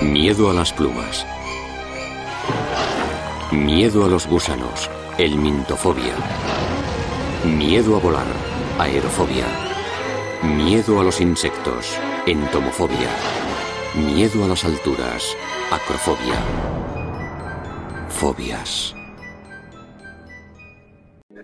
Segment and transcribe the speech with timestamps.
[0.00, 1.26] Miedo a las plumas.
[3.50, 4.88] Miedo a los gusanos.
[5.18, 6.14] Elmintofobia.
[7.44, 8.26] Miedo a volar.
[8.78, 9.46] Aerofobia.
[10.44, 11.98] Miedo a los insectos.
[12.26, 13.10] Entomofobia.
[13.96, 15.36] Miedo a las alturas.
[15.72, 16.44] Acrofobia.
[18.08, 18.97] Fobias.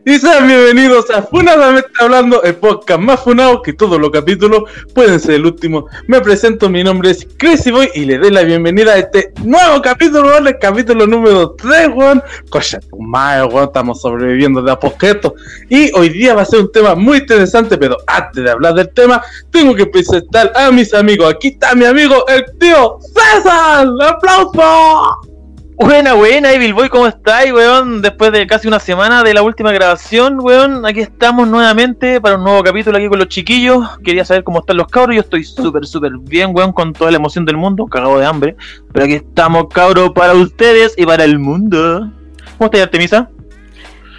[0.06, 4.64] Y sean bienvenidos a Funadamente Hablando, el podcast más funado que todos los capítulos
[4.94, 5.86] pueden ser el último.
[6.08, 9.80] Me presento, mi nombre es Crazy Boy y le doy la bienvenida a este nuevo
[9.80, 12.22] capítulo, el capítulo número 3, weón.
[12.50, 15.36] Cocha, tu madre, weón, estamos sobreviviendo de a poquito.
[15.70, 18.90] Y hoy día va a ser un tema muy interesante, pero antes de hablar del
[18.92, 21.32] tema, tengo que presentar a mis amigos.
[21.32, 23.88] Aquí está mi amigo, el tío César.
[24.06, 25.33] ¡Aplauso!
[25.76, 28.00] Buena, buena, Evil Boy, ¿cómo estáis, weón?
[28.00, 32.44] Después de casi una semana de la última grabación, weón, aquí estamos nuevamente para un
[32.44, 33.98] nuevo capítulo aquí con los chiquillos.
[34.04, 37.16] Quería saber cómo están los cabros, yo estoy súper, súper bien, weón, con toda la
[37.16, 38.56] emoción del mundo, cagado de hambre.
[38.92, 42.08] Pero aquí estamos, cabros, para ustedes y para el mundo.
[42.56, 43.28] ¿Cómo estás, Artemisa?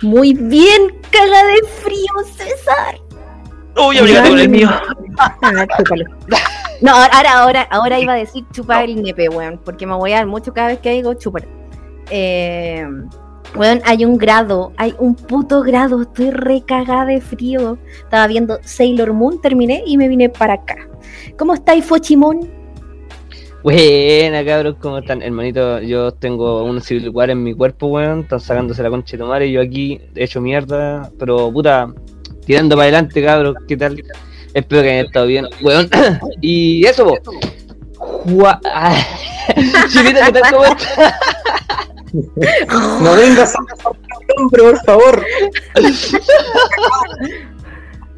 [0.02, 3.00] Muy bien, caga de frío, César.
[3.78, 4.70] Uy, abrigate con el mío.
[5.18, 5.66] Ah.
[6.82, 10.18] No, ahora, ahora, ahora iba a decir chupar el nepe, weón, porque me voy a
[10.18, 11.48] dar mucho cada vez que digo chupar.
[12.10, 12.86] Eh,
[13.56, 17.78] weón, hay un grado, hay un puto grado, estoy recagada de frío.
[18.00, 20.76] Estaba viendo Sailor Moon, terminé y me vine para acá.
[21.38, 22.52] ¿Cómo estáis, Fochimón?
[23.64, 25.24] Buena, cabros, ¿cómo están?
[25.24, 28.20] Hermanito, yo tengo un Civil War en mi cuerpo, weón.
[28.20, 31.10] Están sacándose la concha de tu madre y yo aquí hecho mierda.
[31.18, 31.92] Pero puta,
[32.46, 34.04] tirando para adelante, cabros, ¿qué tal?
[34.56, 35.90] Espero que hayan estado bien, weón.
[36.42, 37.20] y eso, po.
[38.64, 38.96] Ah.
[39.92, 40.52] Chilita, ¿qué tal?
[40.54, 41.14] ¿Cómo estás?
[43.02, 45.26] No vengas a el hombre, por favor.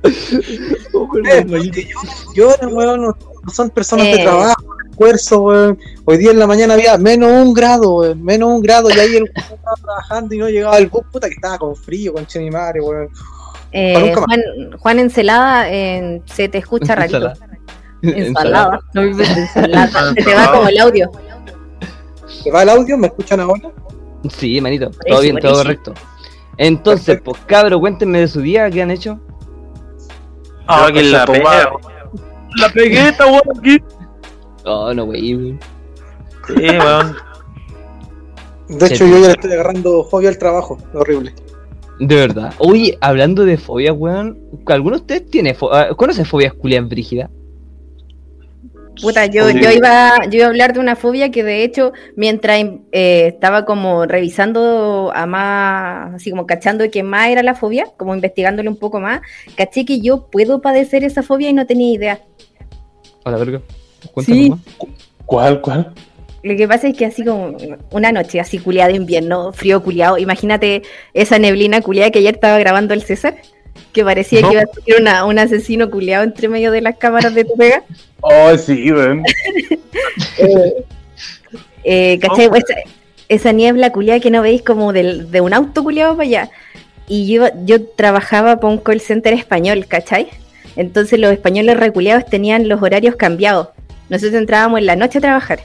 [0.03, 1.87] Eh, porque
[2.35, 3.15] lloran, weón, no
[3.51, 4.23] son personas de Eh.
[4.23, 5.79] trabajo, de esfuerzo, weón.
[6.05, 9.15] Hoy día en la mañana había menos un grado, weón, menos un grado, y ahí
[9.15, 12.27] el weón estaba trabajando y no llegaba el bus, puta que estaba con frío, con
[12.35, 13.09] mi madre, weón.
[13.71, 14.13] Eh.
[14.15, 14.41] Juan,
[14.79, 17.33] Juan Encelada, eh, se te escucha rarito.
[18.01, 18.79] Ensalada.
[18.93, 19.13] No.
[19.13, 21.11] Se te va como el audio.
[22.27, 22.97] ¿Se va el audio?
[22.97, 23.71] ¿Me escuchan ahora?
[24.29, 25.63] Sí, manito, todo eso, bien, todo eso.
[25.63, 25.93] correcto.
[26.57, 29.19] Entonces, pues cabros, cuéntenme de su día, ¿qué han hecho?
[30.67, 31.43] Ah, que la pegué.
[32.55, 33.81] La pegué, esta weón aquí.
[34.65, 35.57] Oh, no, wey.
[36.47, 37.15] Sí, weón.
[38.67, 41.33] De hecho, yo ya le estoy agarrando fobia al trabajo, horrible.
[41.99, 42.53] De verdad.
[42.59, 47.29] Oye, hablando de fobias, weón, ¿alguno de ustedes tiene fo ah, conoce fobias culias brígidas?
[49.01, 52.59] Puta, yo, yo, iba, yo iba a hablar de una fobia que de hecho, mientras
[52.91, 58.15] eh, estaba como revisando a más, así como cachando qué más era la fobia, como
[58.15, 59.21] investigándole un poco más,
[59.55, 62.19] caché que yo puedo padecer esa fobia y no tenía idea.
[63.23, 63.61] Hola, verga.
[64.13, 64.49] Cuéntame Sí.
[64.49, 64.59] más.
[65.25, 65.93] ¿Cuál, cuál?
[66.43, 67.57] Lo que pasa es que así como
[67.91, 70.83] una noche así culiada de invierno, frío culiado, imagínate
[71.13, 73.35] esa neblina culiada que ayer estaba grabando el César,
[73.91, 74.49] que parecía No.
[74.49, 77.55] que iba a ser una- un asesino culiado entre medio de las cámaras de tu
[77.55, 77.83] pega.
[78.21, 79.23] Oh, sí, weón.
[80.37, 80.83] Eh,
[81.83, 82.45] eh, ¿cachai?
[82.47, 82.75] Esa,
[83.29, 86.49] esa niebla culiada que no veis como del- de un auto culiado para allá.
[87.07, 90.27] Y yo, yo trabajaba para un call center español, ¿cachai?
[90.75, 93.69] Entonces los españoles reculeados tenían los horarios cambiados.
[94.09, 95.59] Nosotros entrábamos en la noche a trabajar.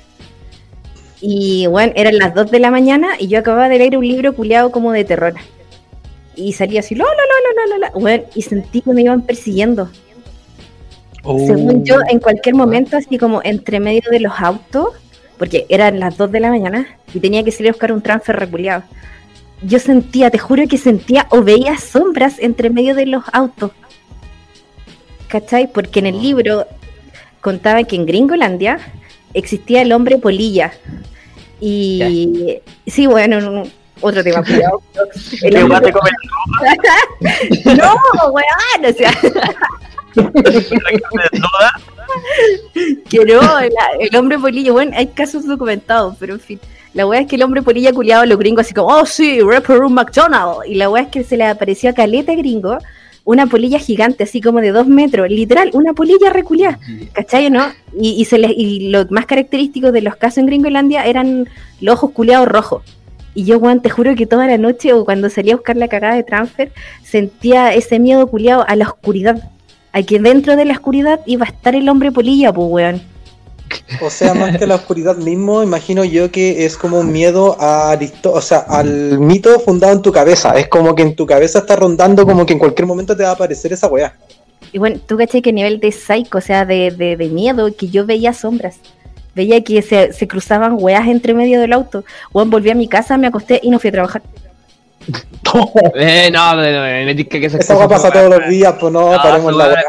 [1.25, 4.35] Y bueno, eran las 2 de la mañana y yo acababa de leer un libro
[4.35, 5.35] culiado como de terror.
[6.35, 9.23] Y salía así, la, la, la, la, la, la, bueno, y sentí que me iban
[9.23, 9.89] persiguiendo.
[11.23, 14.89] Según yo, en cualquier momento, así como entre medio de los autos,
[15.39, 18.35] porque eran las 2 de la mañana y tenía que salir a buscar un transfer
[18.35, 18.83] reculeado.
[19.63, 23.71] Yo sentía, te juro que sentía o veía sombras entre medio de los autos.
[25.29, 25.73] ¿Cachai?
[25.73, 26.67] Porque en el libro
[27.41, 28.81] contaban que en Gringolandia
[29.35, 30.73] existía el hombre polilla.
[31.61, 33.63] Y sí, bueno, no-
[34.01, 34.83] otro tema, cuidado.
[35.43, 35.93] El hombre- te
[37.77, 37.95] no,
[38.33, 39.13] weón, o sea.
[43.09, 43.71] Que no, la-
[44.01, 46.61] el hombre polilla, bueno, hay casos documentados, pero en fin.
[46.95, 49.41] La weá es que el hombre polilla culiado a los gringos así como, oh sí,
[49.41, 50.67] Rapper Room McDonald.
[50.67, 52.77] Y la weá es que se le apareció a Caleta gringo
[53.25, 56.79] una polilla gigante, así como de dos metros, literal, una polilla reculiada,
[57.13, 57.67] ¿cachai no?
[57.99, 61.49] Y, y, se les, y lo más característico de los casos en Gringolandia eran
[61.81, 62.83] los ojos culiados rojos.
[63.35, 65.89] Y yo, weón, te juro que toda la noche o cuando salía a buscar la
[65.89, 66.73] cagada de transfer,
[67.03, 69.51] sentía ese miedo culiado a la oscuridad.
[69.93, 73.12] A que dentro de la oscuridad iba a estar el hombre polilla, pues, weón.
[74.01, 77.99] O sea, más que la oscuridad mismo, imagino yo que es como un miedo a
[78.25, 80.59] o sea, al mito fundado en tu cabeza.
[80.59, 83.31] Es como que en tu cabeza está rondando como que en cualquier momento te va
[83.31, 84.15] a aparecer esa weá.
[84.73, 88.07] Y bueno, tú caché que nivel de psycho, o sea, de, de, miedo, que yo
[88.07, 88.77] veía sombras.
[89.35, 92.05] veía que se, se cruzaban weas entre medio del auto.
[92.33, 94.23] Weón, volví a mi casa, me acosté y no fui a trabajar.
[95.97, 98.49] Eh, no, no, no, me metí que esas Esa va cosas pasa no todos los
[98.49, 99.69] días, pues no, Ah, paremos la.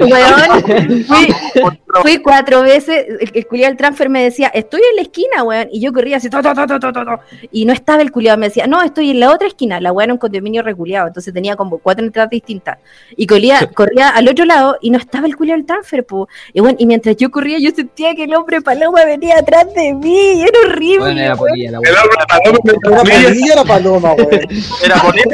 [0.00, 1.28] Weón, fui,
[2.02, 5.68] fui cuatro veces, el, el culiado del transfer me decía, estoy en la esquina, weón,
[5.70, 7.20] y yo corría así, to, to, to, to, to, to, to,
[7.52, 10.04] y no estaba el culiado, me decía, no, estoy en la otra esquina, la weón
[10.04, 12.78] era un condominio reculiado, entonces tenía como cuatro entradas distintas,
[13.16, 16.28] y corría, corría al otro lado, y no estaba el culiado del transfer, po.
[16.52, 19.92] y bueno, y mientras yo corría, yo sentía que el hombre paloma venía atrás de
[19.94, 21.48] mí, y era horrible, Bueno, era weón.
[21.50, 24.40] polilla la El hombre paloma polilla la paloma, weón.
[24.84, 25.30] Era bonito.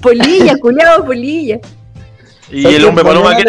[0.00, 1.58] polilla, culiado, polilla,
[2.50, 3.44] Y ¿Sabes el hombre paloma que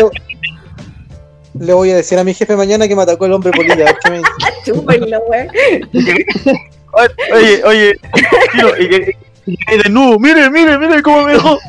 [1.59, 3.73] le, voy a decir a mi jefe mañana que me atacó el hombre polilla.
[3.73, 4.31] a ver qué me dice.
[4.65, 5.47] chúpenlo, weón.
[7.33, 7.99] Oye, oye,
[8.53, 11.59] tiro, y que y que de nuevo, mire, mire, mire cómo me dejó.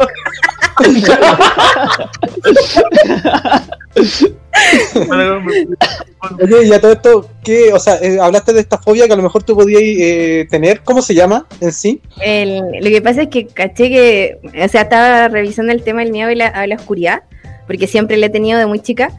[6.40, 7.72] Oye, y a todo esto, ¿qué?
[7.72, 10.80] O sea, eh, hablaste de esta fobia que a lo mejor tú podías eh, tener.
[10.82, 12.00] ¿Cómo se llama en sí?
[12.20, 16.12] El- lo que pasa es que caché que, o sea, estaba revisando el tema del
[16.12, 17.22] miedo a la, a la oscuridad,
[17.66, 19.10] porque siempre le he tenido de muy chica,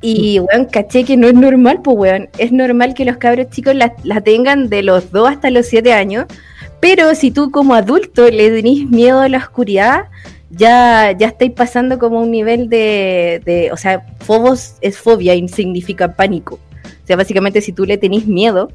[0.00, 3.74] y, weón, caché que no es normal, pues, weón, es normal que los cabros chicos
[3.74, 6.26] la, la tengan de los 2 hasta los 7 años,
[6.80, 10.04] pero si tú como adulto le tenés miedo a la oscuridad,
[10.56, 15.48] ya, ya estáis pasando como un nivel de, de, o sea, fobos es fobia y
[15.48, 16.58] significa pánico.
[16.84, 18.70] O sea, básicamente si tú le tenés miedo,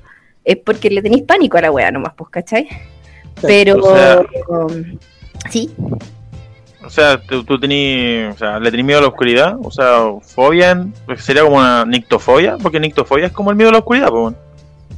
[0.45, 2.67] es porque le tenés pánico a la wea nomás, pues, ¿cachai?
[3.41, 4.97] Pero, O sea- um,
[5.49, 5.71] sí,
[6.81, 9.99] O sea, tú, tú tení, o sea, le tenés miedo a la oscuridad, o sea,
[10.21, 14.09] fobia, en- sería como una nictofobia, porque nictofobia es como el miedo a la oscuridad,
[14.09, 14.33] pues.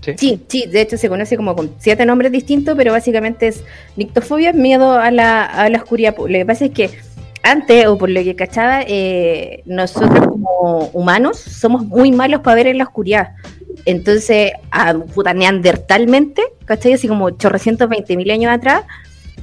[0.02, 3.64] Sí, sí, de hecho se conoce como con siete nombres distintos, pero básicamente es
[3.96, 6.16] nictofobia, miedo a la, a la oscuridad.
[6.18, 6.90] Lo que pasa es que
[7.44, 12.68] antes, o por lo que cachaba, eh, nosotros como humanos somos muy malos para ver
[12.68, 13.30] en la oscuridad.
[13.86, 16.94] Entonces, a, puta, neandertalmente, ¿cachai?
[16.94, 18.84] Así como 820 mil años atrás,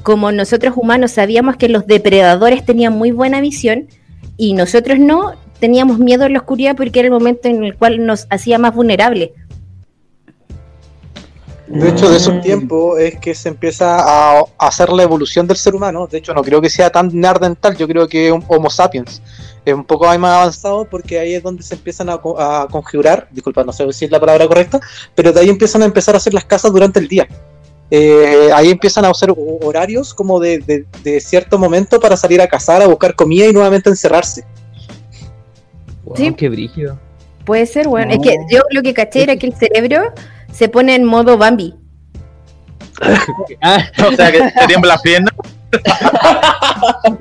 [0.02, 3.88] como nosotros humanos sabíamos que los depredadores tenían muy buena visión
[4.36, 8.06] y nosotros no, teníamos miedo en la oscuridad porque era el momento en el cual
[8.06, 9.30] nos hacía más vulnerables.
[11.70, 15.74] De hecho, de esos tiempos es que se empieza a, hacer la evolución del ser
[15.74, 16.06] humano.
[16.06, 19.20] De hecho, no creo que sea tan neandertal, yo creo que es un Homo sapiens.
[19.66, 23.64] Es un poco más avanzado porque ahí es donde se empiezan a, a conjurar, disculpa,
[23.64, 24.80] no sé si es la palabra correcta,
[25.14, 27.28] pero de ahí empiezan a empezar a hacer las casas durante el día.
[27.90, 32.40] Eh, ahí empiezan a hacer ho- horarios como de, de- de cierto momento para salir
[32.40, 34.44] a cazar, a buscar comida y nuevamente encerrarse.
[36.04, 36.32] Wow, Sí.
[36.34, 36.98] Qué brígido.
[37.44, 38.12] Puede ser, bueno.
[38.12, 40.12] Es que yo lo que caché era que el cerebro
[40.52, 41.74] se pone en modo Bambi.
[43.62, 45.32] Ah, O sea, que te tiemblan las piernas.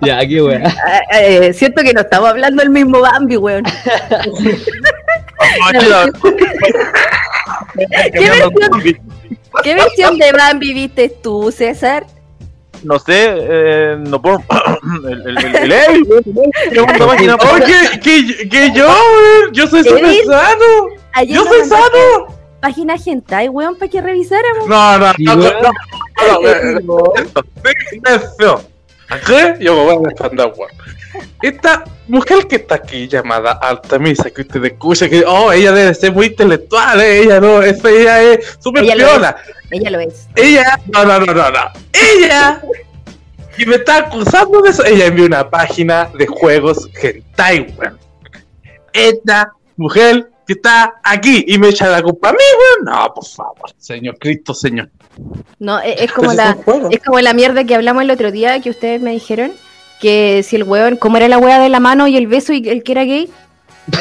[0.01, 0.73] ya, qué weá.
[1.11, 3.63] Ah, eh, Siento que no estamos hablando del mismo Bambi, weón.
[8.13, 8.97] ¿Qué versión,
[9.63, 12.05] ¿Qué versión de Bambi viste tú, César?
[12.83, 14.43] No sé, eh, no puedo.
[15.09, 17.35] el el el, el weón, página.
[17.35, 20.07] Oye, que, que yo, weón, yo soy sano.
[21.25, 22.36] Yo soy sano.
[22.59, 24.67] Página hentai, weón, para que revisáramos.
[24.67, 25.51] No, no, Sí, no, no, no,
[28.39, 30.71] no, yo me voy a defender, weón.
[31.41, 36.11] Esta mujer que está aquí llamada Artemisa, que usted escucha que, oh, ella debe ser
[36.11, 39.37] muy intelectual, eh, ella no, esa ella es súper Ella lo piola.
[39.69, 40.27] Ella lo es.
[40.35, 41.71] Ella, no, no, no, no, no.
[41.93, 42.61] Ella,
[43.57, 47.97] y me está acusando de eso, ella envió una página de juegos hentai, weón.
[48.93, 52.85] Esta mujer que está aquí y me echa la culpa a mí, weón.
[52.85, 54.89] No, por favor, señor Cristo, señor.
[55.59, 56.57] No, es, es como Pues la,
[56.89, 59.51] es como la mierda que hablamos el otro día que ustedes me dijeron
[59.99, 62.67] que si el weón, ¿cómo era la wea de la mano y el beso y
[62.69, 63.29] el que era gay?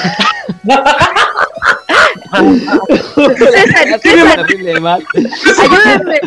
[3.36, 6.20] César, César, ayúdenme,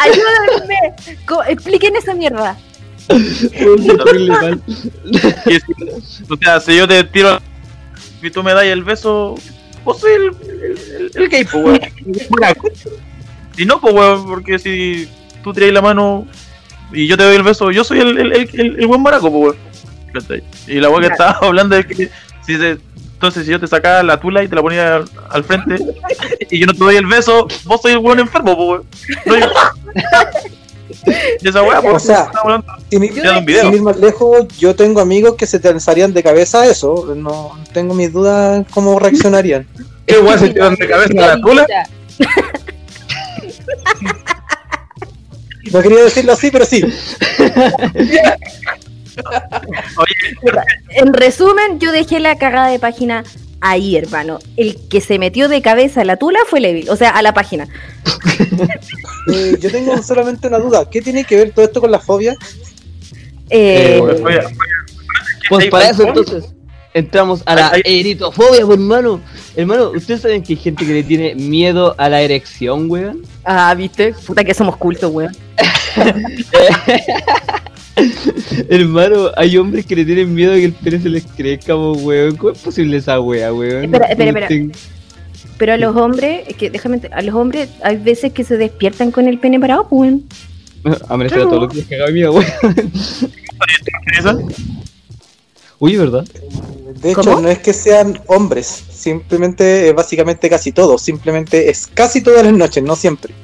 [0.00, 0.94] ayúdenme.
[1.48, 2.56] Expliquen esa mierda.
[6.30, 7.40] O sea, si yo te tiro
[8.22, 9.36] y tú me das el beso,
[9.84, 11.80] vos soy el, el, el- el gay, pues, weón.
[13.56, 15.08] Si no, pues, weón, porque si
[15.44, 16.26] tú tiras la mano
[16.92, 19.56] y yo te doy el beso, yo soy el, el, el, buen maraco, pues,
[20.26, 20.42] weón.
[20.66, 22.10] Y la weón que estaba hablando es que
[22.46, 22.78] si se,
[23.14, 25.76] entonces si yo te sacaba la tula y te la ponía al, al frente
[26.50, 28.86] y yo no te doy el beso, vos soy el buen enfermo, pues, weón.
[29.26, 29.52] No, yo-
[29.94, 30.63] Y
[31.42, 32.30] esa weá, pues, O sea,
[32.90, 33.62] Sin ir, de un video.
[33.64, 37.14] sin ir más lejos, yo tengo amigos que se te lanzarían de cabeza a eso.
[37.16, 39.66] No tengo mis dudas cómo reaccionarían.
[40.06, 41.66] ¿Qué weón se tiran de cabeza a la tula?
[45.72, 46.84] No quería decirlo así, pero sí.
[50.90, 53.24] En resumen, yo dejé la cagada de página
[53.64, 54.38] ahí, hermano.
[54.56, 57.34] El que se metió de cabeza a la tula fue Levil, o sea, a la
[57.34, 57.66] página.
[59.32, 60.90] Eh, yo tengo solamente una duda.
[60.90, 62.36] ¿Qué tiene que ver todo esto con la fobia?
[63.48, 64.44] Eh, Eh,
[65.48, 66.44] Pues ¿Hay para eso entonces
[66.92, 69.22] entramos a la eritofobia, pues, hermano.
[69.56, 73.22] Hermano, ¿ustedes saben que hay gente que le tiene miedo a la erección, weón?
[73.44, 74.12] ah, ¿viste?
[74.26, 75.34] Puta que somos cultos, weón.
[78.68, 82.36] hermano, hay hombres que le tienen miedo a que el pene se les crezca, weón.
[82.36, 83.84] ¿Cómo es posible esa wea, weón?
[83.84, 84.48] Espera, espera, espera.
[84.48, 84.72] Ten-
[85.58, 89.10] Pero a los hombres, es que déjame, a los hombres hay veces que se despiertan
[89.10, 90.24] con el pene parado, pues, weón.
[91.08, 92.46] A todos los días cagado de miedo, weón.
[95.78, 96.24] Uy, ¿verdad?
[97.00, 97.40] De hecho, ¿Cómo?
[97.42, 101.02] no es que sean hombres, simplemente, eh, básicamente casi todos.
[101.02, 103.34] Simplemente es casi todas las noches, no siempre.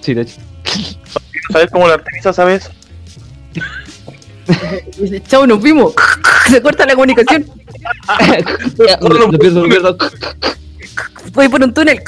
[0.00, 0.36] Sí, de hecho.
[1.52, 2.70] ¿Sabes cómo la Artemisa sabe eso?
[5.28, 5.94] Chao, nos vimos.
[6.50, 7.46] se corta la comunicación.
[9.00, 9.96] lo, lo pierdo, lo pierdo.
[11.32, 12.00] Voy por un túnel.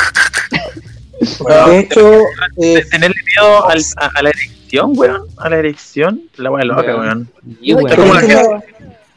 [1.49, 2.21] De hecho,
[2.59, 5.23] eh, Tenerle miedo al- a, a la erección, weón.
[5.38, 6.23] A la erección.
[6.37, 7.28] La weá loca, Weón.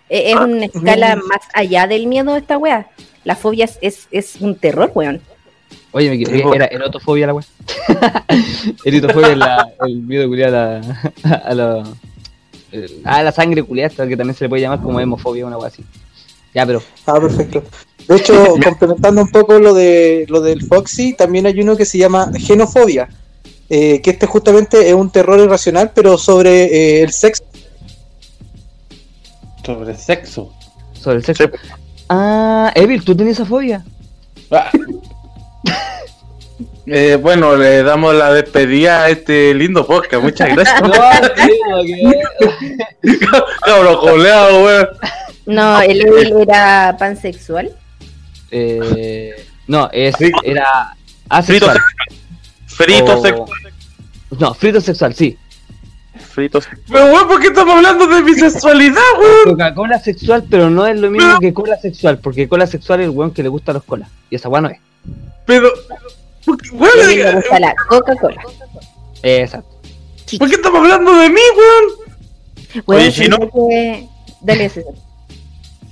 [0.09, 2.87] es una escala más allá del miedo esta wea.
[3.25, 5.21] La fobia es, es, es un terror, weón.
[5.91, 7.45] Oye, me equivoqué, era erotofobia la weá.
[8.85, 11.83] Eritofobia es la, el miedo culiado a la, a la,
[12.71, 15.67] el- a la sangre culiada, que también se le puede llamar como hemofobia, una weá
[15.67, 15.83] así.
[16.53, 17.63] Ya, pero ah, perfecto.
[18.07, 18.33] De hecho,
[18.63, 23.07] complementando un poco lo de lo del Foxy, también hay uno que se llama genofobia,
[23.69, 27.43] eh, que este justamente es un terror irracional, pero sobre eh, el sexo.
[29.63, 30.51] Sobre sexo.
[30.93, 31.43] sobre el sexo.
[32.09, 33.85] Ah, Evil, ¿tú tenías esa fobia?
[34.49, 34.71] Ah.
[36.85, 40.23] Eh, bueno, le damos la despedida a este lindo podcast.
[40.23, 40.81] Muchas gracias.
[43.63, 44.87] Cabrón, joleado, weón.
[45.45, 47.71] No, el Evil era pansexual.
[48.51, 50.95] eh, no, es, era
[51.43, 51.79] Frito asexual.
[52.65, 53.49] Frito O- sexual.
[54.39, 55.37] No, frito sexual, sí.
[56.31, 56.83] Frito sexual.
[56.91, 59.51] Pero, weón, ¿por qué estamos hablando de bisexualidad, weón?
[59.57, 63.09] Coca-Cola sexual, pero no es lo mismo que cola sexual, porque cola sexual es el
[63.11, 64.09] weón que le gusta los colas.
[64.29, 64.79] Y esa weá no es.
[65.45, 65.97] Pero, ¿por
[66.47, 68.41] mí me gusta la Coca-Cola.
[69.23, 69.79] Exacto.
[70.37, 72.83] ¿por qué estamos hablando de mí, weón?
[72.85, 73.37] Weón, Oye, Chino.
[73.39, 74.07] que-
[74.41, 74.93] Dale, César.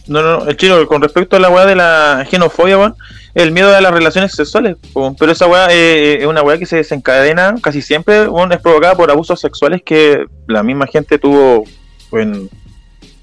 [0.08, 2.96] No, no, el chino, con respecto a la weá de la genofobia, weón,
[3.34, 6.66] el miedo a las relaciones sexuales, weón, pero esa weá eh, es una weá que
[6.66, 11.66] se desencadena casi siempre, weón, es provocada por abusos sexuales que la misma gente tuvo
[12.14, 12.50] en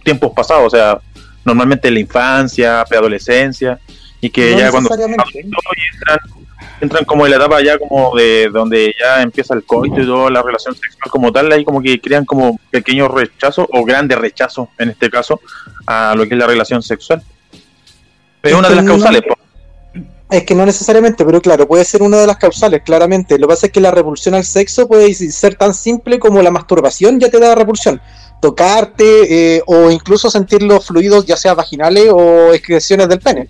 [0.02, 0.98] tiempos pasados, o sea,
[1.42, 3.78] normalmente en la infancia, preadolescencia,
[4.20, 6.18] y que No ya cuando entran,
[6.80, 10.30] entran como en la etapa ya como de donde ya empieza el coito y toda
[10.30, 14.68] la relación sexual como tal, ahí como que crean como pequeños rechazos o grandes rechazos
[14.78, 15.40] en este caso
[15.86, 17.22] a lo que es la relación sexual.
[18.42, 19.22] Es una de las causales.
[20.30, 23.38] Es que no necesariamente, pero claro, puede ser una de las causales, claramente.
[23.38, 26.50] Lo que pasa es que la repulsión al sexo puede ser tan simple como la
[26.50, 28.00] masturbación ya te da repulsión.
[28.40, 33.48] Tocarte eh, o incluso sentir los fluidos, ya sea vaginales o excreciones del pene.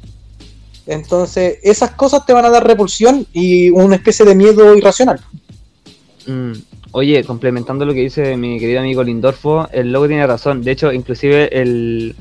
[0.86, 5.20] Entonces, esas cosas te van a dar repulsión y una especie de miedo irracional.
[6.26, 6.52] Mm,
[6.92, 10.62] Oye, complementando lo que dice mi querido amigo Lindorfo, el logo tiene razón.
[10.62, 12.14] De hecho, inclusive el,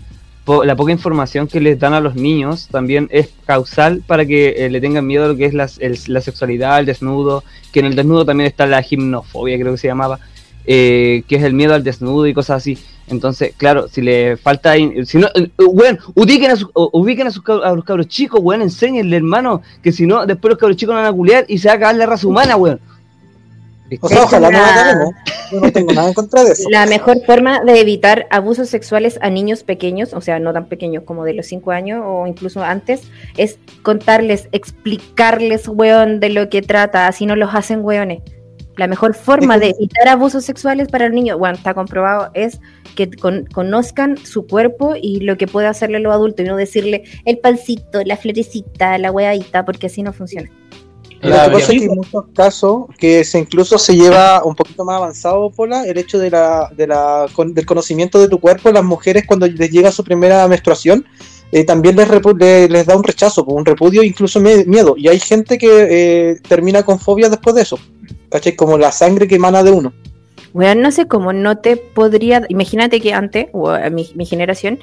[0.46, 4.66] po- la poca información que les dan a los niños también es causal para que
[4.66, 5.70] eh, le tengan miedo a lo que es la,
[6.08, 9.88] la sexualidad, el desnudo, que en el desnudo también está la gimnofobia, creo que se
[9.88, 10.20] llamaba,
[10.66, 12.80] eh, que es el miedo al desnudo y cosas así.
[13.08, 17.28] Entonces, claro, si le falta, si no, eh, eh, weón, ubiquen a, su- u- ubiquen
[17.28, 20.58] a, sus cab- a los cabros chicos, weón, enséñenle, hermano, que si no, después los
[20.58, 22.80] cabros chicos van a culiar y se va a acabar la raza humana, weón.
[24.02, 25.14] O sea, ojalá hecho, no acabemos.
[25.52, 26.68] Yo no tengo nada en contra de eso.
[26.72, 31.04] La mejor forma de evitar abusos sexuales a niños pequeños, o sea, no tan pequeños
[31.04, 33.02] como de los 5 años o incluso antes,
[33.38, 38.22] es contarles, explicarles, weón, de lo que trata, así no los hacen weones.
[38.76, 42.60] La mejor forma de evitar abusos sexuales para el niño, bueno, está comprobado, es
[42.96, 47.04] que con- conozcan su cuerpo y lo que puede hacerle los adultos y no decirle
[47.26, 50.50] el pancito, la florecita, la weadita, porque así no funciona.
[51.22, 54.84] Lo que pasa es que en muchos casos que se incluso se lleva un poquito
[54.84, 58.72] más avanzado, Pola, el hecho de la, de la, con- del conocimiento de tu cuerpo,
[58.72, 61.06] las mujeres cuando les llega su primera menstruación,
[61.54, 64.96] eh, también les, repu- le- les da un rechazo, un repudio, incluso miedo.
[64.98, 65.70] Y hay gente que
[66.32, 67.78] eh, termina con fobia después de eso.
[68.30, 68.56] ¿Cachai?
[68.56, 69.94] Como la sangre que emana de uno.
[70.54, 72.44] Weón, no sé cómo no te podría.
[72.50, 74.80] Imagínate que antes, o a mi, mi generación,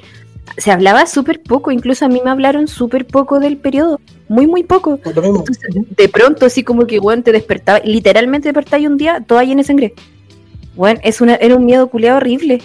[0.57, 1.71] se hablaba súper poco.
[1.71, 3.99] Incluso a mí me hablaron súper poco del periodo.
[4.29, 4.99] Muy, muy poco.
[5.05, 5.57] Entonces,
[5.97, 7.79] de pronto, así como que, weón, te despertaba.
[7.83, 9.93] Literalmente despertaba y un día, toda llena de sangre.
[10.75, 12.61] Weón, es una, era un miedo culeado horrible.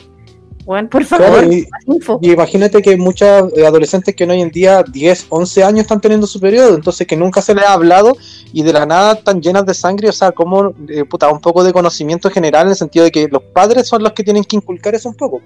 [0.67, 2.19] Weón, por favor, Claro, y, más info.
[2.21, 6.41] y imagínate que muchas adolescentes que hoy en día 10, 11 años están teniendo su
[6.41, 8.17] periodo, entonces que nunca se les ha hablado
[8.53, 11.63] y de la nada están llenas de sangre, o sea, como eh, puta, un poco
[11.63, 14.57] de conocimiento general en el sentido de que los padres son los que tienen que
[14.57, 15.41] inculcar eso un poco.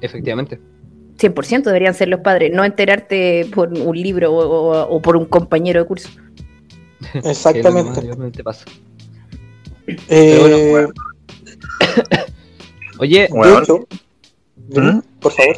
[0.00, 0.58] Efectivamente.
[1.18, 5.26] 100% deberían ser los padres, no enterarte por un libro o, o- o por un
[5.26, 6.08] compañero de curso.
[7.12, 8.42] Exactamente.
[8.44, 8.64] pasa.
[10.08, 10.88] Eh, bueno, bueno.
[12.98, 13.58] Oye, de Bueno.
[13.62, 13.86] hecho,
[14.68, 15.00] ¿Mm?
[15.20, 15.56] por favor.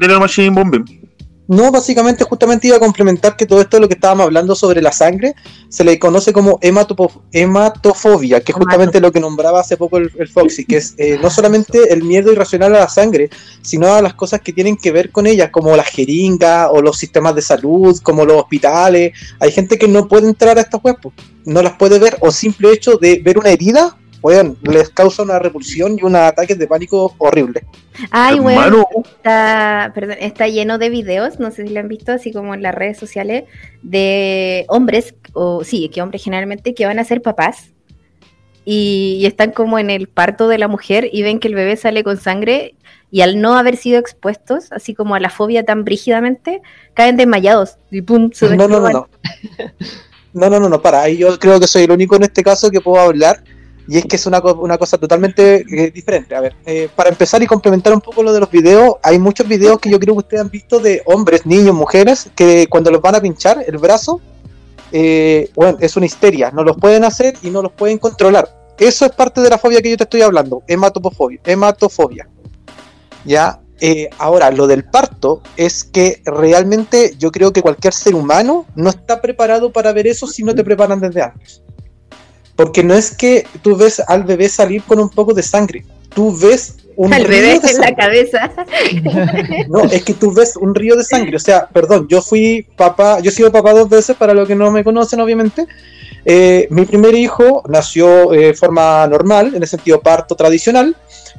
[0.00, 1.06] de la Machine Bombing.
[1.48, 4.82] No, básicamente justamente iba a complementar que todo esto de lo que estábamos hablando sobre
[4.82, 5.34] la sangre
[5.68, 10.26] se le conoce como hematofobia, que es justamente lo que nombraba hace poco el, el
[10.26, 13.30] Foxy, que es eh, no solamente el miedo irracional a la sangre,
[13.62, 16.98] sino a las cosas que tienen que ver con ella, como la jeringa o los
[16.98, 19.12] sistemas de salud, como los hospitales.
[19.38, 21.12] Hay gente que no puede entrar a estas webs,
[21.44, 25.38] no las puede ver, o simple hecho de ver una herida, weón, les causa una
[25.38, 27.62] repulsión y unos ataques de pánico horribles.
[28.10, 32.32] Ay, weón, está, perdón, está lleno de videos, no sé si lo han visto, así
[32.32, 33.44] como en las redes sociales,
[33.82, 37.70] de hombres, o sí, que hombres generalmente, que van a ser papás
[38.64, 41.76] y, y están como en el parto de la mujer y ven que el bebé
[41.76, 42.74] sale con sangre
[43.12, 46.62] y al no haber sido expuestos, así como a la fobia tan brígidamente,
[46.94, 49.08] caen desmayados y pum, se No, no, no, no.
[50.32, 51.00] No, no, no, no, para.
[51.00, 53.42] Ahí yo creo que soy el único en este caso que puedo hablar.
[53.88, 56.34] Y es que es una, co- una cosa totalmente eh, diferente.
[56.34, 59.46] A ver, eh, para empezar y complementar un poco lo de los videos, hay muchos
[59.46, 63.00] videos que yo creo que ustedes han visto de hombres, niños, mujeres, que cuando los
[63.00, 64.20] van a pinchar el brazo,
[64.92, 66.50] eh, bueno, es una histeria.
[66.50, 68.48] No los pueden hacer y no los pueden controlar.
[68.78, 71.40] Eso es parte de la fobia que yo te estoy hablando, hematofobia.
[71.44, 72.28] hematofobia.
[73.24, 73.60] Ya,
[74.18, 79.20] ahora, lo del parto es que realmente yo creo que cualquier ser humano no está
[79.20, 81.62] preparado para ver eso si no te preparan desde antes.
[82.56, 85.84] Porque no es que tú ves al bebé salir con un poco de sangre,
[86.14, 88.52] tú ves un Al río bebé de en la cabeza.
[89.68, 91.36] No, es que tú ves un río de sangre.
[91.36, 94.54] O sea, perdón, yo fui papá, yo he sido papá dos veces, para los que
[94.54, 95.66] no me conocen, obviamente.
[96.24, 100.96] Eh, mi primer hijo nació eh, de forma normal, en el sentido parto tradicional.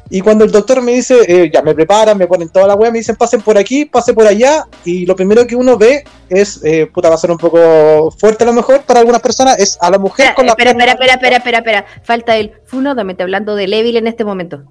[0.10, 2.92] Y cuando el doctor me dice, eh, ya me preparan, me ponen toda la weá,
[2.92, 4.66] me dicen pasen por aquí, pase por allá.
[4.86, 8.44] Y lo primero que uno ve es, eh, puta, va a ser un poco fuerte
[8.44, 10.92] a lo mejor para algunas personas, es a la mujer Espera, con la espera, espera,
[10.94, 11.86] espera, espera, espera, espera.
[12.04, 14.64] Falta el funadamente hablando de Levil en este momento.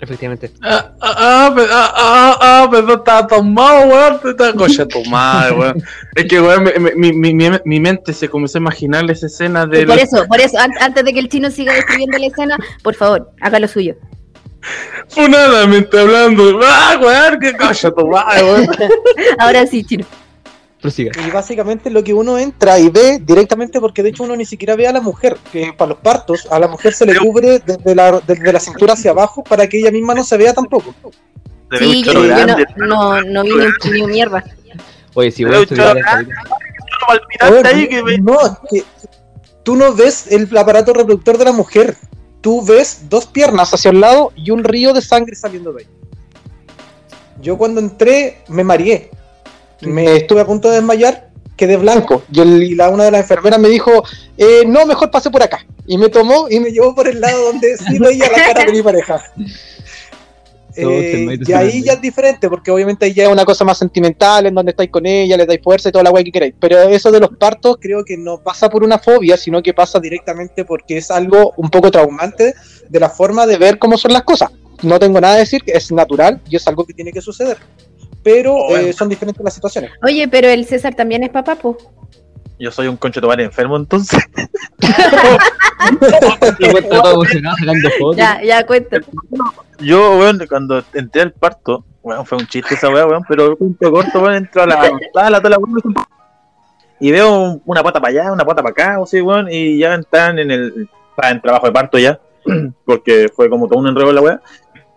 [0.00, 0.50] efectivamente.
[0.62, 4.20] Ah, ah, ah, ah, ah, ah, pero estaba tomado, weón.
[4.24, 5.82] Estaba cocha tu madre, weón.
[6.16, 9.66] Es que, weón, mi, mi, mi, mi, mi mente se comenzó a imaginar esa escena
[9.66, 9.86] de.
[9.86, 12.94] Por eso, por eso, an- antes de que el chino siga describiendo la escena, por
[12.94, 13.94] favor, haga lo suyo.
[15.08, 16.60] Funadamente hablando.
[16.62, 18.68] Ah, weón, qué cocha tu weón.
[19.38, 20.04] Ahora sí, chino.
[20.80, 21.12] Prosiga.
[21.26, 24.76] Y básicamente lo que uno entra y ve directamente, porque de hecho uno ni siquiera
[24.76, 27.94] ve a la mujer, que para los partos a la mujer se le cubre desde
[27.94, 30.94] la, desde la cintura hacia abajo para que ella misma no se vea tampoco.
[31.78, 33.52] Sí, yo, yo no, no, no vi
[33.92, 34.42] ni, mierda.
[35.14, 35.98] Oye, si voy a estudiar
[37.06, 38.84] palpitante ahí que me- No, es que
[39.62, 41.96] tú no ves el aparato reproductor de la mujer,
[42.40, 45.88] tú ves dos piernas hacia el lado y un río de sangre saliendo de ahí.
[47.40, 49.10] Yo cuando entré me mareé,
[49.80, 52.22] me estuve a punto de desmayar, quedé blanco.
[52.32, 54.04] Y, la, una de las enfermeras me dijo,
[54.36, 55.66] eh, no, mejor pase por acá.
[55.86, 58.72] Y me tomó y me llevó por el lado donde sí veía la cara de
[58.72, 59.22] mi pareja.
[60.76, 64.46] Eh, y ahí ya es diferente, porque obviamente ahí ya es una cosa más sentimental,
[64.46, 66.54] en donde estáis con ella, le dais fuerza y toda la weá que queráis.
[66.60, 69.98] Pero eso de los partos creo que no pasa por una fobia, sino que pasa
[70.00, 72.54] directamente porque es algo un poco traumante
[72.88, 74.50] de la forma de ver cómo son las cosas.
[74.82, 77.58] No tengo nada que decir, que es natural y es algo que tiene que suceder.
[78.22, 78.88] Pero Oh, bueno.
[78.88, 79.90] eh, son diferentes las situaciones.
[80.02, 81.76] Oye, pero el César también es papá, po.
[82.58, 84.20] Yo soy un madre enfermo, entonces.
[88.16, 88.98] Ya, ya cuenta.
[89.78, 93.90] Yo, weón, cuando entré al parto, weón, fue un chiste esa weá, weón, pero punto
[93.90, 95.94] corto, weón, entro a la sala, toda la weón,
[96.98, 99.78] y veo un- una pata para allá, una pata para acá, o sí, weón, y
[99.78, 100.88] ya están en el,
[101.22, 102.18] en trabajo de parto ya,
[102.84, 104.40] porque fue como todo un enredo la weá.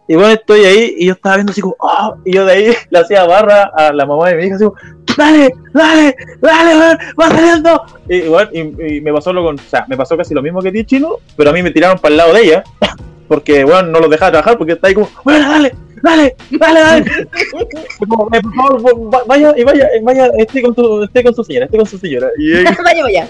[0.05, 2.73] Y bueno, estoy ahí y yo estaba viendo así como, oh, y yo de ahí
[2.89, 4.75] le hacía barra a la mamá de mi hija, así como,
[5.17, 7.81] dale, dale, dale, weón, va saliendo.
[8.09, 10.61] Y, weón, y, y me pasó lo con, o sea, me pasó casi lo mismo
[10.61, 12.63] que ti, chino, pero a mí me tiraron para el lado de ella,
[13.27, 17.05] porque, weón, no los dejaba trabajar, porque está ahí como, bueno, dale, dale, dale, dale.
[17.99, 21.33] Como, eh, por favor, va- vaya, y vaya, eh, vaya, esté con, tu, esté con
[21.33, 22.27] su señora, esté con su señora.
[22.37, 23.27] Y eh, vaya, vaya.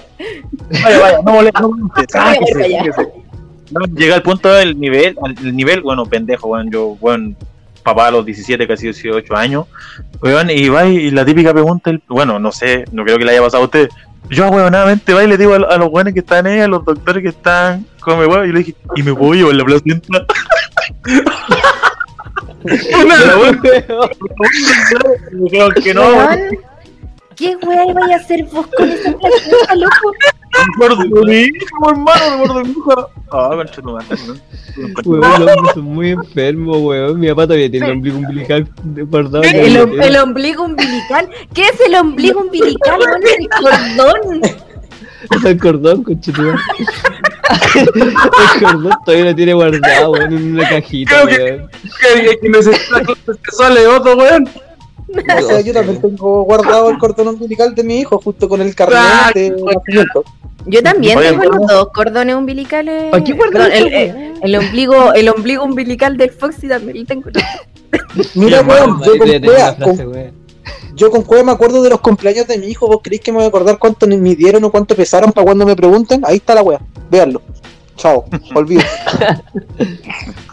[0.84, 2.84] vaya, vaya, no moleste, no moleste, Vaya, sáquese, vaya.
[2.94, 3.10] sáquese.
[3.72, 7.36] No, llega al punto del nivel, al el nivel, bueno, pendejo, weón, yo, weón,
[7.84, 9.66] papá a los 17, casi 18 años,
[10.22, 13.42] weón, y va y la típica pregunta, bueno, no sé, no creo que le haya
[13.42, 13.90] pasado a usted.
[14.30, 16.86] Yo, weonadamente, va y le digo a, a los weones que están ahí, a los
[16.86, 20.26] doctores que están, come weón, y le dije, ¿y me puedo llevar la placenta?
[25.84, 26.02] Que no.
[26.08, 26.40] Weón,
[27.36, 30.14] ¿Qué weá iba a hacer vos con esa plata, loco?
[31.04, 33.10] De mi hijo, hermano, recuerdo de mi hijo.
[33.32, 33.50] Ah.
[35.06, 37.20] Weón, los muy enfermos, weón.
[37.20, 38.68] Mi papá todavía tiene el ombligo umbilical
[39.08, 39.44] guardado.
[39.44, 41.30] El, el ombligo umbilical.
[41.54, 43.00] ¿Qué es el ombligo umbilical?
[43.00, 43.24] weón?
[43.24, 44.42] Es el cordón.
[45.32, 46.60] Es el cordón, conchetumare.
[47.86, 48.14] el
[48.64, 51.70] cordón todavía lo tiene guardado, weón, en una cajita, Creo que- weón.
[52.02, 54.50] Que, que necesita clases que sale otro, weón.
[55.14, 58.74] O sea, yo también tengo guardado el cordón umbilical de mi hijo, justo con el
[58.76, 60.24] carnet de nacimiento.
[60.66, 63.12] Yo también Oye, tengo los dos cordones umbilicales.
[63.12, 67.06] ¿Para qué Perdón, eso, el, el, el ombligo, el ombligo umbilical del Foxy también lo
[67.06, 67.30] tengo.
[68.36, 70.32] Mira, weón, yo con, cueva, con-
[70.96, 72.88] yo con cueva me acuerdo de los cumpleaños de mi hijo.
[72.88, 75.66] ¿Vos creéis que me voy a acordar cuánto me midieron o cuánto pesaron para cuando
[75.66, 76.22] me pregunten?
[76.26, 76.80] Ahí está la wea.
[77.12, 77.42] Véanlo.
[77.98, 78.26] Chao.
[78.56, 78.84] Olvido.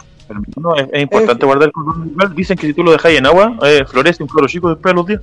[0.61, 2.35] No, es, es importante guardar el cordón umbilical.
[2.35, 4.95] Dicen que si tú lo dejas en agua, eh, florece un cloro chico después de
[4.95, 5.21] los días.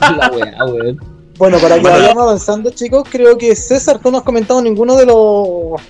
[0.00, 1.00] La weá, weón.
[1.36, 1.96] Bueno, para que Bueno.
[1.98, 5.80] vayamos avanzando, chicos, creo que César, tú no has comentado ninguno de los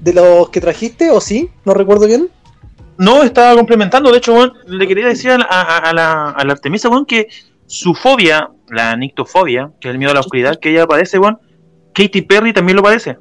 [0.00, 1.50] de los que trajiste, ¿o sí?
[1.64, 2.28] No recuerdo bien.
[2.98, 4.12] No, estaba complementando.
[4.12, 7.06] De hecho, weón, le quería decir a la, a, a la, a la Artemisa, weón,
[7.06, 7.28] que
[7.66, 11.38] su fobia, la nictofobia, que es el miedo a la oscuridad, que ella padece, weón,
[11.94, 13.16] Katy Perry también lo padece.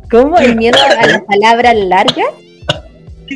[0.10, 0.38] ¿Cómo?
[0.38, 2.28] ¿El miedo a las palabras largas?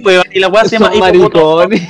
[0.04, 1.82] Weón, y la weá se llama maricones.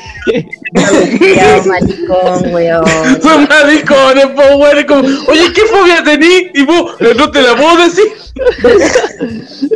[1.65, 2.85] Maricón, weón.
[3.21, 4.85] Son maricones, po, weón.
[4.85, 6.51] Como, oye, ¿qué fobia tení?
[6.53, 8.05] Y vos, eh, no te la puedo decir.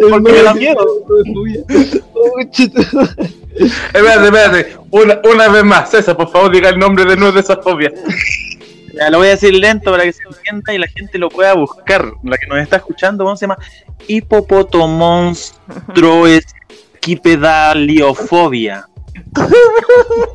[0.09, 0.85] porque me da miedo.
[2.13, 2.81] Oh, chito.
[3.93, 4.77] Espérate, espérate.
[4.91, 7.91] Una, una vez más, César, por favor, diga el nombre de nuevo de esa fobia.
[8.93, 11.53] Ya, lo voy a decir lento para que se entienda y la gente lo pueda
[11.53, 13.57] buscar, la que nos está escuchando, weón, se llama
[17.05, 18.87] hipopotomonstreosquipedaliofobia.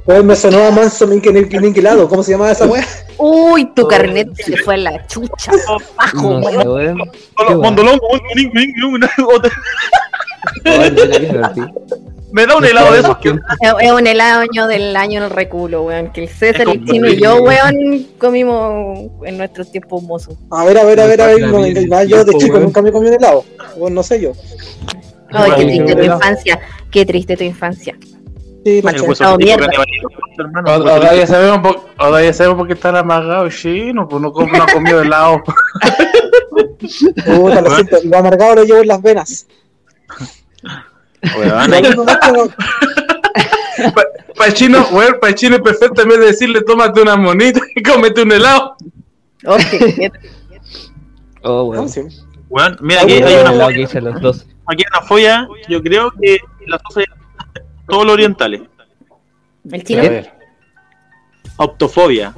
[0.05, 2.09] Pues me sonó a Manso Minquelado.
[2.09, 2.87] ¿Cómo se llamaba esa wea?
[3.19, 5.53] Uy, tu carnet se le fue a la chucha.
[5.97, 6.99] Bajo, No sé, weón.
[7.61, 8.09] Mondolongo.
[12.33, 13.29] Me da un helado de esos que
[13.81, 16.11] Es un helado año del año en el reculo, weón.
[16.13, 20.35] Que el César, el chino y yo, weón, comimos en nuestros tiempos mozos.
[20.51, 21.41] A ver, a ver, a ver, a ver.
[22.09, 23.45] Yo de chico nunca me comí un helado.
[23.79, 24.33] Bueno, no sé yo.
[25.33, 26.61] Ay, qué Bueno, triste tu infancia.
[26.91, 27.97] Qué triste tu infancia.
[28.65, 28.83] Sí,
[29.39, 29.69] mierda.
[30.39, 34.33] hermano, Ahora ya sabemos por, ahora ya sabemos por qué está amargado chino, pues no,
[34.33, 35.43] no ha comido helado.
[37.25, 37.97] Puta, lo siento.
[38.05, 39.47] Lo amargado lo llevo en las venas.
[44.37, 47.17] Para el chino, weón, para el chino es perfecto en vez de decirle tómate una
[47.17, 48.77] monita y cómete un helado.
[49.47, 50.13] Oh, qué- qué-
[51.43, 51.89] Oh, weón.
[51.89, 52.01] sí.
[52.49, 54.15] weón, mira, aquí hay una El
[54.67, 57.05] aquí una fobia, yo creo que las dos
[57.89, 58.63] todos los orientales.
[59.71, 60.33] El chino A ver.
[61.57, 62.35] Optofobia.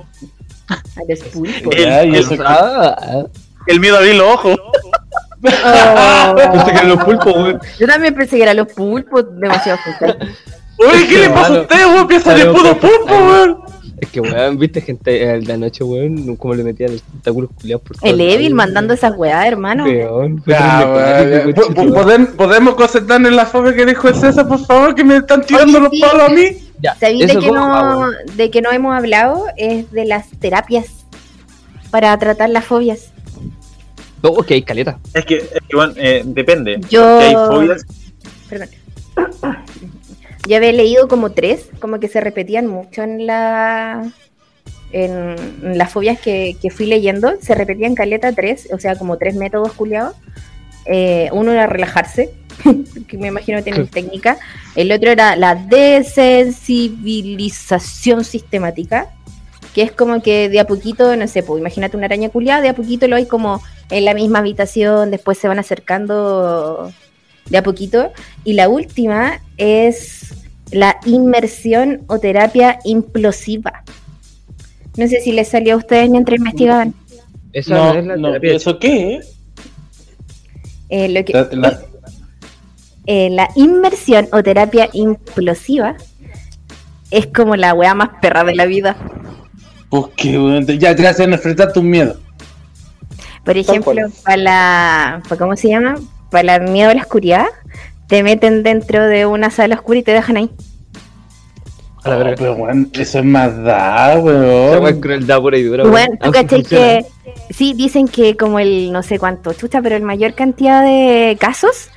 [0.69, 1.75] a los pulpos.
[1.75, 3.25] El, el- Ah,
[3.67, 4.57] el miedo a abrir los ojos.
[5.41, 6.35] Oh.
[6.35, 7.61] pensé que eran los pulpos, weón.
[7.79, 10.27] Yo también pensé que eran los pulpos, demasiado frustrante.
[10.79, 12.07] Oye, ¿qué le pasa a usted, weón?
[12.09, 13.63] Piensa de Pero, puto pulpo, weón.
[14.01, 17.83] Es que, weón, viste gente eh, de anoche, weón, como le metían los tentáculos culiados
[17.83, 19.85] por El todos Evil mandando esas weas, hermano.
[19.85, 21.45] Weón, fue Ya, terrible weón, cuático, ya.
[21.45, 21.95] coche, Po- po- weón.
[22.27, 24.95] ¿Podem- ¿Podemos concentrarnos en la fobia que dijo el César, por favor?
[24.95, 26.45] Que me están tirando los palos a mí.
[26.81, 29.47] Ya, ¿Sabéis de eso que, como- no, ah, de que no hemos hablado?
[29.57, 30.87] Es de las terapias
[31.91, 33.11] para tratar las fobias.
[34.23, 34.99] No, que hay caleta.
[35.15, 36.79] Es que, es que bueno, eh, depende.
[36.89, 37.87] Yo- Porque hay fobias.
[38.49, 38.69] Perdón.
[40.47, 44.11] Yo había leído como tres, como que se repetían mucho en la
[44.93, 49.17] en, en las fobias que, que fui leyendo, se repetían caleta tres, o sea, como
[49.19, 50.17] tres métodos culiados.
[50.87, 52.31] Eh, uno era relajarse,
[53.09, 54.39] que me imagino que tienen técnica.
[54.75, 59.11] El otro era la desensibilización sistemática,
[59.75, 62.71] que es como que de a poquito, no sé, pues imagínate una araña culiada, de
[62.71, 66.91] a poquito lo hay como en la misma habitación, después se van acercando
[67.51, 68.13] de a poquito.
[68.45, 70.35] Y la última es
[70.71, 73.83] la inmersión o terapia implosiva.
[74.97, 76.95] No sé si les salió a ustedes mientras investigaban.
[77.53, 78.55] Esa No, no, es la no, terapia.
[78.57, 79.21] ¿eso qué?
[80.91, 81.81] Eh, lo que, La- la-
[83.07, 85.97] eh, la inmersión o terapia implosiva
[87.11, 88.97] es como la weá más perra de la vida.
[89.91, 92.19] Pues qué, weón, te- ya te hacen enfrentar tus miedos.
[93.45, 95.23] Por ejemplo, para la.
[95.27, 95.95] para ¿Cómo se llama?
[96.31, 97.47] Para el miedo a la oscuridad,
[98.07, 100.51] te meten dentro de una sala oscura y te dejan ahí.
[102.05, 102.37] A la Oh, verga.
[102.37, 102.57] pero
[102.93, 105.01] eso es más da, Esa weón.
[105.01, 105.85] crueldad pura y dura.
[105.85, 107.07] Bueno, tú Aunque cachai que.
[107.51, 111.89] Sí, dicen que como el no sé cuánto, chucha, pero el mayor cantidad de casos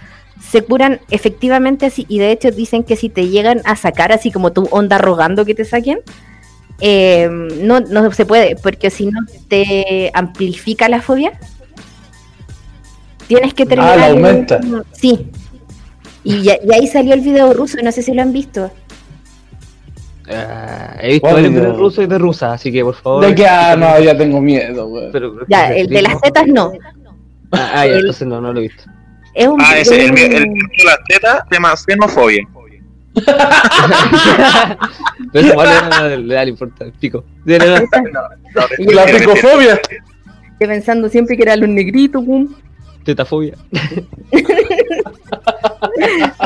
[0.42, 2.06] se curan efectivamente así.
[2.10, 5.46] Y de hecho dicen que si te llegan a sacar así como tu onda rogando
[5.46, 6.00] que te saquen,
[6.80, 11.34] eh, no, no se puede, porque si no te amplifica la fobia.
[13.32, 13.94] Tienes que terminar.
[13.94, 14.60] Ah, la aumenta.
[14.92, 15.26] Sí.
[16.26, 18.70] Y, ya- y ahí salió el video ruso, no sé si lo han visto.
[20.30, 21.78] Ah, he visto ¿Cuál varios video?
[21.78, 23.26] rusos y de rusa, así que por favor.
[23.26, 24.90] De que, ah, no, ya tengo miedo.
[25.14, 26.74] Pero- Ya, el de las tetas no.
[27.54, 28.84] Ah, ah, ya, el- entonces no, no lo he visto.
[29.34, 32.46] Es un Ah, ese, el, el, el de las tetas se llama xenofobia.
[35.32, 37.24] Pero eso vale, no, no, le da la importancia, pico.
[37.46, 37.82] De la-
[38.80, 39.76] La picofobia.
[39.76, 42.50] Estoy pensando siempre que eran los negritos, pum.
[43.04, 43.56] Tetafobia.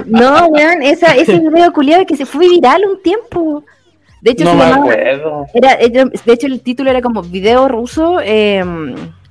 [0.06, 3.64] No, weón, esa, ese video culiado que se fue viral un tiempo.
[4.22, 4.94] De hecho, No se me llamaba-
[5.54, 8.64] era, era- de hecho, el título era como video ruso, eh,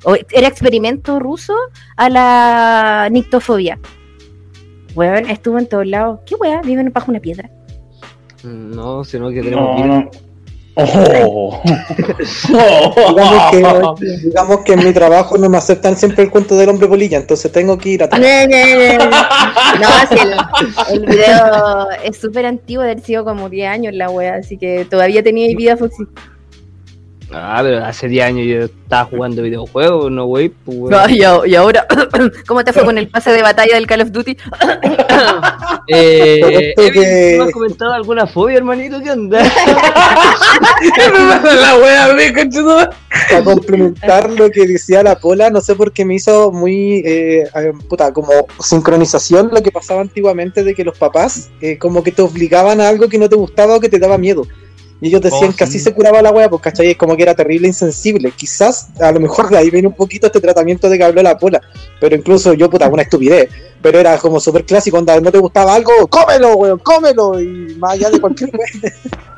[0.05, 1.55] o era experimento ruso
[1.97, 3.79] a la nictofobia.
[4.95, 6.21] Weón, estuvo en todos lados.
[6.27, 6.61] ¿Qué weón?
[6.65, 7.51] Viven bajo una piedra.
[8.45, 9.87] No, sino que tenemos No, vida.
[9.87, 10.11] no.
[10.77, 11.61] Digamos
[13.51, 13.59] que,
[14.25, 17.53] digamos que en mi trabajo no me aceptan siempre el cuento del hombre polilla, entonces
[17.53, 18.25] tengo que ir a No, no,
[19.81, 19.89] no,
[20.21, 20.35] el,
[20.95, 24.85] el video es súper antiguo, de haber sido como 10 años la wea, así que
[24.85, 26.05] todavía tenía vida Foxy.
[27.37, 30.91] Ah, pero hace 10 años yo estaba jugando videojuegos, no wey, pues.
[30.91, 31.85] No, y, a- y ahora,
[32.47, 34.37] ¿cómo te fue con el pase de batalla del Call of Duty?
[35.87, 39.03] Eh, que- ¿tú has comentado alguna fobia, hermanito?
[39.03, 39.43] ¿Qué onda?
[39.43, 41.11] ¿Qué
[41.43, 42.91] me la wea a mí, conchetumare?
[43.37, 47.43] a complementar lo que decía la Pola, no sé por qué me hizo muy, eh,
[47.55, 52.13] eh, puta, como sincronización lo que pasaba antiguamente de que los papás eh, como que
[52.13, 54.47] te obligaban a algo que no te gustaba o que te daba miedo.
[55.01, 55.77] Y ellos decían Oh, que sí.
[55.77, 58.31] así se curaba la wea, pues cachai, es como que era terrible e insensible.
[58.31, 61.37] Quizás, a lo mejor de ahí viene un poquito este tratamiento de que habló la
[61.37, 61.61] Pola,
[62.01, 63.51] pero incluso yo, puta, una estupidez.
[63.83, 67.93] Pero era como súper clásico, onda, no te gustaba algo, cómelo, weón, cómelo, y más
[67.93, 68.93] allá de cualquier wea.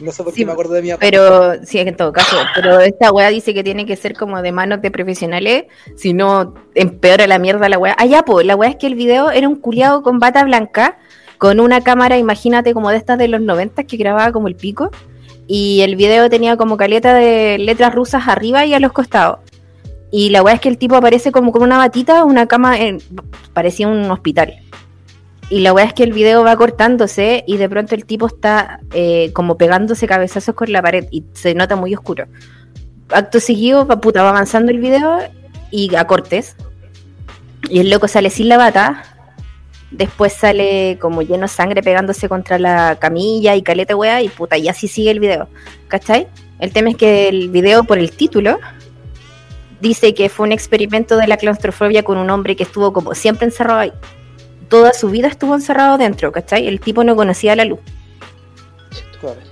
[0.00, 1.00] No sé por qué Sí, me acuerdo de mi papá.
[1.00, 4.50] Pero, sí, en todo caso, pero esta wea dice que tiene que ser como de
[4.50, 5.64] manos de profesionales,
[5.96, 7.94] si no empeora la mierda la wea.
[7.98, 10.98] Ah, ya, pues, la wea es que el video era un culiado con bata blanca,
[11.40, 14.90] con una cámara, imagínate, como de estas de los 90 que grababa como el pico,
[15.46, 19.38] y el video tenía como caleta de letras rusas arriba y a los costados.
[20.12, 23.00] Y la wea es que el tipo aparece como con una batita, una cama, en-
[23.54, 24.54] parecía un hospital.
[25.48, 28.80] Y la weá es que el video va cortándose y de pronto el tipo está
[28.92, 32.26] eh, como pegándose cabezazos con la pared y se nota muy oscuro.
[33.08, 35.18] Acto seguido, va, puta, va avanzando el video
[35.70, 36.54] y a cortes.
[37.68, 39.09] Y el loco sale sin la bata.
[39.90, 44.56] Después sale como lleno de sangre pegándose contra la camilla y caleta weá y puta,
[44.56, 45.48] y así sigue el video.
[45.88, 46.28] ¿Cachai?
[46.58, 48.58] El tema es que el video, por el título,
[49.80, 53.46] dice que fue un experimento de la claustrofobia con un hombre que estuvo como siempre
[53.46, 53.92] encerrado ahí
[54.70, 56.66] toda su vida estuvo encerrado dentro, ¿cachai?
[56.66, 57.80] El tipo no conocía la luz.
[59.20, 59.49] Claro.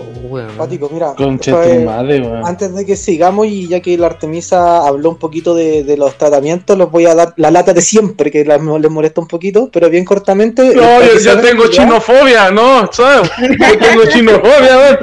[0.00, 0.38] Oh.
[0.56, 2.22] Pático, mira, tu madre.
[2.44, 6.16] Antes de que sigamos, y ya que la Artemisa habló un poquito de, de los
[6.16, 9.70] tratamientos, les voy a dar la lata de siempre, que la- les molesta un poquito,
[9.72, 10.74] pero bien cortamente.
[10.74, 12.90] No, yo, hagan tengo chinofobia, ¿no?
[12.92, 13.30] ¿Sabes?
[13.38, 14.98] Yo tengo chinofobia,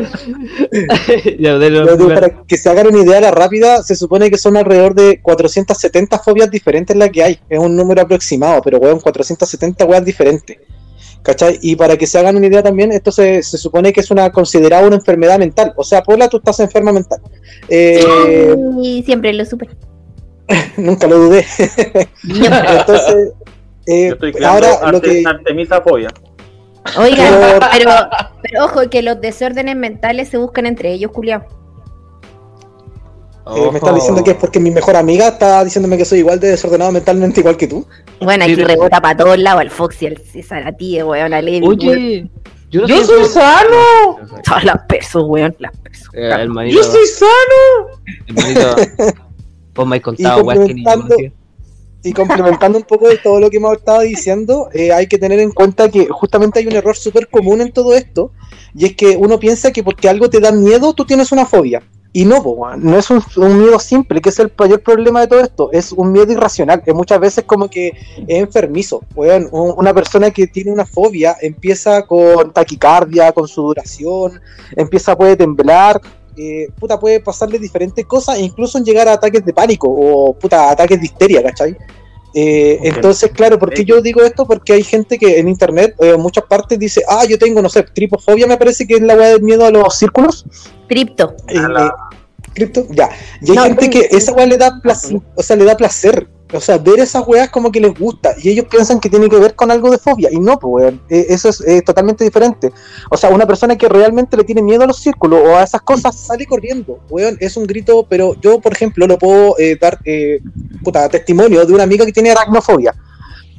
[1.40, 1.58] ya,
[1.98, 5.20] digo, para que se hagan una idea la rápida, se supone que son alrededor de
[5.22, 7.40] 470 fobias diferentes las que hay.
[7.50, 10.58] Es un número aproximado, pero weón, 470 weas diferentes.
[11.26, 11.58] ¿Cachai?
[11.64, 14.32] Y para que se hagan una idea también, esto se, se supone que es una
[14.32, 15.74] considerada una enfermedad mental.
[15.76, 17.20] O sea, Paula, tú estás enferma mental.
[17.68, 19.68] Eh, Y siempre lo supe.
[20.78, 21.44] nunca lo dudé.
[22.24, 23.34] Entonces,
[23.88, 25.24] eh, Yo estoy creando ahora lo arte- que...
[25.28, 26.10] Artemisa fobia.
[27.00, 27.92] Oigan, Pero- pero,
[28.44, 31.44] pero ojo que los desórdenes mentales se buscan entre ellos, culiao.
[33.48, 36.40] Eh, me estás diciendo que es porque mi mejor amiga está diciéndome que soy igual
[36.40, 37.86] de desordenado mentalmente igual que tú.
[38.20, 41.42] Bueno, aquí rebota para todos lados el Fox y el César, a ti, weón, a
[41.42, 41.62] Levi.
[41.62, 41.80] weón.
[41.80, 42.30] Oye,
[42.72, 44.18] yo no ¡Yo soy sano!
[44.44, 46.10] Todas las pesos, weón, las pesos.
[46.14, 48.02] Eh, ¡Yo soy sano!
[48.28, 48.76] hermanito,
[49.76, 51.32] vos me has contado, Y weón, que ni yo.
[52.04, 55.40] Y complementando un poco de todo lo que hemos estado diciendo, eh, hay que tener
[55.40, 58.32] en cuenta que justamente hay un error súper común en todo esto,
[58.76, 61.82] y es que uno piensa que porque algo te da miedo, tú tienes una fobia.
[62.16, 63.22] Y no, po, no es un,
[63.60, 66.96] miedo simple, que es el mayor problema de todo esto, es un miedo irracional, es
[66.96, 69.02] muchas veces como que es enfermizo.
[69.52, 74.40] una persona que tiene una fobia empieza con taquicardia, con sudoración,
[74.78, 76.00] empieza puede temblar,
[76.38, 80.72] eh, puta, puede pasarle diferentes cosas, incluso en llegar a ataques de pánico o puta,
[80.72, 81.76] ataques de histeria, ¿cachai?
[82.38, 82.80] Eh.
[82.84, 84.46] Entonces, claro, ¿por qué yo digo esto?
[84.46, 87.70] Porque hay gente que en internet, eh, en muchas partes, dice, ah, yo tengo, no
[87.70, 90.44] sé, tripofobia, me parece que es la weá del miedo a los círculos.
[90.90, 91.34] Tripto.
[91.48, 92.16] Eh, la- eh,
[92.54, 93.10] cripto, ya.
[93.42, 96.28] Y hay No, gente que esa weá le da placer, o sea, le da placer.
[96.56, 98.34] O sea, ver esas weas como que les gusta.
[98.42, 100.30] Y ellos piensan que tiene que ver con algo de fobia.
[100.32, 101.02] Y no, pues, weón.
[101.10, 102.72] Eh, eso es totalmente diferente.
[103.10, 105.82] O sea, una persona que realmente le tiene miedo a los círculos o a esas
[105.82, 107.00] cosas sale corriendo.
[107.10, 110.40] Weón, es un grito, pero yo, por ejemplo, lo puedo eh, dar eh,
[110.84, 112.94] puta, testimonio de una amiga que tiene aracnofobia.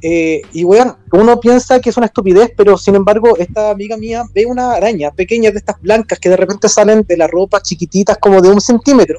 [0.02, 4.24] Eh, y weón, uno piensa que es una estupidez, pero sin embargo, esta amiga mía
[4.34, 8.18] ve una araña pequeña de estas blancas que de repente salen de la ropa chiquititas
[8.18, 9.18] como de un centímetro.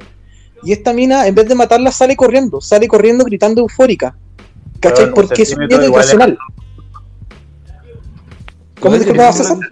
[0.63, 4.15] Y esta mina, en vez de matarla, sale corriendo, sale corriendo gritando eufórica.
[4.79, 5.05] ¿Cachai?
[5.05, 6.37] Weón, Porque es un miedo es- irracional.
[8.79, 9.57] ¿Cómo Weón, disculpaba tenés César?
[9.57, 9.67] una-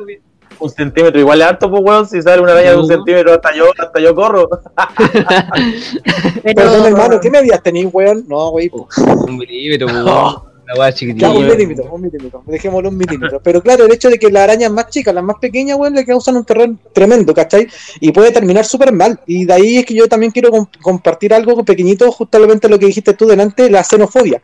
[0.57, 2.07] Un centímetro, igual es harto, pues, weón.
[2.07, 4.47] Si sale una araña de un centímetro, hasta yo, hasta yo corro.
[6.43, 8.23] Pero, Perdón, hermano, ¿qué medidas tenéis, weón?
[8.27, 8.87] No, wey, po.
[9.27, 10.54] Un milímetro, weón.
[10.65, 11.29] Una weá chiquitita.
[11.31, 12.43] Un milímetro, un milímetro.
[12.45, 13.39] Dejémoslo un milímetro.
[13.43, 16.03] Pero claro, el hecho de que las arañas más chicas, las más pequeñas, weón, le
[16.05, 17.67] causan un terror tremendo, ¿cachai?
[17.99, 19.19] Y puede terminar súper mal.
[19.27, 22.87] Y de ahí es que yo también quiero com- compartir algo pequeñito, justamente lo que
[22.87, 24.41] dijiste tú delante, la xenofobia.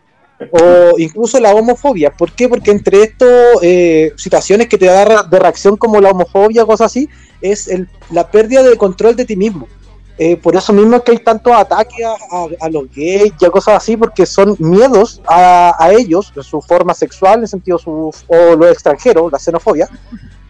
[0.52, 2.12] O incluso la homofobia.
[2.12, 2.50] ¿Por qué?
[2.50, 3.62] Porque entre estas
[4.18, 7.08] situaciones que te da de reacción como la homofobia, cosas así,
[7.42, 9.68] es el- la pérdida de control de ti mismo.
[10.18, 13.46] Eh, por eso mismo es que hay tantos ataques a, a- a los gays y
[13.46, 17.78] a cosas así, porque son miedos a, a ellos, de su forma sexual, en sentido
[17.80, 19.90] su, o lo extranjero, la xenofobia.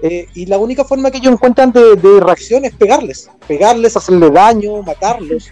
[0.01, 4.29] Eh, y la única forma que ellos encuentran de, de reacción es pegarles, pegarles, hacerle
[4.31, 5.49] daño, matarlos.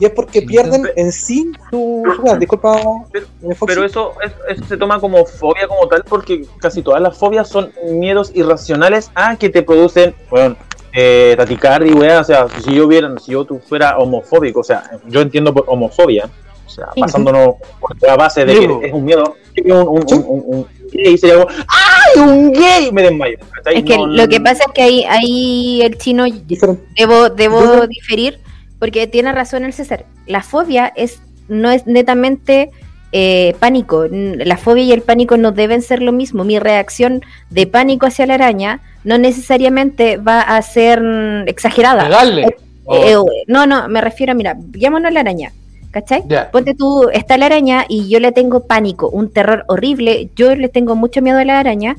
[0.00, 2.04] Y es porque pierden en sí su.
[2.38, 3.56] disculpa, Pero- eh.
[3.66, 7.48] Pero eso, eso, eso se toma como fobia como tal, porque casi todas las fobias
[7.48, 10.54] son miedos irracionales a que te producen, bueno,
[10.92, 12.20] eh, taticardia y weá.
[12.20, 15.64] O sea, si yo hubiera, si yo tú fuera homofóbico, o sea, yo entiendo por
[15.66, 16.28] homofobia,
[16.66, 17.00] o sea, Sí.
[17.00, 20.14] basándonos por la base de que es un miedo, un, un, Sí.
[20.14, 22.92] un, un- un gay sería como, ¡ay, un gay!
[22.92, 23.38] Me desmayo.
[23.74, 26.82] es que No, lo que pasa es que ahí, ahí el chino Diferente.
[26.96, 28.38] debo, debo diferir
[28.78, 30.06] porque tiene razón el César.
[30.26, 32.70] La fobia es no es netamente
[33.12, 34.06] eh, pánico.
[34.10, 36.44] La fobia y el pánico no deben ser lo mismo.
[36.44, 41.02] Mi reacción de pánico hacia la araña no necesariamente va a ser
[41.46, 42.04] exagerada.
[42.04, 42.42] Pegarle.
[42.42, 42.56] Eh,
[42.90, 43.16] eh,
[43.46, 45.52] no, no, me refiero a, mira, llámonos la araña,
[45.90, 46.24] ¿cachai?
[46.52, 50.30] Ponte tú, está la araña y yo le tengo pánico, un terror horrible.
[50.36, 51.96] Yo le tengo mucho miedo a la araña,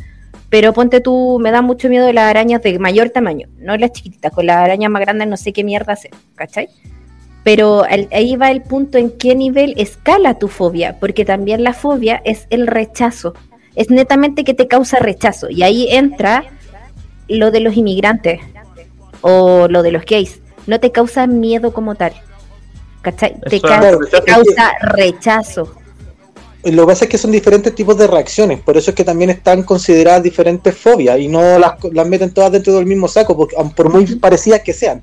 [0.49, 4.31] pero ponte tú, me da mucho miedo las arañas de mayor tamaño, no las chiquititas.
[4.31, 6.69] Con las arañas más grandes no sé qué mierda hacer, ¿cachai?
[7.49, 11.73] Pero al- ahí va el punto en qué nivel escala tu fobia, porque también la
[11.73, 13.33] fobia es el rechazo.
[13.75, 15.49] Es netamente que te causa rechazo.
[15.49, 16.43] Y ahí entra
[17.27, 18.39] lo de los inmigrantes
[19.21, 20.41] o lo de los gays.
[20.67, 22.13] No te causa miedo como tal.
[23.01, 23.39] ¿Cachai?
[23.49, 25.73] Te, ca- te causa rechazo.
[26.65, 29.31] Lo que pasa es que son diferentes tipos de reacciones, por eso es que también
[29.31, 33.55] están consideradas diferentes fobias y no las, las meten todas dentro del mismo saco, porque,
[33.57, 35.01] aun por muy parecidas que sean.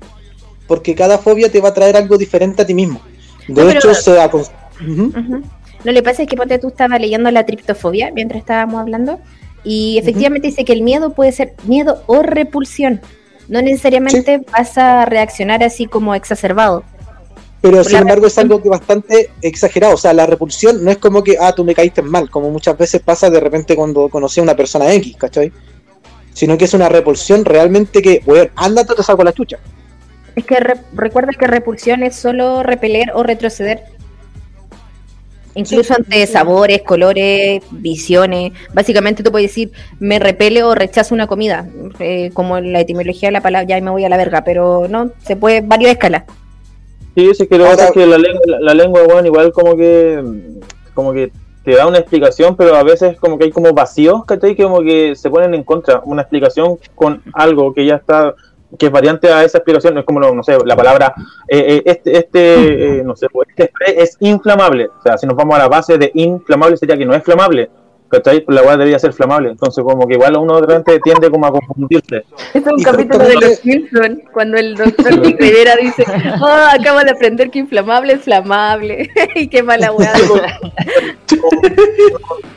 [0.67, 3.01] Porque cada fobia te va a traer algo diferente a ti mismo.
[3.47, 4.47] De No, hecho, pero- se acon-
[4.81, 5.03] Ujú.
[5.19, 5.41] Ujú.
[5.83, 9.19] No le pasa es que ponte tú estaba leyendo la triptofobia mientras estábamos hablando
[9.63, 12.99] y efectivamente dice que el miedo puede ser miedo o repulsión.
[13.47, 16.83] No necesariamente vas a reaccionar así como exacerbado.
[17.61, 19.93] Pero sin embargo es algo que bastante exagerado.
[19.95, 22.77] O sea, la repulsión no es como que, ah, tú me caíste mal, como muchas
[22.77, 25.51] veces pasa de repente cuando conocí a una persona X, ¿cachai?
[26.33, 29.57] Sino que es una repulsión realmente que, weón, ándate, te saco la chucha.
[30.37, 33.81] Es que re- recuerda que repulsión es solo repeler o retroceder.
[35.55, 36.01] Incluso Sí.
[36.03, 38.51] ante sabores, colores, visiones.
[38.71, 41.67] Básicamente tú puedes decir, me repele o rechazo una comida.
[41.97, 44.87] Eh, como en la etimología de la palabra, ya me voy a la verga, pero
[44.87, 46.25] no, se puede, varias escalas.
[47.15, 49.75] Sí, sí, que lo que pasa es que la lengua, la, la lengua, igual como
[49.75, 50.23] que
[50.93, 51.31] como que
[51.63, 54.55] te da una explicación, pero a veces como que hay como vacíos, ¿cachai?
[54.55, 58.35] Que como que se ponen en contra, una explicación con algo que ya está
[58.77, 61.13] que es variante a esa explicación, es como, no sé, la palabra,
[61.47, 64.87] eh, eh, este, este, eh, no sé, pues, este spray es inflamable.
[64.87, 67.69] O sea, si nos vamos a la base de inflamable, sería que no es flamable.
[68.09, 68.45] ¿Cachai?
[68.47, 69.49] La weá debería ser flamable.
[69.49, 72.23] Entonces, como que igual uno de repente tiende como a confundirse.
[72.53, 76.05] Es un Y capítulo de los Simpsons, cuando el doctor Rivera dice,
[76.41, 79.09] oh, acabo de aprender que inflamable es flamable.
[79.35, 80.13] y qué mala weá.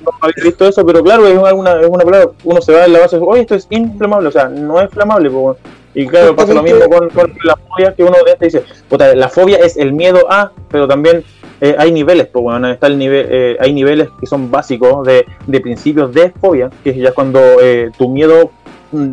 [0.04, 2.92] no había visto eso, pero claro, es una, es una palabra, uno se va en
[2.92, 5.79] la base, oye, esto es inflamable, o sea, no es flamable, pues, bueno.
[5.94, 9.14] Y claro, pasa lo mismo con, con la fobia, que uno de este dice, puta,
[9.14, 11.24] la fobia es el miedo a, pero también
[11.60, 15.26] eh, hay niveles, pues bueno, está el nivel, eh, hay niveles que son básicos de,
[15.46, 18.50] de principios de fobia, que es ya cuando eh, tu miedo
[18.92, 19.12] mm,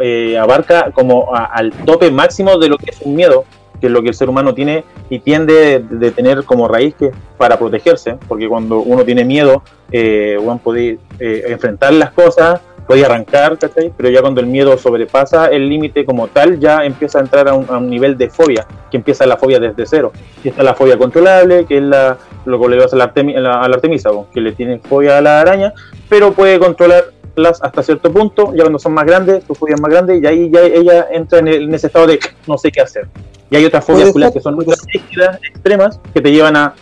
[0.00, 3.44] eh, abarca como a- al tope máximo de lo que es un miedo,
[3.80, 6.94] que es lo que el ser humano tiene y tiende de, de tener como raíz
[6.94, 13.04] que para protegerse, porque cuando uno tiene miedo, eh, uno puede enfrentar las cosas, puede
[13.04, 13.92] arrancar, ¿cachai?
[13.96, 17.54] Pero ya cuando el miedo sobrepasa el límite como tal, ya empieza a entrar a
[17.54, 20.12] un, a un nivel de fobia, que empieza la fobia desde cero.
[20.44, 23.36] Y está la fobia controlable, que es la, lo que le pasa a la, Artemi-
[23.36, 25.72] a la- a la Artemisa, po, que le tiene fobia a la araña,
[26.08, 29.90] pero puede controlarlas hasta cierto punto, ya cuando son más grandes, su fobia es más
[29.90, 32.80] grande, y ahí ya ella entra en, el- en ese estado de no sé qué
[32.80, 33.08] hacer.
[33.50, 36.74] Y hay otras fobias que son muy rígidas, extremas, que te llevan a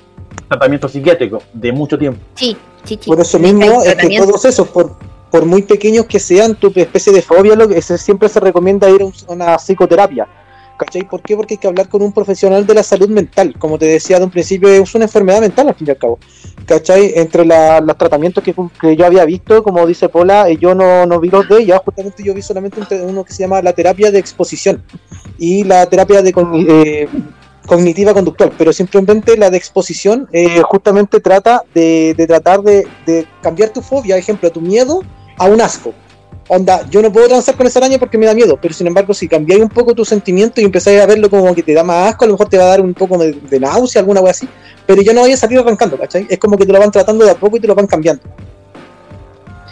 [0.48, 2.20] tratamiento psiquiátrico de mucho tiempo.
[2.34, 3.09] Sí, chichi.
[3.09, 4.92] Por eso mismo es que todos esos, por,
[5.35, 9.03] por muy pequeños que sean, tu especie de fobia, lo que siempre se recomienda ir
[9.03, 10.28] a un- a una psicoterapia.
[10.78, 11.09] ¿Cachai?
[11.09, 11.35] ¿Por qué?
[11.35, 13.53] Porque hay que hablar con un profesional de la salud mental.
[13.59, 16.20] Como te decía de un principio, es una enfermedad mental al fin y al cabo.
[16.66, 17.14] ¿Cachai?
[17.16, 21.05] Entre la- los tratamientos que, que yo había visto, como dice Pola, eh, yo no,
[21.05, 23.61] no vi los de ella, justamente yo vi solamente un te- uno que se llama
[23.61, 24.85] la terapia de exposición
[25.37, 26.32] y la terapia de
[26.68, 27.09] eh,
[27.66, 33.26] cognitiva conductual, pero simplemente la de exposición eh, justamente trata de, de tratar de, de
[33.43, 35.03] cambiar tu fobia, ejemplo, tu miedo
[35.39, 35.93] a un asco.
[36.47, 39.14] Onda, yo no puedo transar con esa araña porque me da miedo, pero sin embargo,
[39.14, 42.11] si cambiáis un poco tu sentimiento y empezáis a verlo como que te da más
[42.11, 44.32] asco, a lo mejor te va a dar un poco de, de náusea, alguna wea
[44.32, 44.47] así,
[44.87, 46.26] pero ya no vayas a salir arrancando, ¿cachai?
[46.28, 48.22] Es como que te lo van tratando de a poco y te lo van cambiando.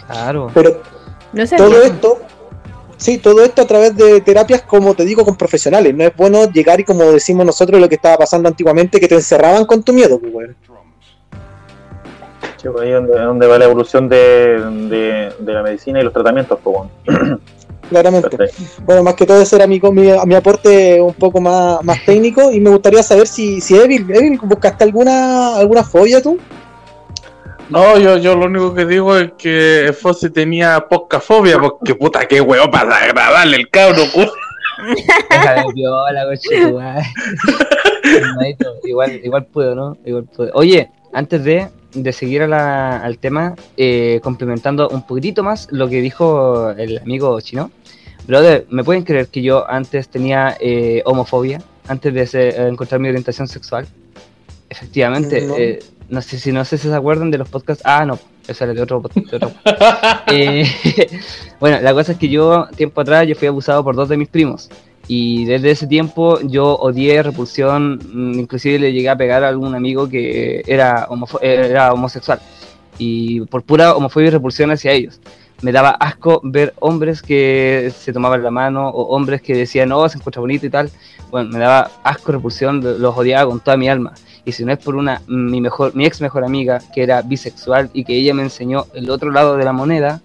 [0.07, 0.49] Claro.
[0.53, 0.81] Pero
[1.31, 1.57] No sé.
[1.57, 2.21] todo esto,
[2.97, 5.93] sí, todo esto a través de terapias, como te digo, con profesionales.
[5.93, 9.15] No es bueno llegar y como decimos nosotros lo que estaba pasando antiguamente, que te
[9.15, 10.55] encerraban con tu miedo, pues, weón.
[12.63, 16.03] Sí, pues ahí es donde, donde va la evolución de, de, de la medicina y
[16.03, 17.05] los tratamientos, pues, bueno.
[17.89, 18.37] Claramente.
[18.85, 22.53] Bueno, más que todo ese era mi, mi, mi aporte un poco más, más técnico
[22.53, 26.39] y me gustaría saber si, si Evil, Evil, ¿buscaste alguna, alguna fobia tú?
[27.69, 32.25] No, yo, yo lo único que digo es que Fossi tenía poca fobia, porque puta,
[32.25, 34.03] qué huevo para agradarle el cabro,
[38.83, 39.97] igual, igual puedo, ¿no?
[40.05, 40.51] Igual puedo.
[40.53, 45.87] Oye, antes de, de seguir a la- al tema, eh, complementando un poquitito más lo
[45.89, 47.71] que dijo el amigo chino.
[48.27, 51.61] Brother, ¿me pueden creer que yo antes tenía eh, homofobia?
[51.87, 53.85] Antes de ser- encontrar mi orientación sexual.
[54.69, 55.55] Efectivamente, No.
[55.57, 55.79] eh,
[56.09, 57.83] no sé si no sé si se acuerdan de los podcasts.
[57.85, 58.17] Ah, no,
[58.47, 59.27] eso era de otro podcast.
[59.29, 59.51] de otro
[60.27, 60.65] eh,
[61.59, 64.27] bueno, la cosa es que yo, tiempo atrás, yo fui abusado por dos de mis
[64.29, 64.69] primos.
[65.07, 69.75] Y desde ese tiempo yo odié repulsión, mm, inclusive le llegué a pegar a algún
[69.75, 72.39] amigo que era, homosexual.
[72.97, 75.19] Y por pura homofobia y repulsión hacia ellos.
[75.61, 80.07] Me daba asco ver hombres que se tomaban la mano o hombres que decían, no,
[80.09, 80.89] se encuentra bonito y tal.
[81.31, 84.13] Bueno, me daba asco, repulsión, los odiaba con toda mi alma.
[84.45, 87.89] Y si no es por una, mi, mejor, mi ex mejor amiga, que era bisexual
[87.93, 90.21] y que ella me enseñó el otro lado de la moneda,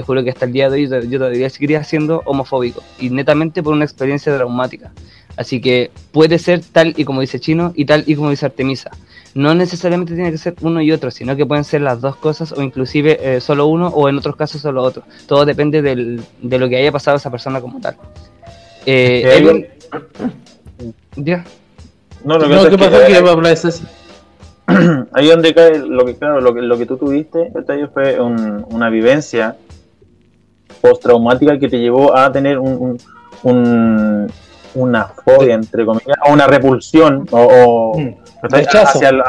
[0.00, 2.82] te juro que hasta el día de hoy yo todavía seguiría siendo homofóbico.
[2.98, 4.90] Y netamente por una experiencia traumática.
[5.36, 8.90] Así que puede ser tal y como dice Chino y tal y como dice Artemisa.
[9.34, 12.52] No necesariamente tiene que ser uno y otro, sino que pueden ser las dos cosas
[12.52, 15.02] o inclusive eh, solo uno o en otros casos solo otro.
[15.26, 17.96] Todo depende del- de lo que haya pasado a esa persona como tal.
[18.86, 19.66] Eh, Evan-
[21.16, 21.44] Ya.
[22.24, 23.84] No, lo que No, pasa ¿qué es que Que hablar es así.
[25.12, 27.52] ahí donde cae lo que claro lo que lo que tú tuviste
[27.92, 29.56] fue un- una vivencia
[30.80, 32.98] postraumática que te llevó a tener un, un-
[33.54, 34.32] un-
[34.74, 38.14] una fobia entre comillas o una repulsión o, o, Mm,
[38.86, 39.24] hacia la,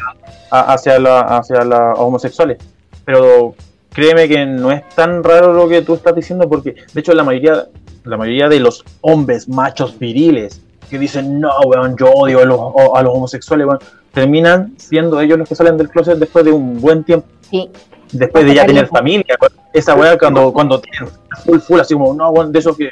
[0.52, 2.58] hacia la hacia los homosexuales.
[3.06, 3.56] Pero
[3.92, 7.24] créeme que no es tan raro lo que tú estás diciendo porque de hecho la
[7.24, 7.66] mayoría
[8.04, 12.60] la mayoría de los hombres machos viriles que dicen no weón yo odio a los,
[12.96, 13.80] a los homosexuales weón",
[14.14, 17.26] terminan siendo ellos los que salen del closet después de un buen tiempo.
[17.50, 17.70] Sí.
[18.12, 19.38] Después de ya tener familia
[19.74, 21.10] esa weá cuando cuando tienen
[21.46, 22.90] full full así como no de esos que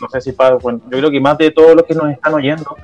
[0.00, 2.34] no sé si para bueno, yo creo que más de todos los que nos están
[2.34, 2.76] oyendo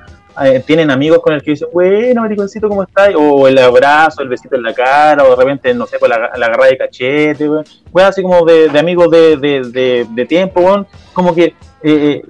[0.43, 3.11] eh, tienen amigos con el que dicen, bueno, mariconcito, ¿cómo estás?
[3.15, 6.31] O el abrazo, el besito en la cara, o de repente, no sé, pues la,
[6.35, 7.63] la agarrada de cachete, weón.
[7.93, 10.87] Weón, así como de, de amigos de, de, de, tiempo, weón.
[11.13, 12.23] Como que eh, eh,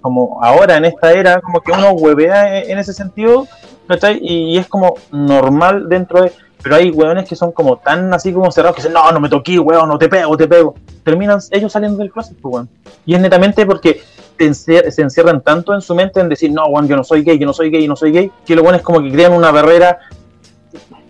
[0.00, 3.48] como ahora en esta era, como que uno huevea en, en ese sentido,
[3.88, 4.18] ¿cachai?
[4.22, 6.32] Y, y es como normal dentro de.
[6.62, 9.28] Pero hay hueones que son como tan así como cerrados que dicen, no, no me
[9.28, 10.74] toqué, hueón, no te pego, te pego.
[11.02, 12.68] Terminan ellos saliendo del closet, pues, weón.
[13.04, 14.00] Y es netamente porque
[14.36, 17.22] te encer- se encierran tanto en su mente en decir, no, weón, yo no soy
[17.24, 19.32] gay, yo no soy gay, yo no soy gay, que los weones como que crean
[19.32, 19.98] una barrera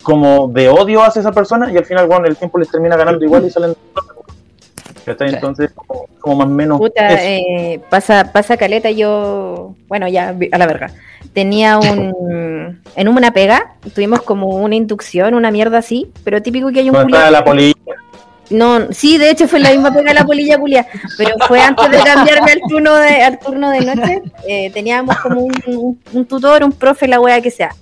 [0.03, 3.25] como de odio hacia esa persona y al final, weón, el tiempo les termina ganando
[3.25, 4.22] igual y salen del closet.
[5.05, 5.29] ¿Cachai?
[5.31, 5.35] Sí.
[5.37, 6.79] Entonces, como, como más o menos.
[6.79, 10.91] Puta, eh, pasa, pasa caleta, yo, bueno, ya, a la verga.
[11.33, 16.81] Tenía un, en una pega, tuvimos como una inducción, una mierda así, pero típico que
[16.81, 17.75] hay un culiao- la polilla.
[18.51, 20.87] No, sí, de hecho fue la misma pega la polilla culia,
[21.17, 24.23] pero fue antes de cambiarme al turno de, al turno de noche.
[24.47, 27.75] eh, teníamos como un, un- un tutor, un profe, la wea que sea.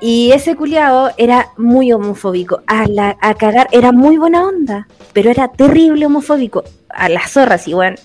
[0.00, 2.62] Y ese culiao era muy homofóbico.
[2.66, 6.64] A, la, a cagar, era muy buena onda, pero era terrible homofóbico.
[6.90, 7.98] A las zorras, igual.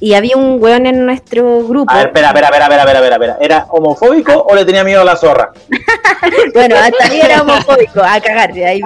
[0.00, 1.92] Y había un weón en nuestro grupo.
[1.92, 3.38] A ver, espera, espera, espera, espera, espera, espera, espera.
[3.40, 5.52] ¿Era homofóbico o le tenía miedo a la zorra?
[6.54, 8.52] Bueno, hasta ahí era homofóbico, a cagar.
[8.52, 8.80] de Ahí,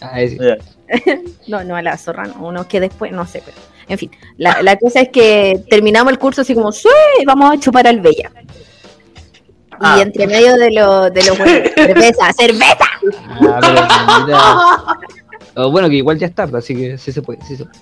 [0.00, 0.36] Ah, ahí-.
[1.48, 3.56] No, no a la zorra, no, uno que después, no sé, pero.
[3.88, 6.88] En fin, la, la cosa es que terminamos el curso así como, sí,
[7.26, 8.30] vamos a chupar al Bella.
[9.80, 10.00] Y Ah.
[10.02, 12.84] entre medio de, lo, de los buenos, cerveza, cerveza.
[13.40, 15.08] Ah, pero.
[15.60, 17.40] Oh, bueno, que igual ya es tarde, así que sí se puede.
[17.44, 17.78] Sí se puede.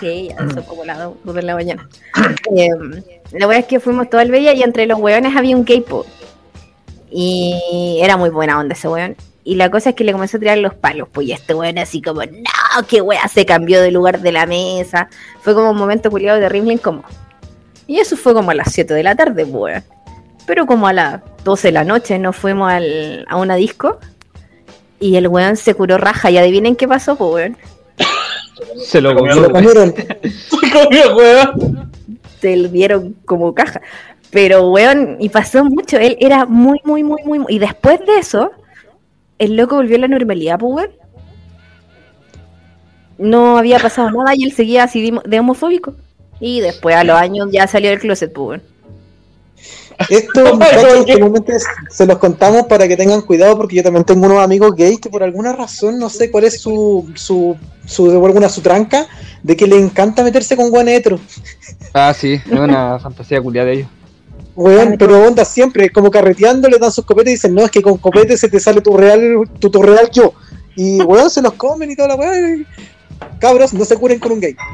[0.00, 1.88] Sí, ya son como las 2 de la mañana.
[2.56, 2.68] Eh,
[3.32, 6.06] la verdad es que fuimos todo al Bella y entre los hueones había un K-pop.
[7.10, 9.16] Y era muy buena onda ese weón.
[9.44, 11.78] Y la cosa es que le comenzó a tirar los palos, pues y este weón
[11.78, 15.08] así como, no, qué wea, se cambió de lugar de la mesa.
[15.42, 17.04] Fue como un momento culiado terrible incómodo.
[17.86, 19.84] Y eso fue como a las 7 de la tarde, pues, weón.
[20.46, 23.98] Pero como a las 12 de la noche nos fuimos al- a una disco
[25.00, 26.30] y el weón se curó raja.
[26.30, 27.56] Y adivinen qué pasó, pues, weón.
[28.84, 29.34] Se lo Se comió.
[29.36, 29.94] lo comieron.
[30.72, 31.90] Comió, weón.
[32.40, 33.80] se lo dieron como caja.
[34.30, 35.96] Pero, weón, y pasó mucho.
[35.98, 37.44] Él era muy, muy, muy, muy.
[37.48, 38.50] Y después de eso,
[39.38, 40.90] el loco volvió a la normalidad, pues, weón.
[43.18, 45.94] No había pasado nada y él seguía así de, de homofóbico.
[46.40, 48.62] Y después, a los años, ya salió del closet, pues, weón.
[50.08, 54.04] Esto, muchachos, este momento es- se los contamos para que tengan cuidado porque yo también
[54.04, 58.10] tengo unos amigos gays que por alguna razón, no sé cuál es su, su, su,
[58.10, 59.06] alguna su tranca,
[59.42, 61.18] de que le encanta meterse con guan hetero.
[61.92, 63.88] Ah, sí, es una fantasía culiada de ellos.
[64.56, 67.82] Weón, pero onda siempre, como carreteando, le dan sus copetes y dicen, no, es que
[67.82, 70.32] con copete se te sale tu real, tu, tu real yo.
[70.76, 72.66] Y weón, se los comen y toda la weón.
[73.40, 74.56] Cabros, no se curen con un gay.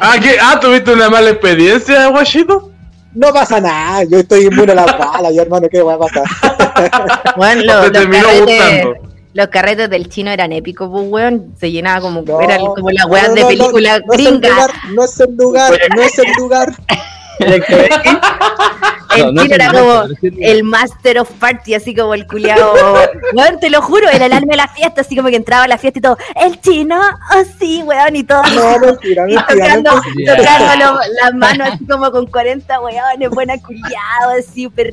[0.00, 0.36] Ah, ¿qué?
[0.40, 2.70] ah, ¿tuviste una mala experiencia, guachito?
[3.14, 6.24] No pasa nada, yo estoy inmune a las balas, yo hermano, ¿qué va a pasar?
[7.36, 8.86] Bueno, ¿O los, los carretes,
[9.32, 11.54] los carretes del chino eran épicos, pues, weón.
[11.58, 14.18] Se llenaba como, No, eran como las no, weas no, de película no, no es
[14.18, 14.48] el gringa.
[14.48, 16.72] lugar, no es el lugar, no es el lugar.
[19.16, 22.14] El No, no chino es era el como sí el master of party, así como
[22.14, 22.74] el culiao.
[23.34, 25.68] Weón, te lo juro, era el alma de la fiesta, así como que entraba a
[25.68, 26.16] la fiesta y todo.
[26.34, 28.42] El chino, oh sí, weón, y todo.
[28.54, 33.54] No, mentira, Y tocando, no tocando lo- las manos así como con 40 weones, buena
[33.58, 34.92] culiado, así, super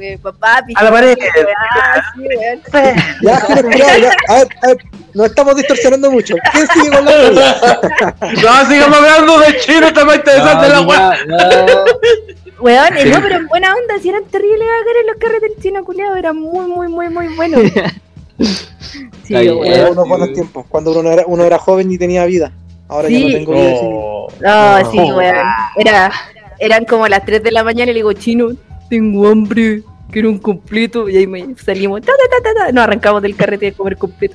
[0.00, 1.16] eh, papá, A la pared.
[1.18, 1.46] weón,
[1.94, 2.96] así, weón.
[3.22, 3.36] Ya.
[3.36, 4.76] A ver, a ver,
[5.14, 6.34] nos estamos distorsionando mucho.
[6.52, 7.80] ¿Quién sigue con la?
[8.42, 10.80] No, sigamos hablando de chino, está más interesante la.
[10.80, 10.88] No, no.
[10.88, 11.16] Weón,
[12.68, 16.16] eh, no, pero en buena onda, si eran terribles bacanes los carretes del chino culiado,
[16.16, 17.60] eran muy, muy, muy, muy buenos.
[19.24, 19.56] Sí, bien.
[19.56, 19.66] weón.
[19.72, 22.50] Eran unos buenos tiempos, cuando uno era, uno era joven y tenía vida.
[22.88, 23.24] Ahora ya Sí.
[23.26, 23.70] no tengo vida.
[23.70, 23.80] sí.
[23.84, 24.28] Oh.
[24.40, 25.36] No, sí, weón.
[25.76, 26.10] Era,
[26.58, 28.48] eran como las 3 de la mañana y le digo, chino,
[28.90, 31.08] tengo hambre, quiero un completo.
[31.08, 32.72] Y ahí me salimos, ta, ta, ta, ta, ta.
[32.72, 34.34] nos arrancamos del carrete de comer completo.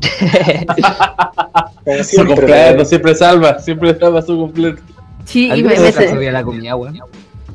[1.84, 4.80] Su siempre, completo, siempre salva, siempre salva su completo.
[5.24, 6.98] Sí, y ¿Alguien me, me- sabía la comida, weón?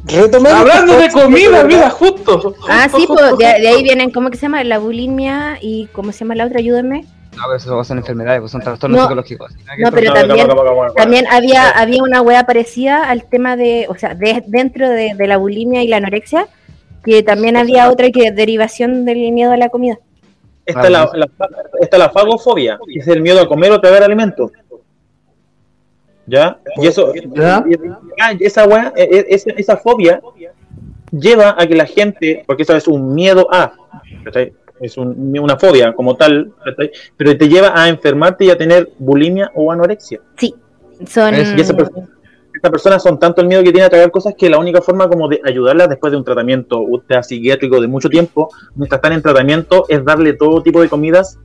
[0.08, 2.54] Hablando de comida, mira, justo.
[2.70, 4.64] Ah, sí, pues de, de ahí vienen, ¿cómo que se llama?
[4.64, 6.60] La bulimia y ¿cómo se llama la otra?
[6.60, 7.06] Ayúdenme.
[7.36, 9.04] No, pero eso son enfermedades, pues son trastornos No.
[9.06, 9.52] psicológicos.
[9.78, 10.48] No, pero también,
[10.96, 15.28] también había, había una wea parecida al tema de, o sea, de, dentro de, de
[15.28, 16.48] la bulimia y la anorexia,
[17.04, 19.98] que también había otra que derivación del miedo a la comida.
[20.66, 21.28] Está la, la,
[21.82, 24.52] está la fagofobia, que es el miedo a comer o tragar alimento.
[26.28, 26.60] ¿Ya?
[26.78, 27.64] Y eso, ¿Ya?
[28.20, 30.20] ah, esa, weá, eh, eh, esa, esa fobia
[31.12, 33.74] lleva a que la gente, porque eso es un miedo a,
[34.82, 36.92] es un- una fobia como tal, ¿cachai?
[37.16, 40.20] pero te lleva a enfermarte y a tener bulimia o anorexia.
[40.38, 40.54] Sí,
[41.08, 41.36] son...
[41.36, 42.08] Y esa persona,
[42.54, 45.08] estas personas son tanto el miedo que tiene a tragar cosas que la única forma
[45.08, 49.22] como de ayudarlas después de un tratamiento ultra psiquiátrico de mucho tiempo, mientras están en
[49.22, 51.38] tratamiento, es darle todo tipo de comidas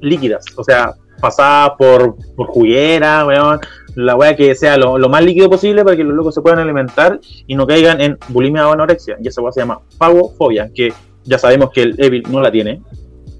[0.00, 3.60] líquidas, o sea, pasadas por, por juguera, weón,
[3.94, 6.58] La weá que sea lo, lo más líquido posible para que los locos se puedan
[6.58, 9.16] alimentar y no caigan en bulimia o anorexia.
[9.22, 10.92] Y esa weá se llama fagofobia, que
[11.24, 12.80] ya sabemos que el Evil no la tiene.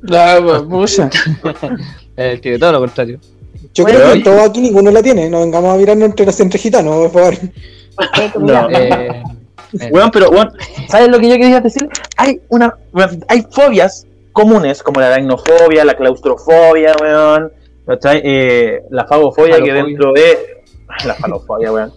[0.02, 1.10] La pucha.
[2.16, 3.18] Eh, tiene todo lo contrario.
[3.74, 5.28] Yo creo que todos aquí ninguno la tiene.
[5.28, 7.34] No vengamos a mirarnos entre, entre gitanos, por favor.
[8.38, 8.68] No.
[9.74, 10.52] Eh, eh, Weón, pero weón,
[10.88, 11.88] ¿sabes lo que yo quería decir?
[12.16, 17.50] Hay una, weón, hay fobias comunes como la aracnofobia, la claustrofobia, weón.
[17.86, 20.64] Eh, la fagofobia que dentro de
[21.06, 21.92] la falofobia, weón.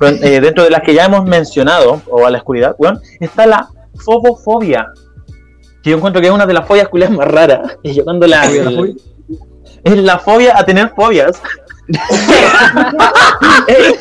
[0.00, 3.46] Weón, eh, dentro de las que ya hemos mencionado, o a la oscuridad, weón, está
[3.46, 3.68] la
[4.04, 4.88] fobofobia.
[5.82, 7.76] Que yo encuentro que es una de las fobias culias más raras.
[7.82, 8.44] Y yo cuando la,
[9.84, 11.42] es la fobia a tener fobias.
[13.66, 13.98] es, es-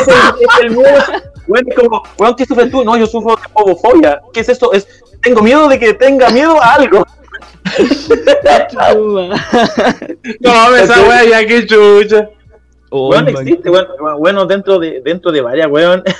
[0.00, 0.08] es
[0.60, 1.02] el, el miedo.
[1.48, 2.84] Bueno, como, weón, ¿qué sufres tú?
[2.84, 4.20] No, yo sufro de fobofobia.
[4.32, 4.72] ¿Qué es esto?
[4.72, 4.86] Es,
[5.22, 7.06] tengo miedo de que tenga miedo a algo.
[10.40, 12.30] No, esa wea ya que chucha.
[12.90, 13.28] Oh, man.
[13.28, 13.86] existe, weón.
[14.18, 16.02] Bueno, dentro de, dentro de varias, weón.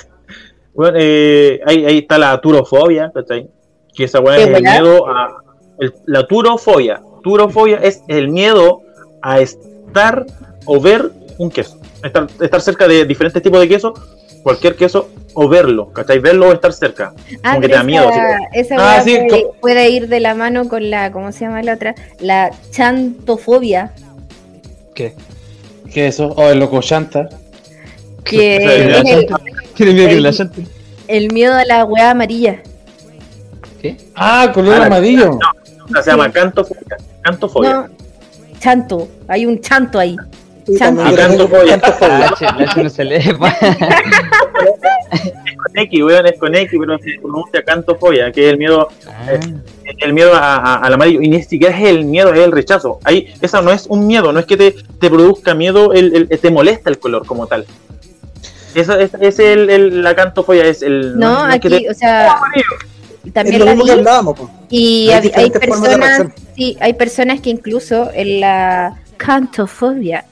[0.73, 3.49] Weón, eh, ahí, ahí está la turofobia, ¿cachai?
[3.95, 4.73] Que esa weón ¿Qué es el weá?
[4.73, 5.43] miedo a.
[5.79, 7.01] el- la turofobia.
[7.23, 8.81] Turofobia es el miedo
[9.23, 10.23] a estar
[10.65, 11.09] o ver
[11.39, 11.79] un queso.
[12.03, 13.95] Estar, estar cerca de diferentes tipos de queso,
[14.47, 16.19] cualquier queso, o verlo, ¿cachai?
[16.19, 17.13] Verlo o estar cerca.
[17.43, 18.37] Ah, Como que te da miedo, esa,
[18.75, 21.73] esa Ah, sí, puede, puede ir de la mano con la, ¿cómo se llama la
[21.73, 21.95] otra?
[22.21, 23.91] La chantofobia,
[24.95, 25.15] ¿Qué?
[25.93, 26.27] ¿Qué es eso?
[26.29, 27.27] O el loco chanta.
[28.23, 28.55] que
[29.01, 29.27] el,
[29.75, 30.63] Tiene miedo que el- la llante.
[31.09, 32.61] el miedo a la weá amarilla.
[33.81, 33.97] ¿Qué?
[34.15, 35.31] Ah, color Ah, amarillo.
[35.85, 36.97] O sea, se llama cantofobia.
[37.21, 37.73] Cantofobia.
[37.73, 37.87] No,
[38.59, 40.15] chanto, hay un chanto ahí.
[40.67, 41.79] Yo Ah, tengo cantofobia.
[41.79, 42.17] cantofobia.
[42.19, 43.33] La H, la H no se lee.
[43.39, 43.55] pa.
[45.63, 49.31] con X, weón, es con X, pero se pronuncia cantofobia, que es el miedo, Ah,
[49.99, 52.99] el miedo a- a- al amarillo, y ni siquiera es el miedo, es el rechazo.
[53.03, 56.39] Ahí, esa no es un miedo, no es que te, te produzca miedo, el, el-
[56.39, 57.65] te molesta el color como tal.
[58.75, 61.17] Esa es, es el, el- la cantofobia, es el.
[61.17, 62.35] No, es que aquí, te- o sea,
[63.25, 63.81] Es también la vi
[64.69, 66.23] y Hay hay, personas,
[66.55, 70.25] sí, hay personas que incluso en la cantofobia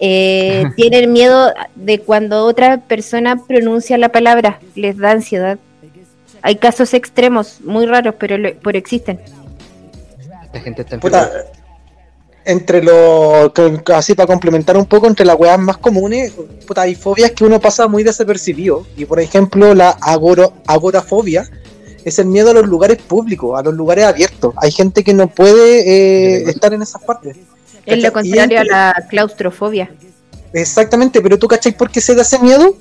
[0.00, 5.58] eh, tienen miedo de cuando otra persona pronuncia la palabra, les da ansiedad.
[6.42, 9.20] Hay casos extremos, muy raros, pero, lo- pero existen.
[10.44, 11.50] Esta gente está Puta, enferma.
[12.44, 13.50] entre los.
[13.94, 16.32] Así para complementar un poco, entre las weas más comunes,
[16.66, 18.86] puta, hay fobias que uno pasa muy desapercibido.
[18.96, 21.48] Y por ejemplo, la agoro, agorafobia
[22.04, 24.54] es el miedo a los lugares públicos, a los lugares abiertos.
[24.56, 25.80] Hay gente que no puede
[26.38, 27.36] eh, estar en esas partes.
[27.94, 29.90] Es lo contrario a Y- la claustrofobia.
[30.52, 32.74] Exactamente, pero tú cachai por qué se da ese miedo?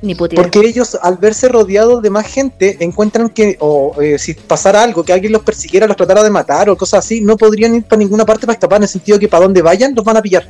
[0.00, 0.42] Ni puta idea.
[0.44, 5.02] Porque ellos, al verse rodeados de más gente, encuentran que, o eh, si pasara algo,
[5.04, 7.98] que alguien los persiguiera, los tratara de matar o cosas así, no podrían ir para
[7.98, 10.46] ninguna parte para escapar, en el sentido que para donde vayan los van a pillar.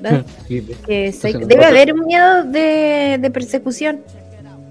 [0.00, 4.00] soy- Entonces, debe haber un miedo de, de persecución.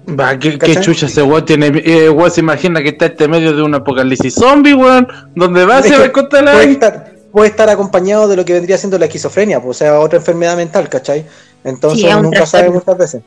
[0.08, 1.68] Va, ¿qué, chucha ese weón tiene?
[1.84, 5.06] Eh, weón se imagina que está este medio de un apocalipsis zombie, weón.
[5.36, 6.54] Donde va se va a encontrar la
[7.32, 10.56] Puede estar, acompañado de lo que vendría siendo la esquizofrenia, pues, o sea, otra enfermedad
[10.56, 11.24] mental, ¿cachai?
[11.64, 12.72] Entonces Sí, nunca sabe trastorno.
[12.74, 13.22] muchas veces.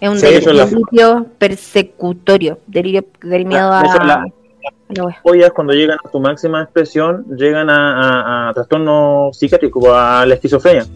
[0.00, 4.26] Es un Sí, eso es la- delirio persecutorio, delirio del miedo de a, la- a
[4.94, 5.20] la wea.
[5.22, 10.34] fobias cuando llegan a su máxima expresión llegan a, a, a trastornos psiquiátricos, a la
[10.34, 10.86] esquizofrenia.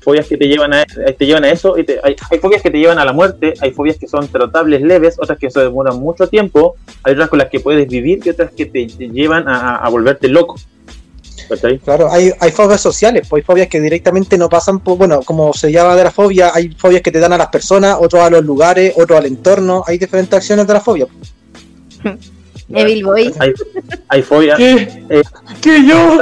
[0.00, 2.70] fobias que te llevan a, te llevan a eso y te- hay, hay fobias que
[2.70, 5.98] te llevan a la muerte, hay fobias que son tratables leves, otras que se demoran
[5.98, 9.48] mucho tiempo, hay otras con las que puedes vivir y otras que te, te llevan
[9.48, 10.56] a, a- a volverte loco.
[11.48, 11.78] ¿Cachai?
[11.78, 15.52] Claro, hay, hay fobias sociales, pues hay fobias que directamente no pasan por, bueno, como
[15.52, 18.30] se llama de la fobia, hay fobias que te dan a las personas, otros a
[18.30, 21.06] los lugares, otros al entorno, hay diferentes acciones de la fobia.
[22.68, 23.52] Evil Boy, Hay,
[24.08, 24.58] hay fobias.
[24.58, 24.88] ¿Qué?
[25.08, 25.22] Eh,
[25.60, 26.18] ¿Qué yo?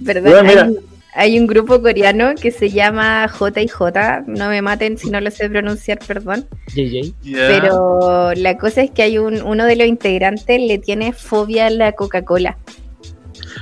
[0.42, 0.62] mira.
[0.64, 0.76] Hay,
[1.14, 5.50] hay un grupo coreano que se llama JJ, no me maten si no lo sé
[5.50, 6.46] pronunciar, perdón.
[6.68, 7.14] JJ.
[7.22, 11.70] Pero la cosa es que hay un, uno de los integrantes le tiene fobia a
[11.70, 12.56] la Coca-Cola.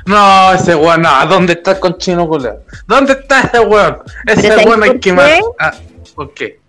[0.07, 1.26] No, ese weón, no.
[1.26, 2.61] ¿Dónde está el conchino culero?
[2.86, 3.99] ¿Dónde está ese weón?
[4.26, 5.41] Ese ¿sabes weón hay por que matar.
[5.59, 5.72] Ah,
[6.14, 6.61] ¿Por qué?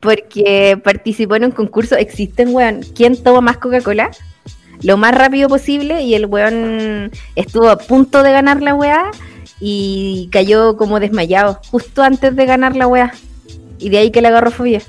[0.00, 1.96] Porque participó en un concurso.
[1.96, 2.82] Existen, weón.
[2.94, 4.10] ¿Quién toma más Coca-Cola?
[4.82, 6.02] Lo más rápido posible.
[6.02, 9.10] Y el weón estuvo a punto de ganar la weá.
[9.60, 11.60] Y cayó como desmayado.
[11.70, 13.12] Justo antes de ganar la weá.
[13.78, 14.82] Y de ahí que le agarró fobia.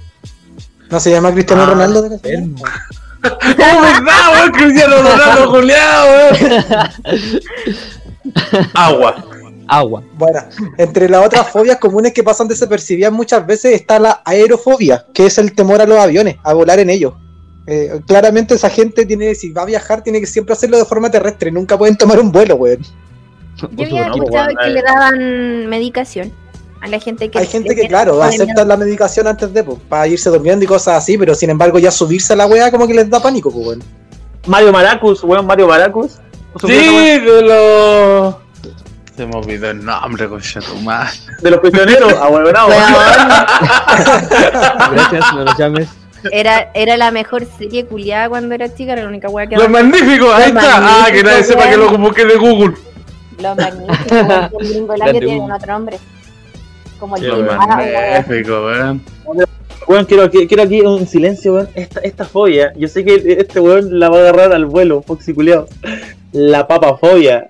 [0.89, 2.01] ¿No se llama Cristiano Ah, Ronaldo?
[2.09, 2.19] de
[3.31, 4.51] ¡Oh, verdad, weón!
[4.51, 7.41] Cristiano Ronaldo, culiao, weón.
[8.73, 9.25] Agua.
[9.67, 10.03] Agua.
[10.17, 10.39] Bueno,
[10.77, 15.37] entre las otras fobias comunes que pasan desapercibidas muchas veces está la aerofobia, que es
[15.37, 17.13] el temor a los aviones, a volar en ellos.
[17.67, 21.09] Eh, claramente esa gente tiene, si va a viajar, tiene que siempre hacerlo de forma
[21.09, 22.85] terrestre, nunca pueden tomar un vuelo, weón.
[23.57, 26.31] Yo había escuchado que le daban medicación
[26.85, 30.05] A la gente que Hay gente que, claro, acepta la medicación antes de, pues, para
[30.05, 32.93] irse durmiendo y cosas así, pero sin embargo ya subirse a la weá como que
[32.93, 33.83] les da pánico, pues, weón.
[34.45, 36.19] Mario Maracus, weón, Mario Maracus.
[36.61, 38.35] Sí, de los.
[39.17, 41.09] Se me olvidó el nombre, tu madre.
[41.41, 42.69] De los prisioneros, bueno, bravo.
[44.91, 45.89] Gracias, no los llames.
[46.31, 49.69] Era, era la mejor serie culiada cuando era chica, era la única weá que Los
[49.69, 50.77] magníficos, ahí está.
[50.77, 52.75] Ah, que nadie sepa que lo busqué de Google.
[53.39, 55.99] Los magníficos, Gringolandia Grande tienen otro nombre.
[56.99, 57.47] Como el weón.
[58.47, 59.01] weón.
[59.87, 61.69] Weón, quiero, aquí- quiero aquí un silencio, weón.
[61.75, 65.33] Esta, esta fobia, yo sé que este weón la va a agarrar al vuelo, Foxy
[65.33, 65.67] culiao.
[66.31, 67.47] La papafobia.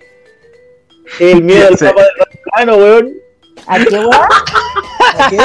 [1.20, 3.14] El miedo al papa del Vaticano, weón.
[3.68, 4.28] ¿A qué weá?
[5.18, 5.38] ¿A qué?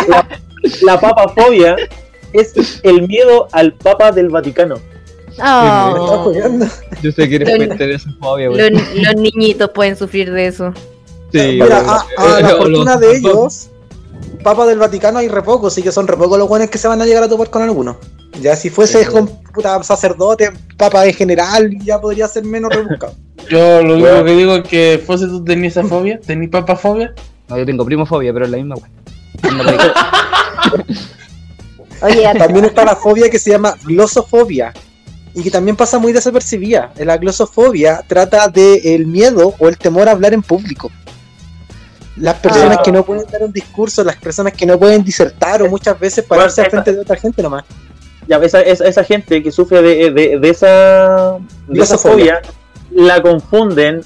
[0.82, 1.76] La papafobia
[2.32, 4.76] es el miedo al papa del Vaticano.
[4.76, 6.66] ¿Me estás Oh, jodiendo?
[7.02, 8.72] Yo sé que eres fuente de esa fobia, los, weón.
[8.74, 10.72] los niñitos pueden sufrir de eso.
[11.32, 11.88] Sí, Mira, weón.
[11.88, 13.70] a, a la fortuna de ellos,
[14.42, 16.88] Papa del Vaticano hay re pocos, sí que son re pocos los buenos que se
[16.88, 17.98] van a llegar a topar con alguno.
[18.40, 23.14] Ya si fuese con puta sacerdote, papa en general, ya podría ser menos rebuscado.
[23.50, 27.12] Yo lo único que digo es que fuese tú tenías esa fobia, tenías papafobia.
[27.48, 28.76] No, yo tengo primofobia, pero es la misma.
[32.02, 34.72] Oye, a- También está la fobia que se llama glosofobia.
[35.34, 36.92] Y que también pasa muy desapercibida.
[36.98, 40.90] La glosofobia trata de el miedo o el temor a hablar en público.
[42.20, 42.82] Las personas Ah.
[42.84, 46.24] que no pueden dar un discurso, las personas que no pueden disertar o muchas veces
[46.24, 47.64] pararse al esa- frente de otra gente nomás.
[48.28, 52.40] Ya, esa, esa, esa gente que sufre de, de, de esa, de esa fobia
[52.92, 54.02] la confunden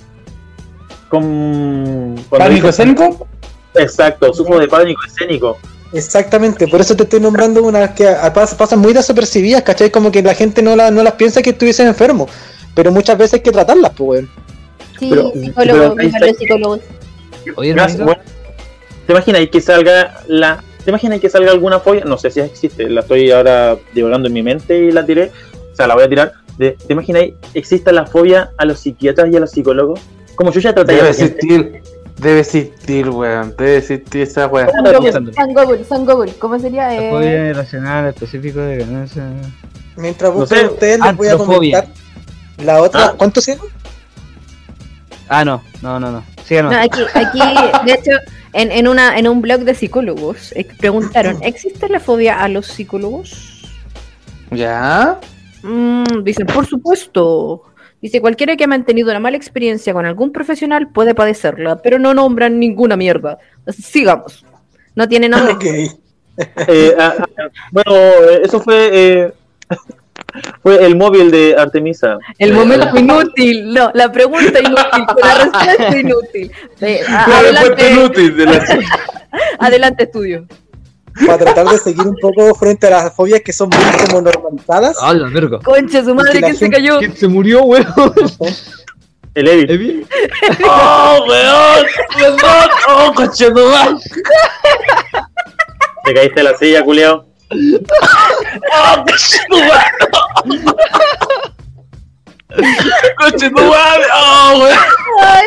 [1.08, 2.14] con.
[2.30, 3.26] ¿Pánico escénico?
[3.74, 5.58] Exacto, sufro de pánico escénico.
[5.92, 9.90] Exactamente, por eso te estoy nombrando unas que a- pasan muy desapercibidas, ¿cachai?
[9.90, 12.30] Como que la gente no, la- no las piensa que estuviesen enfermos,
[12.74, 14.30] pero muchas veces hay que tratarlas, pues, weón.
[14.98, 16.80] sí, pero- psicólogo, pero ahí viva está- los psicólogos.
[17.56, 18.22] Oye, hermanito, bueno.
[19.06, 20.62] ¿Te imaginas que salga la.
[20.84, 22.04] ¿Te imaginas que salga alguna fobia?
[22.04, 25.30] No sé si existe, la estoy ahora divagando en mi mente y la tiré.
[25.72, 26.32] O sea, la voy a tirar.
[26.58, 27.24] De- ¿Te imaginas
[27.54, 30.00] exista la fobia a los psiquiatras y a los psicólogos?
[30.36, 31.82] Como yo ya traté Debe la existir,
[32.18, 33.54] debe existir, weón.
[33.56, 34.68] Debe existir esa weá.
[34.70, 34.84] Son
[35.54, 36.32] Google, son Google.
[36.38, 36.86] ¿Cómo sería?
[36.88, 39.24] la Eh, fobia irracional específico de ganancia.
[39.96, 41.86] Mientras No buscan sé, ustedes, les voy a comentar
[42.62, 43.06] la otra.
[43.06, 43.14] Ah.
[43.16, 43.68] ¿Cuánto se llama?
[45.28, 46.24] Ah, no, no, no, no.
[46.50, 47.40] No, aquí, aquí,
[47.86, 48.10] de hecho,
[48.52, 52.66] en, en, una, en un blog de psicólogos eh, preguntaron, ¿existe la fobia a los
[52.66, 53.62] psicólogos?
[54.50, 55.18] ¿Ya?
[55.62, 57.62] Mm, dicen, por supuesto.
[58.02, 62.12] Dice, cualquiera que ha mantenido una mala experiencia con algún profesional puede padecerla, pero no
[62.12, 63.38] nombran ninguna mierda.
[63.68, 64.44] Sigamos.
[64.94, 65.54] No tiene nombre.
[66.36, 66.44] Ok.
[66.66, 68.90] Eh, ah, ah, bueno, eh, eso fue.
[68.92, 69.32] eh,
[70.62, 72.18] fue el móvil de Artemisa.
[72.38, 74.74] El Eh, momento inútil, no, la pregunta inútil,
[75.22, 76.52] la respuesta inútil.
[76.80, 78.52] Eh, a- La respuesta adelante, inútil de la
[79.58, 80.46] adelante, estudio.
[81.26, 84.96] Para tratar de seguir un poco frente a las fobias que son muy como normalizadas.
[85.00, 85.60] ¡Ah, la verga!
[85.62, 86.98] Concha, su madre, ¿quién se gente- cayó?
[86.98, 87.86] ¿Quién se murió, weón?
[89.34, 89.70] El Evil.
[89.70, 90.06] ¿Evi?
[90.68, 91.86] ¡Oh, weón!
[92.16, 92.68] ¡Perdón!
[92.88, 93.96] ¡Oh, coche no va!
[96.04, 97.24] Te caíste de la silla, culiao.
[97.50, 99.56] ¡Oh, coche no!
[103.18, 103.84] ¡Coche no va!
[104.14, 104.78] ¡Oh, weón!
[105.22, 105.46] Ay,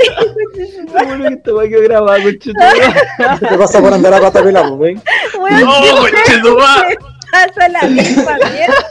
[0.53, 2.93] que esta weá quedó grabada, conchetumare.
[3.39, 4.99] ¿Qué te pasa por andar a pata pelada, pues,
[5.37, 6.83] weón, ¡Oh, coche no va!
[7.31, 8.89] pasa la misma mierda.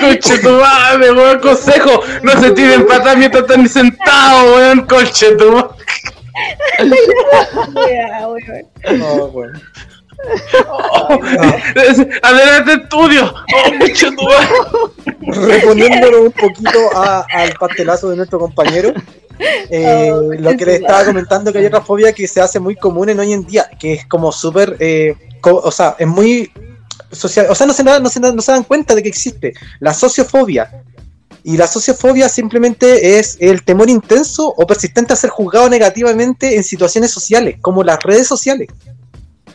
[0.00, 1.40] ¡Coche tu madre, weón!
[1.40, 2.02] ¡Consejo!
[2.22, 4.86] ¡No se tiren patas mientras están sentados, weón!
[4.86, 5.68] ¡Coche tu madre!
[7.88, 9.52] Ya, weón.
[11.08, 11.36] Güey.
[12.22, 13.32] ¡Adelante, estudio!
[13.34, 13.70] ¡Oh,
[14.24, 15.48] madre!
[15.48, 18.92] Reponiéndolo un poquito a- al pastelazo de nuestro compañero,
[19.70, 22.76] eh, Oh, lo que le estaba comentando que hay otra fobia que se hace muy
[22.76, 26.50] común en hoy en día, que es como súper, eh, co- o sea, es muy
[27.10, 29.94] social, o sea, no se, no, se, no se dan cuenta de que existe la
[29.94, 30.70] sociofobia.
[31.42, 36.62] Y la sociofobia simplemente es el temor intenso o persistente a ser juzgado negativamente en
[36.62, 38.68] situaciones sociales, como las redes sociales.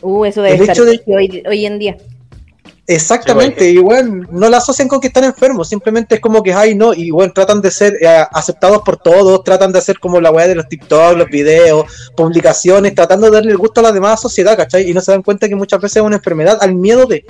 [0.02, 1.96] Uh, eso debe El estar hecho de- hoy, hoy en día.
[2.88, 6.76] Exactamente, y bueno, no la asocian con que están enfermos, simplemente es como que, ay,
[6.76, 10.30] no, y bueno, tratan de ser eh, aceptados por todos, tratan de hacer como la
[10.30, 14.20] weá de los TikTok, los videos, publicaciones, tratando de darle el gusto a la demás
[14.20, 14.88] sociedad, ¿cachai?
[14.88, 17.24] Y no se dan cuenta que muchas veces es una enfermedad al miedo de...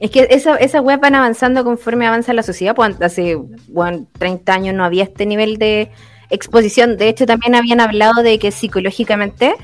[0.00, 2.74] Es que esa, esas weas van avanzando conforme avanza la sociedad.
[2.74, 3.36] Pues hace
[3.68, 5.90] bueno, 30 años no había este nivel de
[6.30, 6.96] exposición.
[6.96, 9.54] De hecho, también habían hablado de que psicológicamente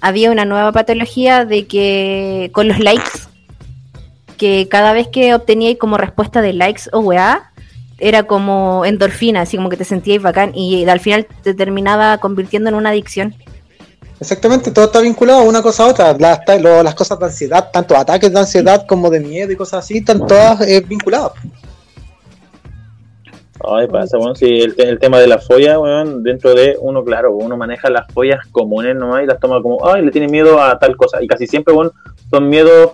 [0.00, 3.10] había una nueva patología de que con los likes,
[4.36, 7.52] que cada vez que obteníais como respuesta de likes o weá,
[7.98, 12.70] era como endorfina, así como que te sentíais bacán y al final te terminaba convirtiendo
[12.70, 13.34] en una adicción.
[14.18, 16.16] Exactamente, todo está vinculado una cosa a otra.
[16.18, 19.98] Las, las cosas de ansiedad, tanto ataques de ansiedad como de miedo y cosas así,
[19.98, 21.32] están todas eh, vinculadas.
[23.62, 24.34] Ay, pasa, weón.
[24.36, 27.90] Sí, el, te- el tema de la folla, weón, dentro de uno, claro, uno maneja
[27.90, 31.22] las follas comunes nomás y las toma como, ay, le tiene miedo a tal cosa.
[31.22, 31.92] Y casi siempre, weón,
[32.30, 32.92] son miedos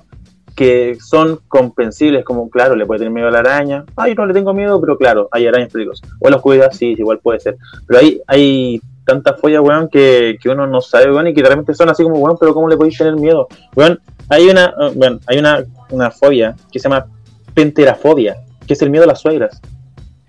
[0.56, 3.84] que son comprensibles, como, claro, le puede tener miedo a la araña.
[3.94, 6.08] Ay, no le tengo miedo, pero claro, hay arañas peligrosas.
[6.20, 7.56] O a la oscuridad, sí, igual puede ser.
[7.86, 11.74] Pero hay, hay tantas follas, weón, que, que uno no sabe, weón, y que realmente
[11.74, 13.46] son así como, weón, pero ¿cómo le podéis tener miedo?
[13.76, 14.00] Weón,
[14.30, 17.06] hay una, uh, bueno, hay una, una fobia que se llama
[17.54, 18.36] penterafobia,
[18.66, 19.60] que es el miedo a las suegras.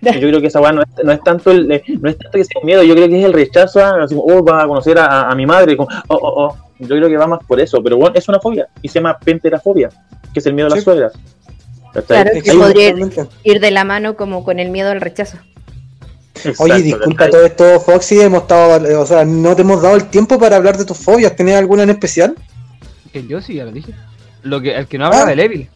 [0.00, 2.38] Yo creo que esa weá no es, no es tanto el, eh, no es tanto
[2.38, 4.62] que sea un miedo, yo creo que es el rechazo a, así como, oh, va
[4.62, 6.56] a conocer a, a mi madre, como, oh, oh, oh.
[6.78, 9.18] Yo creo que va más por eso, pero bueno, es una fobia y se llama
[9.18, 9.88] penterafobia,
[10.32, 10.84] que es el miedo a las Sí.
[10.84, 11.12] suegras.
[12.06, 12.94] Claro, Es que podría
[13.42, 15.38] ir, de la mano como con el miedo al rechazo.
[16.36, 20.04] Exacto, Oye, disculpa todo esto, Foxy, hemos estado, o sea, no te hemos dado el
[20.04, 21.34] tiempo para hablar de tus fobias.
[21.34, 22.36] ¿Tenés alguna en especial?
[23.12, 23.92] Que Yo sí, ya lo dije.
[24.44, 25.26] Lo que, el que no habla Ah.
[25.26, 25.68] del Evil.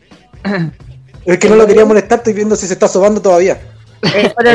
[1.25, 3.61] Es que no lo quería molestar, estoy viendo si se está sobando todavía.
[4.03, 4.53] Eh, pero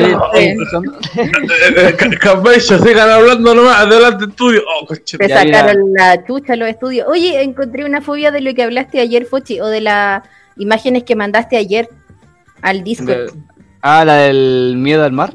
[2.84, 4.62] sigan hablando nomás, adelante estudio.
[4.68, 7.08] Oh, te sacaron la chucha los estudios.
[7.08, 10.24] Oye, encontré una fobia de lo que hablaste ayer, Fochi, o de las
[10.58, 11.90] imágenes que mandaste ayer
[12.62, 13.32] al Discord.
[13.32, 13.34] de-
[13.82, 15.34] ah, la del miedo al mar.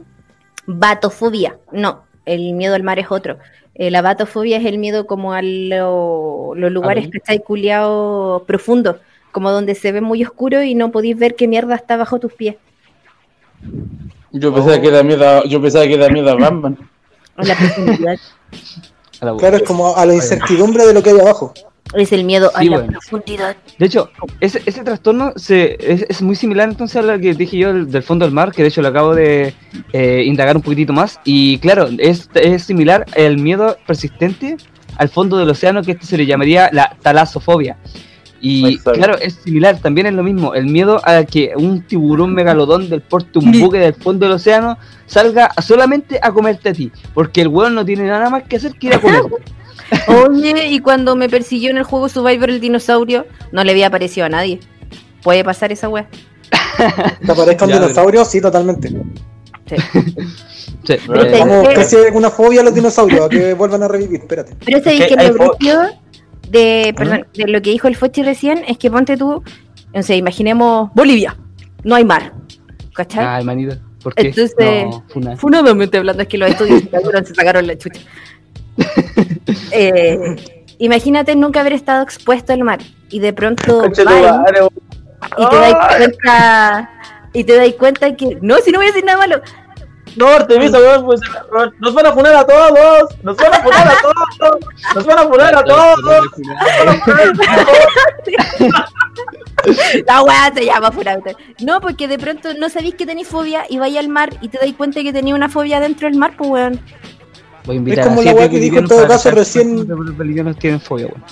[0.67, 1.57] Batofobia.
[1.73, 3.39] No, el miedo al mar es otro.
[3.75, 7.21] Eh, la batofobia es el miedo como a lo- los lugares, ver.
[7.21, 7.43] ¿cachai?
[7.43, 8.97] Culeados profundos,
[9.33, 12.35] como donde se ve muy oscuro y no podéis ver qué mierda está bajo tus
[12.35, 12.57] pies.
[14.33, 16.79] Yo pensaba que da miedo, a- yo pensaba que da miedo a Batman.
[17.37, 18.17] La profundidad.
[19.21, 21.53] A la- Claro, es como a la incertidumbre de lo que hay abajo.
[21.95, 22.93] es el miedo a Sí, la bueno.
[22.93, 23.55] profundidad.
[23.79, 24.11] De hecho,
[24.41, 27.91] ese, ese trastorno se, es, es muy similar entonces a lo que dije yo del,
[27.91, 29.55] del fondo del mar, que de hecho lo acabo de
[29.93, 31.21] eh, indagar un poquitito más.
[31.25, 34.57] Y claro, es, es similar el miedo persistente
[34.97, 37.77] al fondo del océano, que este se le llamaría la talasofobia.
[38.45, 38.93] Y Exacto.
[38.99, 43.01] claro, es similar, también es lo mismo, el miedo a que un tiburón megalodón del
[43.01, 47.49] porte un buque del fondo del océano salga solamente a comerte a ti, porque el
[47.49, 49.37] weón no tiene nada más que hacer que ir a comerte.
[50.09, 54.27] Oye, y cuando me persiguió en el juego Survivor el dinosaurio, no le había aparecido
[54.27, 54.59] a nadie.
[55.23, 56.09] Puede pasar esa wea.
[57.25, 58.25] ¿Te aparezca un Ya, dinosaurio?
[58.25, 58.89] Sí, totalmente.
[58.89, 59.77] Sí.
[60.85, 61.75] Sí, Vamos, ¿qué?
[61.75, 64.57] que si hay una fobia a los dinosaurios, a que vuelvan a revivir, espérate.
[64.65, 65.81] Pero sabéis Es que que hay lo fo- brígido
[66.53, 69.43] de, perdón, de lo que dijo el Fochi recién es que ponte tú,
[69.95, 71.37] o sea, imaginemos Bolivia,
[71.83, 72.35] no hay mar,
[72.95, 73.25] ¿cachai?
[73.25, 74.29] Ay, manito, ¿por qué?
[74.29, 75.37] Entonces- No, funa.
[75.97, 76.83] Hablando, es que los estudios
[77.25, 78.01] se sacaron la chucha.
[79.75, 80.37] Eh,
[80.79, 82.81] imagínate nunca haber estado expuesto al mar
[83.11, 84.05] y de pronto y te
[85.57, 86.91] das cuenta
[87.33, 89.41] y te das cuenta que no, si no voy a decir nada malo.
[90.17, 91.21] No, Artemisa, weón, pues,
[91.53, 94.59] weón, nos van a funar a todos, nos van a funar a todos,
[94.95, 95.97] nos van a funar a todos.
[100.07, 101.31] La weá se llama furauta.
[101.61, 104.59] No, porque de pronto no sabéis que tenéis fobia y vais al mar y te
[104.59, 106.81] dais cuenta que tenía una fobia dentro del mar, pues weón.
[107.65, 110.17] Voy a invitar Es como a la weá que dijo en todo caso recién- los
[110.17, 111.23] bolivianos tienen fobia, weón.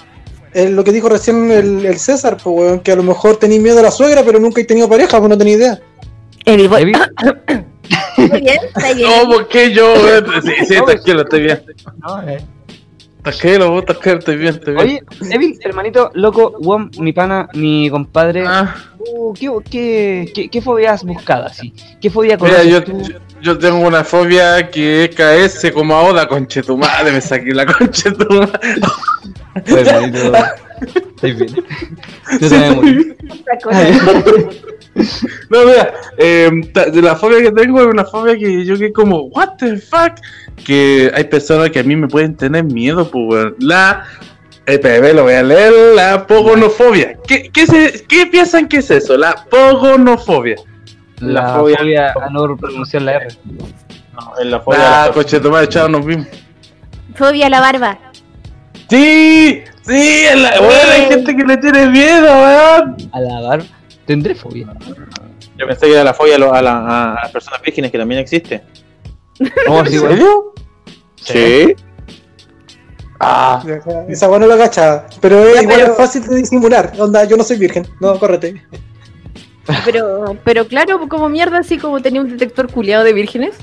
[0.52, 3.60] Es lo que dijo recién el, el César, pues, weón, que a lo mejor tenéis
[3.62, 5.80] miedo a la suegra, pero nunca he tenido pareja, pues no tenía idea.
[6.50, 6.92] El voy- Evi,
[8.18, 9.08] Está bien, está bien.
[9.08, 9.94] No, porque yo?
[10.42, 11.62] Sí, sí, tranquilo, estoy bien.
[12.02, 12.44] no, eh.
[13.22, 14.86] Tranquilo, vos, tranquilo, estoy bien, estoy bien.
[14.86, 20.62] Oye, Evil, hermanito, loco, Wom, mi pana, mi compadre, Ah, uh, ¿qué, qué, qué, qué
[20.62, 21.72] fobia has buscado así?
[22.00, 22.98] ¿Qué fobia mira, yo, tú?
[23.02, 27.20] yo, yo tengo una fobia que es KS como a Oda, conche tu madre, me
[27.20, 28.58] saqué la conche tu madre.
[29.68, 30.32] Pues, hermanito,
[31.14, 31.54] ¿estáis bien?
[32.40, 33.16] Yo te voy
[35.50, 36.50] No, mira, eh,
[36.92, 40.12] de la fobia que tengo es una fobia que yo que como, what the fuck,
[40.64, 43.56] que hay personas que a mí me pueden tener miedo, pues, weón.
[43.60, 44.04] La,
[44.66, 47.16] EPB lo voy a leer, la pogonofobia.
[47.26, 49.16] ¿Qué, qué, se- ¿Qué piensan que es eso?
[49.16, 50.56] La pogonofobia.
[51.18, 53.28] La, La fobia, fobia- a no pronunciar la R.
[53.44, 55.04] No, la fobia.
[55.04, 56.26] Ah, coche, tu madre, chao, nos vimos.
[57.14, 57.98] Fobia a la barba.
[58.88, 62.96] Sí, sí, la, weón, hay gente que le tiene miedo, weón.
[63.12, 63.64] A la barba.
[64.06, 64.66] Tendré fobia.
[65.56, 67.98] Yo pensé que era la fobia a, lo- a la- a las personas vírgenes, que
[67.98, 68.62] también existe.
[69.68, 70.12] Oh, sí, ¿En weón.
[70.12, 70.54] serio?
[71.16, 71.74] Sí.
[73.20, 73.62] Ah,
[74.08, 76.92] Esa weá no la cacha, pero es Ya, igual pero- es fácil de disimular.
[76.98, 78.64] Onda, yo no soy virgen, no, córrete.
[79.84, 83.54] Pero, pero claro, como mierda, así como tenía un detector culiado de vírgenes.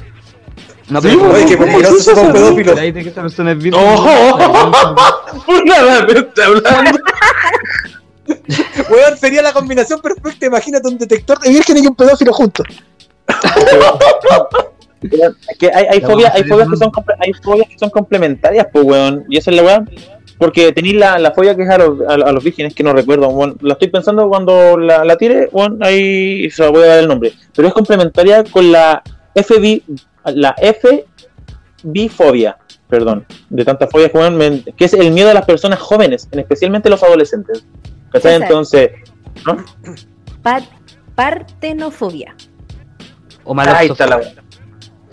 [0.90, 1.22] No, Sí, pero.
[1.24, 1.36] weón.
[1.36, 2.78] Oye, qué peligroso ¿Cómo son pedófilos.
[2.80, 3.82] Ahí de que esta persona es virgen.
[3.84, 4.96] ¡Oh!
[5.46, 7.00] Funadamente hablando.
[8.90, 10.46] Weón, sería la combinación perfecta.
[10.46, 12.66] Imagínate un detector de virgen y un pedófilo juntos.
[15.60, 19.26] Que hay, fobias, hay que son comple- hay fobias que son complementarias, pues weón.
[19.30, 19.90] Y esa es la weón.
[20.40, 22.94] porque tenéis la, la fobia que es a los, a, a los vírgenes, que no
[22.94, 26.88] recuerdo, bueno, la estoy pensando cuando la, la tire, bueno, ahí se la voy a
[26.88, 29.02] dar el nombre, pero es complementaria con la
[29.36, 29.82] FB,
[30.26, 30.56] la
[31.84, 32.58] FB-fobia,
[32.88, 36.90] perdón, de tantas fobias, me- que es el miedo a las personas jóvenes, en especialmente
[36.90, 37.66] los adolescentes.
[38.12, 38.36] ¿Cachai?
[38.36, 38.92] Entonces,
[39.46, 39.58] ¿no?
[40.42, 40.62] Pa-
[41.16, 42.36] partenofobia.
[43.44, 44.22] O Ahí está la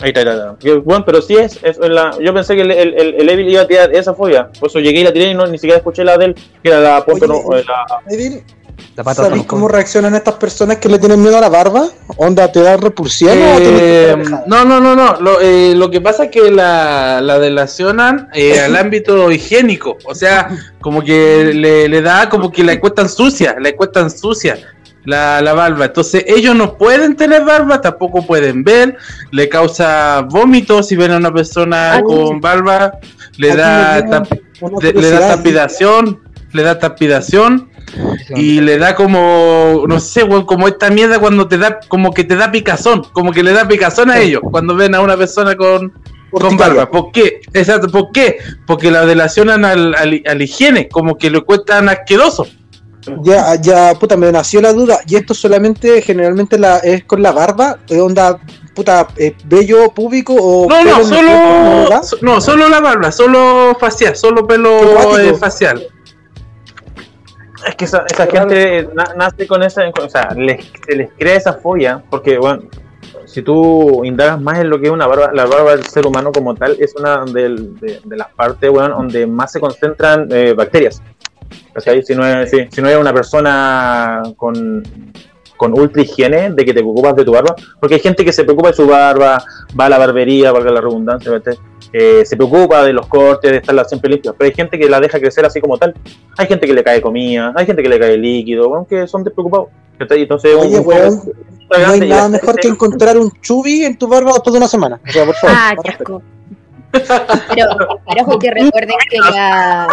[0.01, 0.79] Ahí está, ahí está.
[0.83, 3.67] Bueno, pero sí es, es la, yo pensé que el, el, el, Evil iba a
[3.67, 6.17] tirar esa fobia, por eso llegué y la tiré y no, ni siquiera escuché la
[6.17, 8.43] de él, que era la Oye, no, eh, la, Evil,
[8.95, 11.87] La pata ¿sabéis cómo reaccionan estas personas que le tienen miedo a la barba?
[12.17, 14.15] ¿Onda te da repulsión o te Eh,
[14.47, 15.19] no, no, no, no.
[15.19, 19.97] Lo, eh, lo que pasa es que la, la relacionan eh, al ámbito higiénico.
[20.05, 20.49] O sea,
[20.81, 24.57] como que le, le da como que la encuestan sucia, la encuestan sucia
[25.03, 25.85] la, la barba.
[25.85, 28.97] Entonces ellos no pueden tener barba, tampoco pueden ver.
[29.31, 32.03] Le causa vómitos si ven a una persona Ay.
[32.03, 32.93] con barba.
[33.37, 34.39] Le da, tap-
[34.81, 36.21] le, le da tapidación.
[36.53, 37.69] Le da tapidación
[38.35, 42.23] y le da como, no sé, weón, como esta mierda cuando te da, como que
[42.23, 45.55] te da picazón, como que le da picazón a ellos cuando ven a una persona
[45.55, 45.93] con,
[46.31, 46.89] con barba.
[46.89, 47.41] ¿Por qué?
[47.53, 48.37] Exacto, ¿por qué?
[48.67, 52.47] Porque la relacionan al, al, al higiene, como que le cuentan asqueroso.
[53.23, 54.99] Ya, ya, puta, me nació la duda.
[55.07, 57.77] ¿Y esto solamente, generalmente, la, es con la barba?
[57.87, 58.39] ¿Eh, ¿Onda,
[58.73, 61.89] puta, eh, vello púbico o No, no, solo,
[62.21, 65.87] no, solo la barba, solo facial, solo pelo eh, facial.
[67.67, 71.35] Es que esa, esa gente na- nace con esa, o sea, les, se les crea
[71.35, 72.63] esa fobia, porque, bueno,
[73.25, 76.31] si tú indagas más en lo que es una barba, la barba del ser humano
[76.31, 80.53] como tal, es una del- de, de las partes, weón, donde más se concentran eh,
[80.53, 81.01] bacterias.
[81.73, 82.03] ¿Cachai?
[82.03, 84.83] Si no es, si, si no es una persona con,
[85.57, 88.43] con ultra higiene de que te preocupas de tu barba, porque hay gente que se
[88.43, 89.43] preocupa de su barba,
[89.79, 91.31] va a la barbería, valga la redundancia.
[91.93, 94.99] Eh, se preocupa de los cortes, de estarla siempre limpia, pero hay gente que la
[94.99, 95.93] deja crecer así como tal.
[96.37, 99.69] Hay gente que le cae comida, hay gente que le cae líquido, aunque son despreocupados.
[99.99, 101.21] Entonces, Oye, un- weón,
[101.69, 104.99] No hay nada mejor que encontrar un chubi en tu barba después de una semana.
[105.07, 105.55] O sea, por favor.
[105.57, 106.21] Ah, qué asco.
[106.91, 107.65] Pero,
[108.07, 109.87] pero ojo que recuerden que la,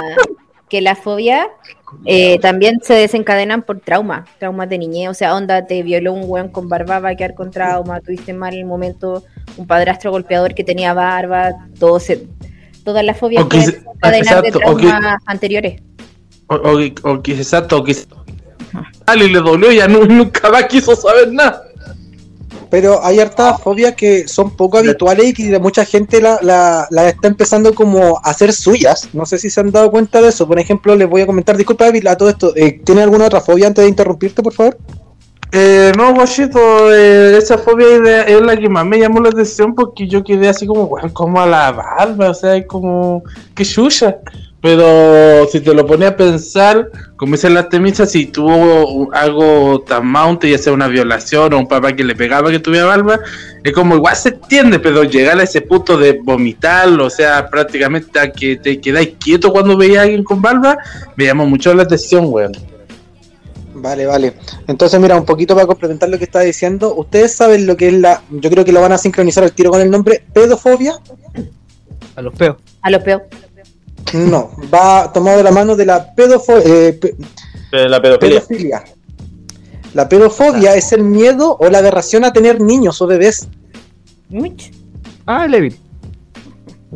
[0.68, 1.48] que la fobia
[2.04, 5.08] eh, también se desencadenan por trauma, traumas de niñez.
[5.10, 8.32] O sea, onda, te violó un weón con barba, va a quedar con trauma, tuviste
[8.32, 9.24] mal el momento,
[9.56, 12.26] un padrastro golpeador que tenía barba, todo se,
[12.84, 15.80] todas las fobias que se- desencadenar de o traumas anteriores.
[16.48, 17.96] O, o, o exacto, o que
[19.06, 21.62] Ali le dolió ya nu- nunca más quiso saber nada.
[22.72, 27.10] Pero hay hartas fobias que son poco habituales y que mucha gente la, la, la
[27.10, 29.10] está empezando como a hacer suyas.
[29.12, 30.48] No sé si se han dado cuenta de eso.
[30.48, 32.56] Por ejemplo, les voy a comentar, disculpa, Evil, a todo esto.
[32.56, 34.78] Eh, ¿Tiene alguna otra fobia antes de interrumpirte, por favor?
[35.52, 36.58] Eh, no, guachito,
[36.94, 40.66] eh, esa fobia es la que más me llamó la atención porque yo quedé así
[40.66, 43.22] como, weón, como a la barba, o sea, es como,
[43.54, 44.16] que chucha.
[44.62, 50.06] Pero si te lo pones a pensar, como dicen las temisas, si tuvo algo tan
[50.06, 53.18] mounte, ya sea una violación o un papá que le pegaba que tuviera barba,
[53.64, 58.20] es como igual se entiende, pero llegar a ese punto de vomitarlo, o sea, prácticamente
[58.20, 60.78] a que te quedáis quieto cuando veía a alguien con barba,
[61.16, 62.52] me llamó mucho la atención, weón.
[63.74, 64.34] Vale, vale.
[64.68, 66.94] Entonces, mira, un poquito para complementar lo que está diciendo.
[66.94, 68.22] ¿Ustedes saben lo que es la...
[68.30, 71.00] Yo creo que lo van a sincronizar al tiro con el nombre pedofobia?
[72.14, 72.58] A los peos.
[72.82, 73.24] A lo peor.
[74.14, 77.16] No, va tomado de la mano de la pedofo- eh, pe-
[77.88, 78.40] la pedofilia.
[78.40, 78.84] pedofilia.
[79.94, 83.48] La pedofobia es el miedo o la aberración a tener niños o bebés.
[85.26, 85.78] Ah, el Evil.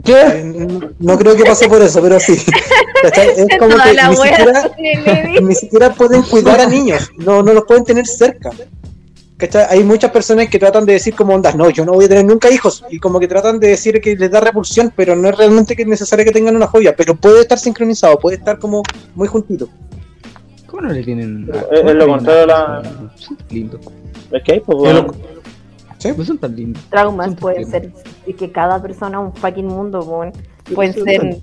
[0.05, 0.43] ¿Qué?
[0.45, 2.35] No, no creo que pase por eso, pero sí.
[2.35, 4.95] Es como que la ni siquiera, de
[5.25, 5.41] Levi.
[5.45, 8.51] ni siquiera pueden cuidar a niños, no, no los pueden tener cerca.
[9.37, 9.67] ¿Cachai?
[9.69, 12.25] Hay muchas personas que tratan de decir como ondas, no, yo no voy a tener
[12.25, 15.37] nunca hijos, y como que tratan de decir que les da repulsión, pero no es
[15.37, 18.83] realmente que es necesario que tengan una fobia, pero puede estar sincronizado, puede estar como
[19.15, 19.69] muy juntito.
[20.67, 21.51] ¿Cómo no le tienen.?
[21.71, 22.83] Es- es lo contrario a la-
[23.17, 23.81] Son tan lindos.
[24.33, 25.05] Es que hay, pues,
[26.17, 26.83] No son tan lindos.
[26.89, 27.93] Traumas Son pueden ser.
[28.27, 30.33] Y que cada persona es un fucking mundo, weón.
[30.75, 31.37] Pueden ser.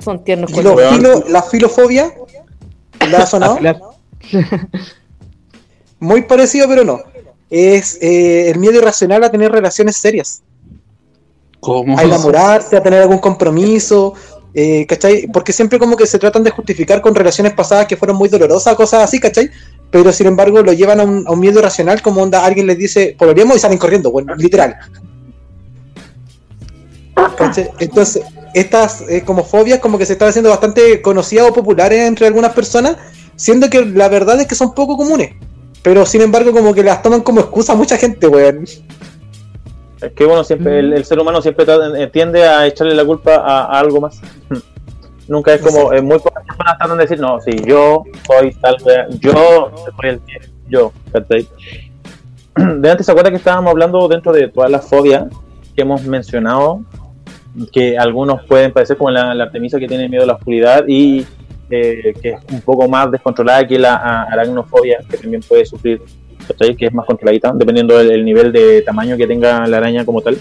[0.00, 2.12] Son tiernos los filo- la filofobia,
[3.10, 3.58] ¿la ha sonado?
[6.02, 7.00] Muy parecido, pero no.
[7.48, 10.42] Es eh, el miedo irracional a tener relaciones serias.
[11.60, 11.96] ¿Cómo?
[11.96, 14.14] a enamorarse, a tener algún compromiso,
[14.52, 15.28] eh, ¿cachai?
[15.32, 18.74] Porque siempre como que se tratan de justificar con relaciones pasadas que fueron muy dolorosas,
[18.74, 19.48] cosas así, ¿cachai?
[19.92, 22.78] Pero sin embargo lo llevan a un, a un miedo irracional como onda, alguien les
[22.78, 24.74] dice, pololeamos y salen corriendo, bueno, literal.
[27.36, 27.70] ¿Cachai?
[27.78, 28.24] Entonces,
[28.54, 32.52] estas eh, como fobias como que se están haciendo bastante conocidas o populares entre algunas
[32.54, 32.96] personas,
[33.36, 35.30] siendo que la verdad es que son poco comunes.
[35.82, 38.64] Pero sin embargo como que las toman como excusa mucha gente, weón.
[38.64, 41.64] Es que bueno, siempre el, el ser humano siempre
[41.96, 44.20] eh, tiende a echarle la culpa a, a algo más.
[45.28, 48.76] Nunca es como, eh, muy pocas personas tratan de decir, no, si yo soy tal,
[49.20, 51.48] yo soy el que, yo, ¿cachai?
[52.80, 55.26] De antes, ¿se acuerda que estábamos hablando dentro de todas las fobias
[55.74, 56.82] que hemos mencionado?
[57.72, 61.26] Que algunos pueden parecer como la, la Artemisa que tiene miedo a la oscuridad y
[61.72, 64.26] eh, que es un poco más descontrolada que la a-
[65.10, 66.00] que también puede sufrir.
[66.58, 70.36] Que es más controladita, dependiendo del, nivel de tamaño que tenga la araña como tal.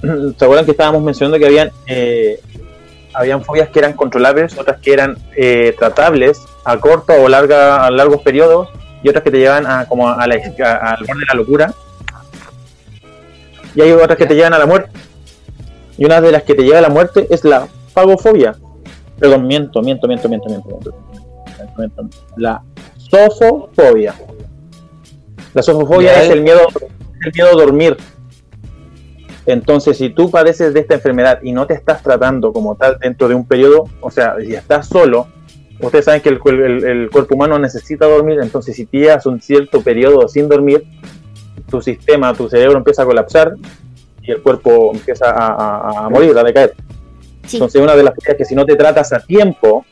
[0.38, 2.38] ¿Se acuerdan que estábamos mencionando que habían eh,
[3.14, 7.90] habían fobias que eran controlables, otras que eran eh, tratables a corto o larga, a
[7.90, 8.68] largos periodos,
[9.02, 11.74] y otras que te llevan a, como a la, al borde de la locura.
[13.74, 14.90] Y hay otras que te llevan a la muerte.
[15.98, 18.54] Y una de las que te lleva a la muerte es la fagofobia.
[19.20, 20.94] Perdón, miento, miento, miento, miento, miento, miento,
[21.58, 22.16] miento, miento.
[22.36, 22.62] La
[22.96, 24.14] sofofobia.
[25.54, 26.60] La sofofobia es el miedo,
[27.26, 27.96] el miedo a dormir.
[29.46, 33.28] Entonces, si tú padeces de esta enfermedad y no te estás tratando como tal dentro
[33.28, 35.26] de un periodo, o sea, si estás solo,
[35.80, 39.40] ustedes saben que el, cuer- el- el cuerpo humano necesita dormir, entonces si llevas un
[39.40, 40.84] cierto periodo sin dormir,
[41.68, 43.54] tu sistema, tu cerebro empieza a colapsar
[44.22, 46.74] y el cuerpo empieza a, a- a morir, a decaer.
[47.50, 47.56] Sí.
[47.56, 49.84] Entonces, una de las cosas que si no te tratas a tiempo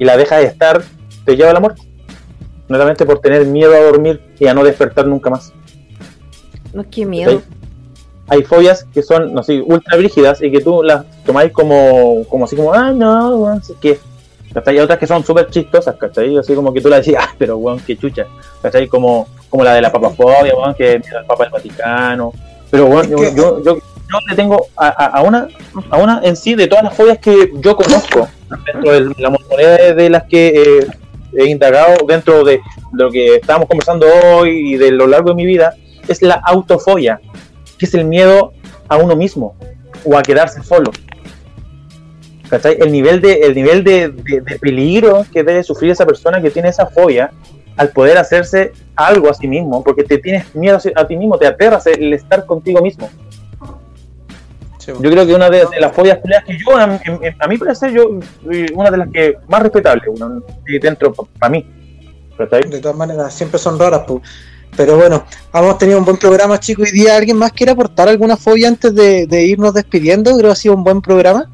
[0.00, 0.82] y la dejas de estar,
[1.24, 1.82] te lleva a la muerte.
[2.66, 5.52] Nuevamente por tener miedo a dormir y a no despertar nunca más.
[6.72, 7.40] No, qué miedo.
[8.26, 12.46] hay fobias que son, no sé, ultra brígidas y que tú las tomáis como, como
[12.46, 14.00] así como, ah, no, weón, no sé qué.
[14.52, 14.76] ¿Cachai?
[14.76, 16.36] Y otras que son súper chistosas, ¿cachai?
[16.36, 18.26] Así como que tú la decís, ah, pero weón, qué chucha.
[18.60, 18.88] ¿Cachai?
[18.88, 22.32] Como, como la de la papafobia, weón, que mira el Papa del Vaticano.
[22.70, 23.32] Pero weón, yo, ¿Qué?
[23.36, 23.78] yo, yo,
[24.12, 25.48] yo le tengo a, a, a una,
[25.90, 28.28] a una en sí de todas las fobias que yo conozco,
[28.72, 30.48] dentro de la montonera de, las que
[30.80, 30.86] eh,
[31.34, 32.60] he indagado dentro de
[32.92, 34.06] lo que estábamos conversando
[34.36, 35.74] hoy y de lo largo de mi vida,
[36.08, 37.20] es la autofobia
[37.78, 38.52] que es el miedo
[38.88, 39.54] a uno mismo
[40.04, 40.90] o a quedarse solo.
[42.48, 42.76] ¿Cachai?
[42.80, 46.50] El nivel de, el nivel de, de- de peligro que debe sufrir esa persona que
[46.50, 47.32] tiene esa fobia
[47.76, 51.46] al poder hacerse algo a sí mismo, porque te tienes miedo a ti mismo, te
[51.46, 53.08] aterras el estar contigo mismo.
[54.82, 57.00] Sí, Yo creo que una de, de las fobias culiadas que yo, a,
[57.38, 58.18] a mi parecer, yo,
[58.74, 60.02] una de las que más respetable
[60.66, 61.64] y dentro para mí.
[62.36, 64.22] De todas maneras, siempre son raras, pues.
[64.76, 65.24] Pero bueno,
[65.54, 66.88] hemos tenido un buen programa, chicos.
[66.90, 70.32] Hoy día, ¿alguien más quiere aportar alguna fobia antes de, de irnos despidiendo?
[70.32, 71.48] Creo que ha sido un buen programa.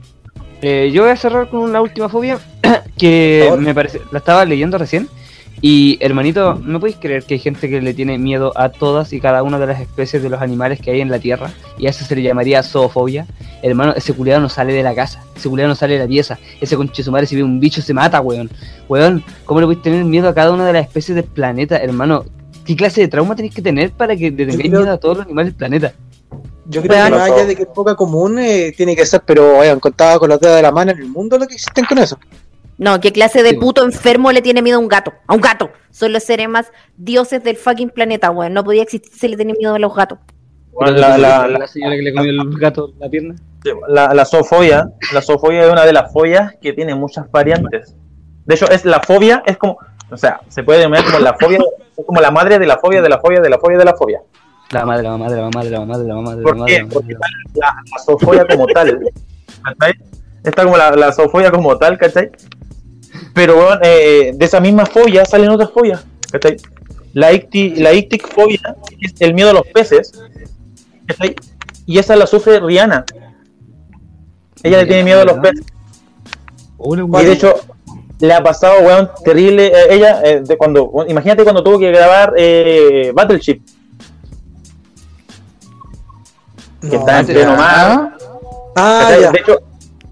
[0.63, 2.39] Eh, yo voy a cerrar con una última fobia
[2.99, 5.07] que me parece, la estaba leyendo recién.
[5.61, 9.21] Y hermanito, ¿no podéis creer que hay gente que le tiene miedo a todas y
[9.21, 11.51] cada una de las especies de los animales que hay en la Tierra?
[11.79, 13.27] Y a eso se le llamaría zoofobia.
[13.63, 16.39] Hermano, ese culiado no sale de la casa, ese culiado no sale de la pieza,
[16.61, 18.51] ese conche su madre si ve un bicho se mata, weón.
[18.89, 22.25] Weón, ¿cómo le podéis tener miedo a cada una de las especies del planeta, hermano?
[22.65, 25.27] ¿Qué clase de trauma tenéis que tener para que le tengáis miedo a todos los
[25.27, 25.93] animales del planeta?
[26.67, 29.61] Yo creo que más allá de que es poca común, eh, tiene que ser, pero
[29.61, 31.99] hayan contado con los dedos de la mano en el mundo lo que existen con
[31.99, 32.19] eso.
[32.79, 35.13] No, ¿qué clase de puto enfermo le tiene miedo a un gato?
[35.27, 35.71] A un gato.
[35.91, 38.53] Son los seres más dioses del fucking planeta, weón.
[38.55, 40.19] No podía existir si le tiene miedo a los gatos.
[40.81, 43.35] La, la- la- señora que le comió el gato la pierna.
[43.89, 47.97] la, la zoofobia, la zoofobia es una de las fobias que tiene muchas variantes.
[48.47, 49.77] De hecho, es la fobia, es como,
[50.11, 51.59] o sea, se puede denominar como la fobia,
[51.97, 53.95] es como la madre de la fobia, de la fobia, de la fobia, de la
[53.97, 54.21] fobia.
[54.71, 56.37] La mamá de la mamá de la mamá de la mamá de la mamá de
[56.37, 56.73] la ¿Por mamá qué?
[56.75, 57.35] de la mamá Porque de la mamá.
[57.55, 59.01] la, la zoofobia como tal,
[59.65, 59.93] ¿cachai?
[60.45, 62.31] Está como la, la zoofobia como tal, ¿cachai?
[63.35, 66.57] Pero bueno, eh, de esa misma fobia salen otras fobias, ¿cachai?
[67.15, 70.13] La, icti, la icticfobia es el miedo a los peces,
[71.07, 71.35] ¿cachai?
[71.87, 73.05] Y esa la sufre Rihanna.
[74.63, 75.65] Ella le tiene miedo a los peces.
[76.81, 77.55] Y de hecho,
[78.21, 79.67] le ha pasado, weón, terrible.
[79.67, 83.61] eh, ella, eh, de cuando, imagínate cuando tuvo que grabar eh, Battleship,
[86.81, 88.17] que está en No, pleno mar.
[88.77, 89.33] Ah, ya.
[89.33, 89.59] De hecho,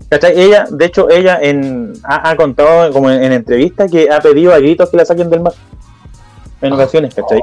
[0.09, 0.41] ¿cachai?
[0.41, 4.53] Ella, de hecho, ella en, ha, ha contado como en, en entrevistas que ha pedido
[4.55, 5.53] a gritos que la saquen del mar.
[6.63, 7.41] En ocasiones, ¿cachai?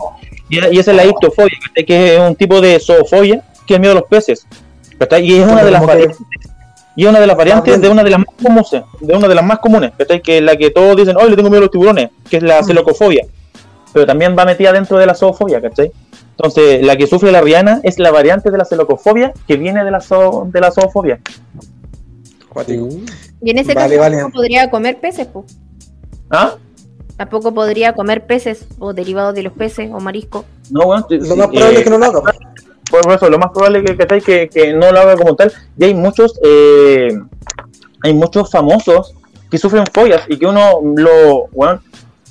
[0.49, 1.85] Y, y esa es la ictofobia, ¿cachai?
[1.85, 4.45] Que es un tipo de zoofobia que es miedo a los peces.
[4.97, 5.25] ¿cachai?
[5.25, 6.17] Y es una de las variantes.
[6.95, 9.33] Y es una de las variantes de una de las más comunes, de una de
[9.35, 10.21] las más comunes, ¿cachai?
[10.21, 12.43] Que es la que todos dicen, hoy le tengo miedo a los tiburones, que es
[12.43, 12.65] la Mm.
[12.65, 13.25] celocofobia.
[13.93, 15.91] Pero también va metida dentro de la zoofobia, ¿cachai?
[16.37, 19.91] Entonces, la que sufre la Rihanna es la variante de la celocofobia que viene de
[19.91, 21.19] la, zoo- de la zoofobia.
[22.53, 22.87] Cuático.
[23.41, 24.17] Y en ese Vale, caso vale.
[24.17, 25.57] tampoco podría comer peces, pues.
[26.29, 26.55] ¿Ah?
[27.17, 30.45] Tampoco podría comer peces o derivados de los peces o marisco.
[30.71, 32.21] No, bueno, sí, Lo más probable eh, es que no lo haga.
[32.89, 35.51] Por eso, lo más probable que, que, que, que no lo haga como tal.
[35.77, 37.09] Y hay muchos, eh,
[38.03, 39.15] hay muchos famosos
[39.49, 41.79] que sufren fobias y que uno lo, bueno,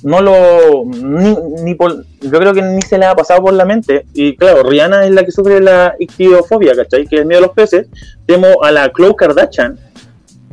[0.03, 3.63] no lo, ni, ni por, yo creo que ni se le ha pasado por la
[3.65, 4.05] mente.
[4.13, 7.07] Y claro, Rihanna es la que sufre la ictiofobia, ¿cachai?
[7.07, 7.87] Que es el miedo a los peces.
[8.25, 9.79] Tenemos a la Khloe Kardashian,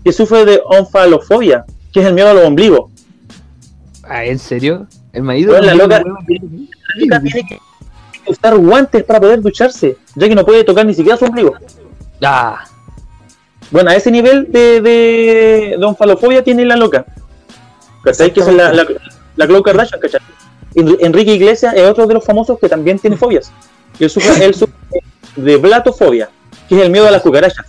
[0.05, 2.91] que sufre de onfalofobia, que es el miedo a los ombligos.
[4.05, 4.87] Ah, ¿en serio?
[5.13, 6.03] El marido Weón, la loca-.
[7.09, 7.59] La tiene que
[8.27, 11.55] usar guantes para poder ducharse, ya que no puede tocar ni siquiera su ombligo.
[12.23, 12.65] Ah,
[13.71, 17.05] Bueno, a ese nivel de, de, de onfalofobia tiene la loca.
[18.03, 18.33] ¿Cachai?
[18.33, 18.87] Que es la, la,
[19.37, 20.21] la Khloe Kardashian, ¿cachai?
[20.75, 23.53] En- Enrique Iglesias es otro de los famosos que también tiene fobias.
[23.99, 24.75] Y él sufre, él sufre
[25.37, 26.31] de blatofobia,
[26.69, 27.67] que es el miedo a las cucarachas.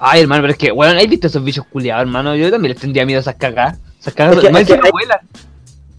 [0.00, 2.36] Ay, hermano, pero es que, bueno, ¿has visto esos bichos culiados, hermano?
[2.36, 3.78] Yo también les tendría miedo a esas cagadas.
[4.00, 5.18] Esas cagadas, Es que- es que hay- vuelan.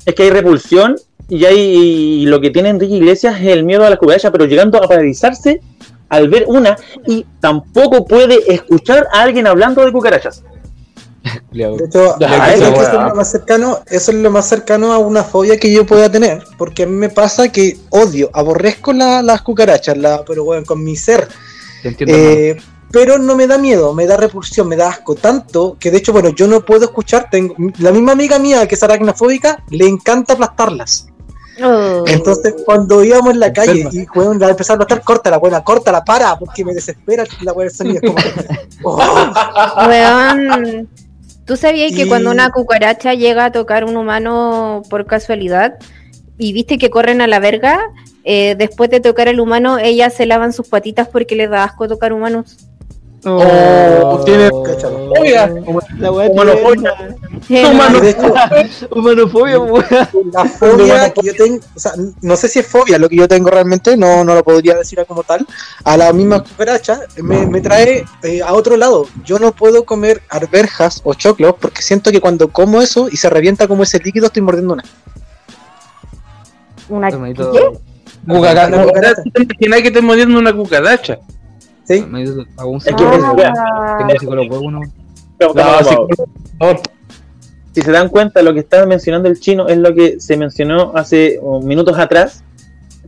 [0.05, 0.95] Es que hay repulsión
[1.27, 4.45] y hay y lo que tiene Enrique Iglesias es el miedo a las cucarachas, pero
[4.45, 5.61] llegando a paralizarse
[6.07, 10.43] al ver una y tampoco puede escuchar a alguien hablando de cucarachas.
[11.51, 13.01] De hecho, Ah, eso, es que eso weá.
[13.03, 16.09] es lo más cercano, eso es lo más cercano a una fobia que yo pueda
[16.09, 20.65] tener, porque a mí me pasa que odio, aborrezco la- las cucarachas, la, pero bueno,
[20.65, 21.27] con mi ser,
[21.83, 22.15] Te entiendo.
[22.15, 22.57] Eh,
[22.91, 26.13] pero no me da miedo, me da repulsión, me da asco tanto que de hecho,
[26.13, 30.33] bueno, yo no puedo escuchar, tengo la misma amiga mía que es aracnofóbica, le encanta
[30.33, 31.07] aplastarlas.
[31.63, 32.05] Oh.
[32.07, 36.03] Entonces, cuando íbamos en la calle y weón, la empezaba a aplastar, córtala, buena, córtala,
[36.03, 37.99] para, porque me desespera la del sonido.
[38.01, 38.17] Es como,
[38.95, 39.87] oh.
[39.87, 40.87] Weón,
[41.45, 45.77] ¿tú sabías que cuando una cucaracha llega a tocar un humano por casualidad
[46.37, 47.77] y viste que corren a la verga,
[48.23, 51.87] eh, después de tocar al humano, ellas se lavan sus patitas porque les da asco
[51.87, 52.68] tocar humanos?
[53.25, 55.13] Oh, tiene Cáchalo.
[55.13, 55.53] fobia.
[55.97, 57.17] La weá Humanofobia.
[58.91, 59.57] Humanofobia,
[60.33, 61.91] la fobia que yo tengo, o sea,
[62.21, 65.03] no sé si es fobia lo que yo tengo realmente, no, no lo podría decir
[65.07, 65.45] como tal,
[65.83, 69.07] a la misma cucaracha me, me trae eh, a otro lado.
[69.25, 73.29] Yo no puedo comer arberjas o choclos porque siento que cuando como eso y se
[73.29, 74.83] revienta como ese líquido estoy mordiendo una.
[76.87, 77.79] una Hermanito, ¿qué?
[78.27, 78.75] Cucaracha.
[78.75, 79.23] Una cucaracha.
[79.33, 81.19] ¿Te imaginas que estés mordiendo una cucaracha?
[81.95, 82.05] ¿Sí?
[82.65, 83.35] un psicólogo.
[83.45, 84.81] Ah, Tengo psicólogo, uno.
[85.39, 86.81] No, favor.
[87.73, 90.91] si se dan cuenta, lo que estaba mencionando el chino es lo que se mencionó
[90.95, 92.43] hace minutos atrás,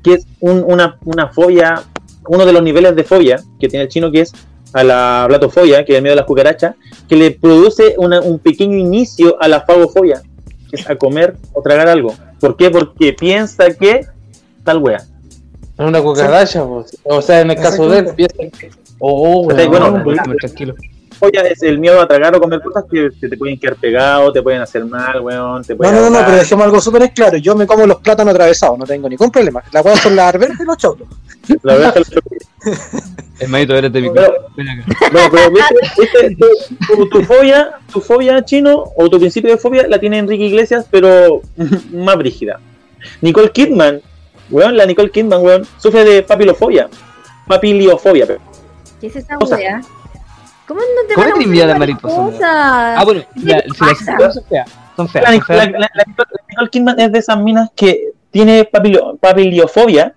[0.04, 1.84] que es un- una, una fobia,
[2.28, 4.34] uno de los niveles de fobia que tiene el chino, que es
[4.74, 6.76] a la blatofobia, que es el miedo a las cucarachas,
[7.10, 10.22] que le produce una- un pequeño inicio a la fagofobia,
[10.70, 12.14] que es a comer o tragar algo.
[12.40, 12.70] ¿Por qué?
[12.72, 14.06] Porque piensa que
[14.64, 15.04] tal wea.
[15.82, 16.98] Es una cucaracha, pues.
[17.04, 18.70] o sea, en el caso de él, piensa que.
[19.00, 20.76] Oh, Está ahí, bueno, weón, Déjame tranquilo.
[21.20, 24.34] Fobia es el miedo a tragar o comer cosas que, que te pueden quedar pegados,
[24.34, 26.26] te pueden hacer mal, weón, te No, pueden no, no, no, ahogar.
[26.32, 27.38] pero dejemos algo súper claro.
[27.38, 29.62] Yo me como los plátanos atravesados, no tengo ningún problema.
[29.72, 31.08] La hueá son las arberjas y los choclos.
[31.64, 32.20] La verdad es que
[33.40, 34.86] Hermanito, eres de mi Pero- Ven acá.
[35.12, 36.38] Bueno, pero viste, viste,
[36.88, 40.46] tu, tu- tu fobia, tu fobia chino o tu principio de fobia la tiene Enrique
[40.46, 41.42] Iglesias, pero
[41.92, 42.60] más brígida.
[43.22, 44.02] Nicole Kidman,
[44.52, 46.90] weón, la Nicole Kidman, weón, sufre de papilofobia.
[47.48, 48.40] Papiliofobia, pero.
[49.00, 49.56] ¿Qué es esa Cosa.
[49.56, 49.82] weá?
[50.68, 52.96] ¿Cómo no te ¿Cómo van a te envía la mariposa?
[52.98, 54.66] Ah, bueno, ¿Qué la, si las son feas.
[54.96, 55.24] Son feas.
[55.26, 55.72] La, son la- feas.
[55.72, 60.14] la- la Nicole, la Nicole Kidman es de esas minas que tiene papilio- papiliofobia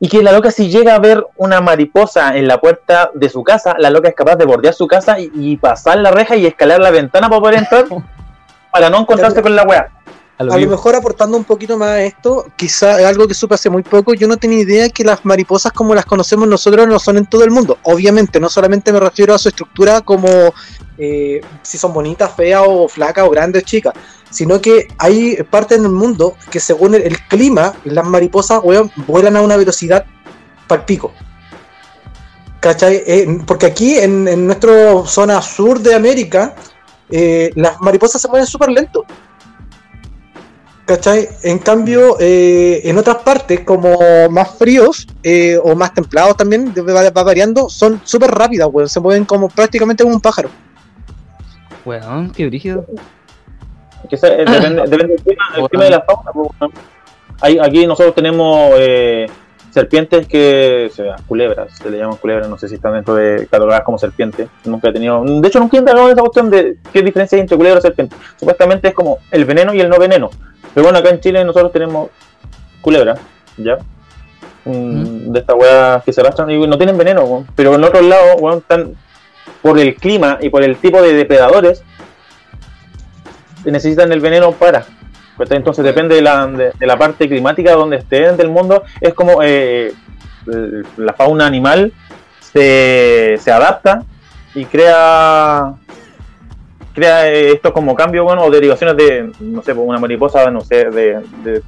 [0.00, 3.42] y que la loca si llega a ver una mariposa en la puerta de su
[3.42, 6.46] casa, la loca es capaz de bordear su casa y, y pasar la reja y
[6.46, 7.84] escalar la ventana para poder entrar
[8.72, 9.88] para no encontrarse con la weá.
[10.38, 10.70] A lo A lo vivo.
[10.70, 14.28] mejor aportando un poquito más a esto, quizá algo que supe hace muy poco, yo
[14.28, 17.50] no tenía idea que las mariposas como las conocemos nosotros no son en todo el
[17.50, 17.78] mundo.
[17.82, 20.28] Obviamente, no solamente me refiero a su estructura como
[20.96, 23.94] eh, si son bonitas, feas o flacas o grandes, chicas,
[24.30, 28.92] sino que hay partes en el mundo que según el, el clima, las mariposas weón,
[29.06, 30.06] vuelan a una velocidad
[30.68, 31.12] para pico.
[32.60, 33.02] ¿Cachai?
[33.06, 36.54] Eh, porque aquí en, en nuestra zona sur de América,
[37.10, 39.04] eh, las mariposas se mueven súper lento.
[40.88, 41.28] ¿Cachai?
[41.42, 43.98] En cambio, eh, en otras partes, como
[44.30, 48.88] más fríos eh, o más templados también, va, va variando, son súper rápidas, weón.
[48.88, 50.48] Se mueven como prácticamente como un pájaro.
[51.84, 52.86] Weón, qué brígido.
[54.08, 56.30] Que eh, depende, depende del clima, el clima de la fauna.
[56.32, 57.62] pues, bueno.
[57.62, 59.26] Aquí nosotros tenemos eh,
[59.70, 63.46] serpientes que, o sea, culebras, se le llaman culebras, no sé si están dentro de
[63.46, 64.48] catalogadas como serpientes.
[64.64, 67.40] Nunca he tenido, de hecho nunca he indagado en esa cuestión de qué diferencia hay
[67.40, 68.16] entre culebra y serpiente.
[68.36, 70.30] Supuestamente es como el veneno y el no veneno.
[70.74, 72.10] Pero bueno, acá en Chile nosotros tenemos
[72.80, 73.16] culebra,
[73.56, 73.78] ¿ya?
[74.64, 78.36] Mm, De estas weas que se arrastran y no tienen veneno, pero en otros lados,
[78.40, 78.94] weón, están
[79.62, 81.82] por el clima y por el tipo de depredadores
[83.64, 84.84] necesitan el veneno para.
[85.50, 88.82] Entonces depende de la, de, la parte climática donde estén del mundo.
[89.00, 89.92] Es como eh,
[90.52, 91.92] eh, la fauna animal
[92.40, 94.02] se, se adapta
[94.54, 95.74] y crea
[96.94, 100.62] crea eh, esto como cambio bueno o derivaciones de no sé pues, una mariposa no
[100.62, 101.62] sé de,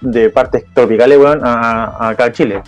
[0.00, 2.62] de, partes tropicales a, a acá a Chile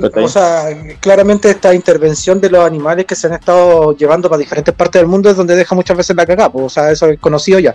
[0.00, 0.64] O sea,
[1.00, 5.08] claramente esta intervención de los animales que se han estado llevando para diferentes partes del
[5.08, 7.74] mundo es donde deja muchas veces la cagada, pues, o sea, eso es conocido ya.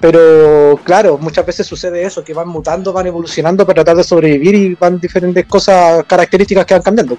[0.00, 4.54] Pero claro, muchas veces sucede eso, que van mutando, van evolucionando para tratar de sobrevivir
[4.54, 7.18] y van diferentes cosas, características que van cambiando.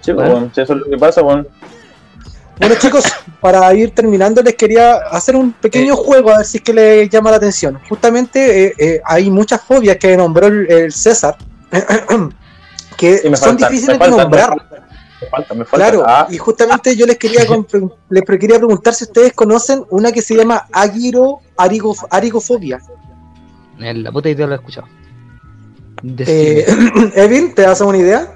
[0.00, 1.46] Sí, pues, bueno, si eso es lo que pasa, bueno.
[2.58, 3.04] Bueno chicos,
[3.40, 7.08] para ir terminando les quería hacer un pequeño juego a ver si es que les
[7.08, 7.78] llama la atención.
[7.88, 11.36] Justamente eh, eh, hay muchas fobias que nombró el, el César
[12.96, 14.50] que Sí, son falta, difíciles de nombrar.
[15.20, 15.76] Me falta, me falta.
[15.90, 17.40] Claro, Ah, y justamente yo les quería
[18.10, 22.80] les quería preguntar si ustedes conocen una que se llama Agiro arigo, arigofobia.
[23.78, 24.86] En la puta idea lo he escuchado.
[26.04, 26.66] Eh,
[27.14, 28.34] Evin, ¿te das una idea?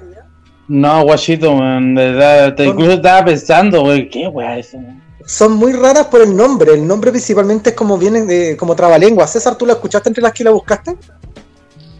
[0.67, 1.95] No, guachito, man.
[1.95, 4.77] de verdad, te- incluso estaba pensando, güey, ¿qué weá es eso?
[4.79, 5.01] man?
[5.25, 6.73] Son muy raras por el nombre.
[6.73, 9.27] El nombre principalmente es como viene de como trabalengua.
[9.27, 10.95] César, ¿tú la escuchaste entre las que la buscaste?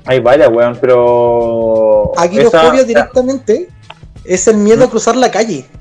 [0.09, 2.11] Hay varias, weón, pero.
[2.17, 3.69] Agirofobia esa- directamente
[4.25, 5.65] es el miedo a cruzar la calle.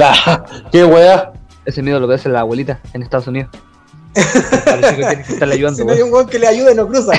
[0.00, 1.32] Ah, ¿Qué weá?
[1.66, 3.50] Ese miedo lo que hace la abuelita en Estados Unidos.
[4.14, 6.88] Parece que tiene que estarle ayudando, Si no hay un weón que le ayude, no
[6.88, 7.18] cruzan.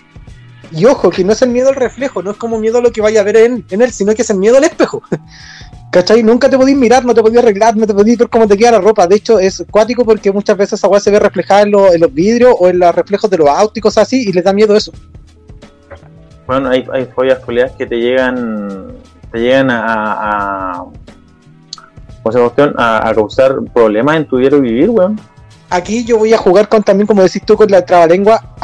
[0.77, 2.91] Y ojo, que no es el miedo al reflejo, no es como miedo a lo
[2.91, 5.03] que vaya a ver en, en él, sino que es el miedo al espejo.
[5.91, 6.25] ¿Cachai?
[6.25, 8.73] Nunca te podís mirar, no te podís arreglar, no te podís ver cómo te queda
[8.73, 9.07] la ropa.
[9.07, 12.01] De hecho, es cuático porque muchas veces esa weá se ve reflejada en, lo- en
[12.01, 14.53] los vidrios o en los reflejos de los autos y cosas así, y les da
[14.53, 14.91] miedo eso.
[16.47, 18.95] Bueno, hay, hay culiadas que te llegan,
[19.31, 20.83] te llegan a, a,
[22.25, 25.21] o sea, cuestión, a, a causar problemas en tu diario vivir, weón.
[25.71, 28.55] Aquí yo voy a jugar con también, como decís tú, con la trabalengua,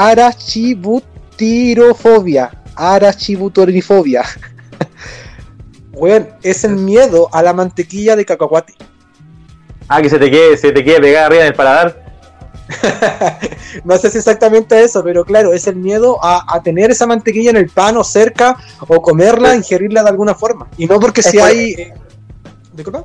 [1.41, 2.51] arachibutirofobia.
[2.77, 4.25] Arachibutirofobia.
[5.93, 8.75] Weón, es el miedo a la mantequilla de cacahuate.
[9.89, 12.11] Ah, que se te quede, se te quede pegada arriba en el paladar.
[13.85, 17.51] No sé si exactamente eso, pero claro, es el miedo a, a tener esa mantequilla
[17.51, 18.57] en el pan o cerca,
[18.87, 20.69] o comerla, ingerirla de alguna forma.
[20.77, 21.71] Y no porque si por- hay.
[21.73, 21.95] eh,
[22.73, 23.05] ¿Disculpa?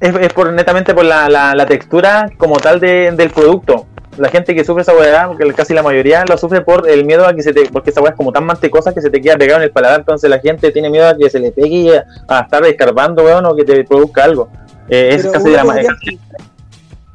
[0.00, 3.86] Es, es por, netamente por la, la, la textura como tal de- del producto.
[4.18, 7.26] La gente que sufre esa weá, porque casi la mayoría lo sufre por el miedo
[7.26, 9.36] a que se te, porque esa weá es como tan mantecosa que se te queda
[9.36, 11.90] pegado en el paladar, entonces la gente tiene miedo a que se le pegue y
[11.94, 14.48] a, a estar escarbando, weón, o que te produzca algo.
[14.88, 16.18] Eh, es casi uno la ma- podría- casi-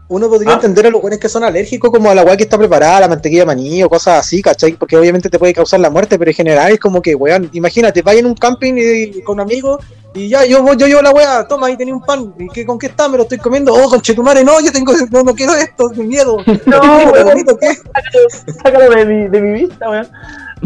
[0.09, 0.55] Uno podría Ah.
[0.55, 3.07] entender a los buenos que son alérgicos como a la weá que está preparada, la
[3.09, 4.73] mantequilla de maní o cosas así, ¿cachai?
[4.73, 8.01] Porque obviamente te puede causar la muerte, pero en general es como que, weón, imagínate,
[8.01, 11.45] vaya en un camping y, con amigos y ya, yo, voy- yo llevo la weá,
[11.47, 13.09] toma, ahí tenía un pan, ¿y qué, con qué está?
[13.09, 16.37] Me lo estoy comiendo, oh, conchetumare, no, yo tengo, no, no quiero esto, mi miedo.
[16.65, 17.27] No, Qué weón.
[17.27, 17.81] bonito que es.
[18.63, 20.07] sácalo de mi, de mi vista, weón.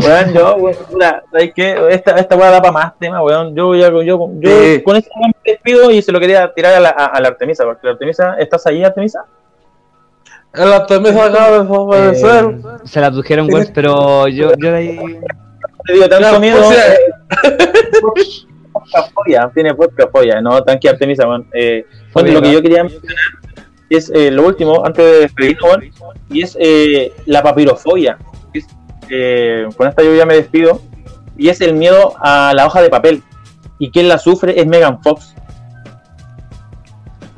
[0.04, 1.76] Weón, yo, weón, puta, ¿sabes qué?
[1.90, 3.56] Esta, esta weá da para más tema, weón.
[3.56, 4.82] Yo, ya, yo, yo, Sí.
[4.84, 7.64] con esto me despido y se lo quería tirar a la, a, a la Artemisa,
[7.66, 9.26] porque la Artemisa, ¿estás ahí, Artemisa?
[10.54, 12.12] El Artemisa acaba de.
[12.12, 15.00] Eh, se la abdujeron, weón, pero yo, yo de ahí.
[15.86, 16.62] Te digo, tanto miedo.
[18.14, 18.48] pues, ya.
[18.74, 21.48] podcast folla, tiene podcast folla, no, tranqui Artemisa, weón.
[21.54, 23.16] Eh, bueno, lo que yo quería mencionar
[23.90, 25.84] es eh, lo último, antes de despedirnos, weón,
[26.30, 28.18] y es eh, la papirofobia.
[28.54, 28.68] Es,
[29.12, 30.82] eh, con esta yo ya me despido,
[31.38, 33.24] y es el miedo a la hoja de papel.
[33.78, 35.34] Y quien la sufre es Megan Fox.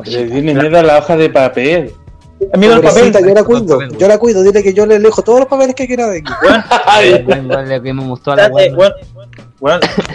[0.06, 1.94] Le tiene miedo a la hoja de papel.
[2.52, 3.14] El miedo al papel.
[3.14, 5.88] Yo la cuido, yo la cuido, dile que yo le alejo todos los papeles que
[5.88, 6.34] quiera de aquí.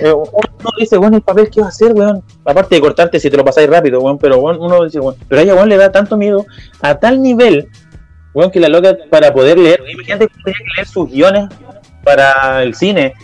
[0.02, 2.22] Eh, uno dice, bueno, el papel, ¿qué va a hacer, weón?
[2.44, 5.40] Aparte de cortarte si te lo pasáis rápido, weón, pero weón, uno dice, weón, pero
[5.40, 6.44] a ella, weón, le da tanto miedo
[6.82, 7.68] a tal nivel,
[8.50, 11.48] que la loca para poder leer, imagínate que tenía que leer sus guiones
[12.04, 13.14] para el cine.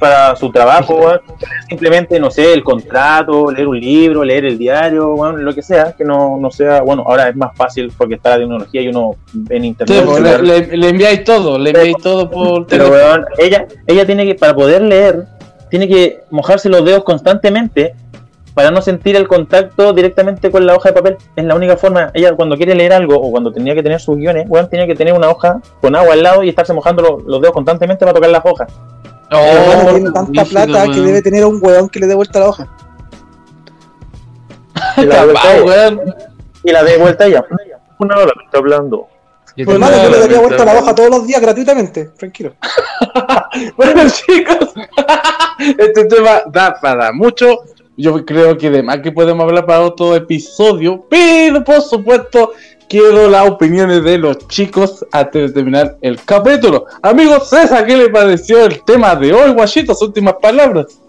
[0.00, 1.20] Para su trabajo.
[1.68, 5.92] Simplemente, no sé, el contrato, leer un libro, leer el diario, weón, lo que sea,
[5.92, 9.16] que no, no sea, bueno, ahora es más fácil porque está la tecnología y uno
[9.50, 10.02] en internet.
[10.06, 14.24] pues, le, le- le enviáis todo, le enviáis todo por Pero, weón, ella, ella tiene
[14.24, 15.24] que, para poder leer,
[15.68, 17.94] tiene que mojarse los dedos constantemente
[18.56, 21.16] para no sentir el contacto directamente con la hoja de papel.
[21.36, 22.10] Es la única forma.
[22.14, 24.94] Ella, cuando quiere leer algo o cuando tenía que tener sus guiones, weón, tenía que
[24.94, 28.14] tener una hoja con agua al lado y estarse mojando lo- los dedos constantemente para
[28.14, 28.72] tocar las hojas.
[29.30, 32.48] Hermano tiene tanta plata que debe tener a un weón que le dé vuelta la
[32.48, 32.66] hoja.
[34.96, 35.64] Y la, de vuelta Capaz, ella.
[35.64, 36.14] weón.
[36.64, 37.44] y la de vuelta ella.
[37.98, 39.06] Una hora me está hablando.
[39.56, 40.82] Yo Pues hermano, yo le daría vuelta la weón.
[40.84, 42.54] hoja todos los días gratuitamente, tranquilo.
[43.76, 44.74] Bueno, chicos,
[45.78, 47.46] este tema da para mucho.
[47.96, 52.52] Yo creo que de más que podemos hablar para otro episodio, pero por supuesto
[52.88, 56.84] quiero las opiniones de los chicos antes de terminar el capítulo.
[57.00, 59.94] Amigo César, ¿qué le pareció el tema de hoy, guachito?
[59.94, 61.00] Sus últimas palabras.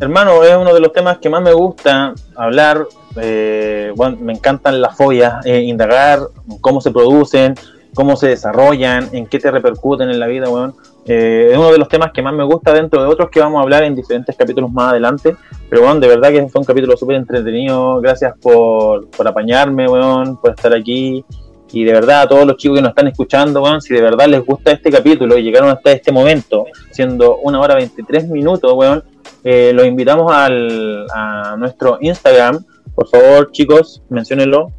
[0.00, 2.84] Hermano, es uno de los temas que más me gusta hablar.
[3.16, 6.18] eh, bueno, me encantan las fobias, eh, indagar
[6.60, 7.54] cómo se producen,
[7.94, 10.74] cómo se desarrollan, en qué te repercuten en la vida, weón.
[11.06, 13.58] Eh, es uno de los temas que más me gusta dentro de otros que vamos
[13.58, 15.36] a hablar en diferentes capítulos más adelante.
[15.68, 18.00] Pero bueno, de verdad que fue un capítulo súper entretenido.
[18.00, 21.24] Gracias por, por apañarme, weón, por estar aquí.
[21.72, 24.26] Y de verdad a todos los chicos que nos están escuchando, weón, si de verdad
[24.26, 29.02] les gusta este capítulo y llegaron hasta este momento, siendo una hora 23 minutos, weón,
[29.42, 32.64] eh, los invitamos al, a nuestro Instagram.
[32.94, 34.72] Por favor, chicos, menciónenlo.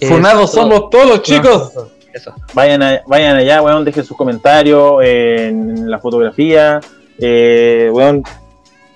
[0.00, 1.72] Funados somos todos, chicos.
[2.12, 2.32] Eso.
[2.54, 6.80] Vayan, a- vayan allá, weón, dejen sus comentarios en la fotografía.
[7.18, 8.22] Eh, weón,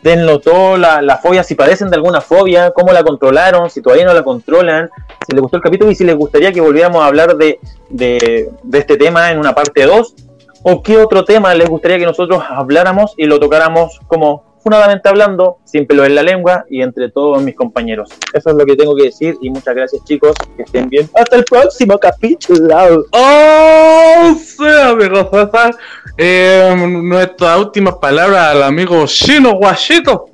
[0.02, 4.04] denlo todo, la, la fobia, si padecen de alguna fobia, cómo la controlaron, si todavía
[4.04, 4.90] no la controlan,
[5.26, 7.58] si les gustó el capítulo y si les gustaría que volviéramos a hablar de,
[7.88, 10.14] de, de este tema en una parte 2,
[10.62, 15.58] o qué otro tema les gustaría que nosotros habláramos y lo tocáramos como fundamentalmente hablando,
[15.64, 18.08] sin pelo en la lengua y entre todos mis compañeros.
[18.32, 21.08] Eso es lo que tengo que decir y muchas gracias chicos, que estén bien.
[21.14, 23.04] Hasta el próximo capítulo.
[23.12, 24.34] ¡Oh!
[24.34, 25.76] Sí, amigo César.
[26.16, 30.30] Eh, nuestras últimas palabras al amigo Chino Guachito.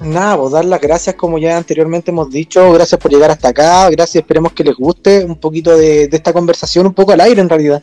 [0.00, 3.88] Nada, pues dar las gracias como ya anteriormente hemos dicho, gracias por llegar hasta acá,
[3.90, 7.40] gracias, esperemos que les guste un poquito de, de esta conversación, un poco al aire
[7.40, 7.80] en realidad.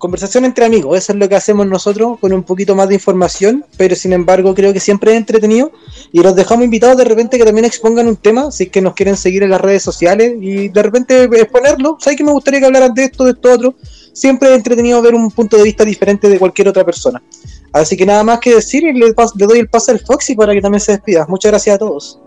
[0.00, 3.66] Conversación entre amigos, eso es lo que hacemos nosotros con un poquito más de información,
[3.76, 5.72] pero sin embargo creo que siempre es entretenido
[6.10, 8.94] y los dejamos invitados de repente que también expongan un tema, si es que nos
[8.94, 12.66] quieren seguir en las redes sociales y de repente exponerlo, ¿sabes que me gustaría que
[12.66, 13.74] hablaran de esto, de esto, otro?
[14.14, 17.22] Siempre es entretenido ver un punto de vista diferente de cualquier otra persona.
[17.70, 20.54] Así que nada más que decir y le, le doy el pase al Foxy para
[20.54, 21.26] que también se despida.
[21.28, 22.18] Muchas gracias a todos.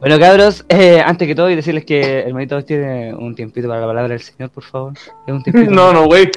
[0.00, 3.80] Bueno, cabros, eh, antes que todo, y decirles que el hermanito tiene un tiempito para
[3.80, 4.92] la palabra del Señor, por favor.
[5.26, 5.42] Un.
[5.70, 6.30] No, no, güey.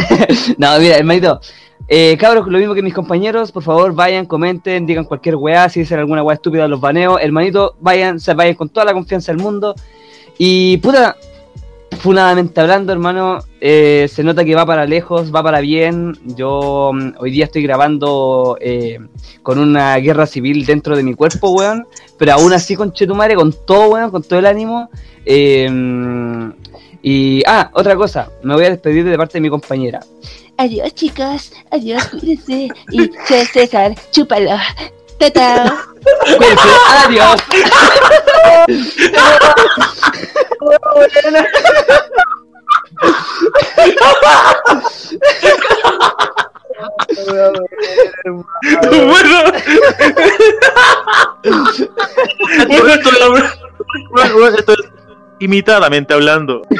[0.58, 1.40] No, mira, hermanito.
[1.88, 5.80] Eh, cabros, lo mismo que mis compañeros, por favor, vayan, comenten, digan cualquier weá, si
[5.80, 7.18] dicen alguna weá estúpida, los baneo.
[7.18, 9.74] Hermanito, vayan, se vayan con toda la confianza del mundo.
[10.38, 11.16] Y puta,
[12.00, 16.18] funadamente hablando, hermano, eh, se nota que va para lejos, va para bien.
[16.24, 18.98] Yo mm, hoy día estoy grabando eh,
[19.42, 21.86] con una guerra civil dentro de mi cuerpo, weón.
[22.18, 24.90] Pero aún así, con Chetumare, con todo, weón, con todo el ánimo.
[25.24, 25.68] Eh,
[27.02, 30.00] y, ah, otra cosa, me voy a despedir de parte de mi compañera.
[30.56, 31.52] Adiós, chicos.
[31.70, 32.68] Adiós, cuídense.
[32.90, 34.56] Y César, chúpalo.
[35.18, 35.86] Tata.
[36.24, 36.68] Cuídense,
[37.04, 37.40] adiós.
[49.06, 49.42] bueno.
[52.68, 53.18] bueno, esto es-
[54.10, 54.78] Bueno, bueno, esto es
[55.40, 56.62] imitadamente hablando.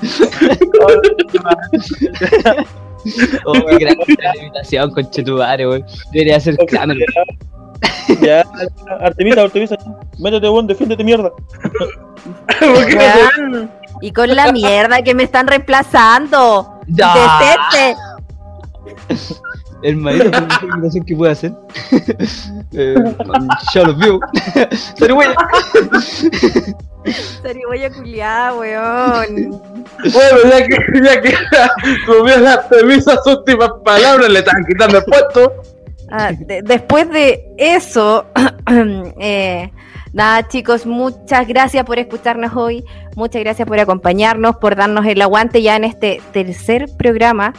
[3.46, 5.84] Oh, gran la invitación con Chetumare, weón.
[6.12, 6.98] Debería ser Kramer.
[8.20, 8.44] Ya,
[9.00, 9.76] Artemisa, Artemisa,
[10.18, 11.30] métete, weón, defiéndete mierda.
[12.60, 13.70] Weón,
[14.00, 16.80] Y con la mierda que me están reemplazando.
[16.88, 17.14] Ya.
[19.80, 21.52] ¿Cuál es la invitación que puede hacer?
[22.72, 24.20] eh, of You.
[24.98, 25.34] Pero bueno.
[27.42, 29.50] Zarigüeya culiada, weón.
[30.12, 31.34] Bueno, ya que, ya que
[32.06, 35.52] subió la Artemisa sus últimas palabras, le estaban quitando el puesto.
[36.10, 38.26] Ah, de- después de eso,
[39.20, 39.70] eh,
[40.12, 42.84] nada chicos, muchas gracias por escucharnos hoy,
[43.14, 47.52] muchas gracias por acompañarnos, por darnos el aguante ya en este tercer programa.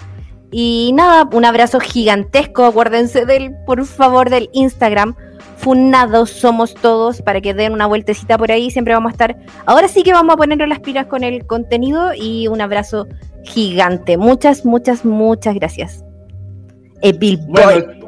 [0.52, 5.16] Y nada, un abrazo gigantesco, acuérdense del, por favor, del Instagram,
[5.58, 9.88] Funados Somos Todos, para que den una vueltecita por ahí, siempre vamos a estar, ahora
[9.88, 13.08] sí que vamos a ponernos las pilas con el contenido y un abrazo
[13.44, 14.18] gigante.
[14.18, 16.04] Muchas, muchas, muchas gracias.
[17.02, 18.02] Evil Bueno,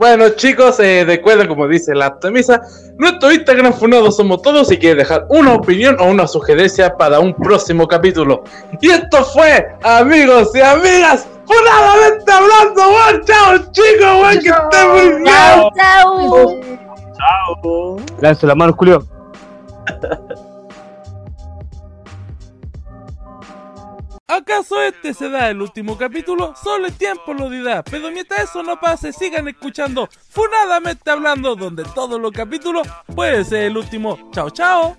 [0.00, 2.62] bueno, chicos, eh, recuerden, como dice la Artemisa,
[2.96, 4.68] nuestro Instagram Funado somos todos.
[4.68, 8.42] Si quieren dejar una opinión o una sugerencia para un próximo capítulo.
[8.80, 12.80] Y esto fue, amigos y amigas, Funadamente hablando.
[12.80, 13.24] weón.
[13.24, 15.24] Chao, chicos, weón, que estén muy bien.
[15.24, 16.60] Chao, chao.
[17.16, 17.96] Chao.
[18.20, 19.06] Lanzo la mano, Julio.
[24.28, 26.54] ¿Acaso este será el último capítulo?
[26.62, 27.82] Solo el tiempo lo dirá.
[27.82, 33.64] Pero mientras eso no pase, sigan escuchando Funadamente Hablando, donde todos los capítulos puede ser
[33.64, 34.30] el último.
[34.30, 34.96] Chao, chao.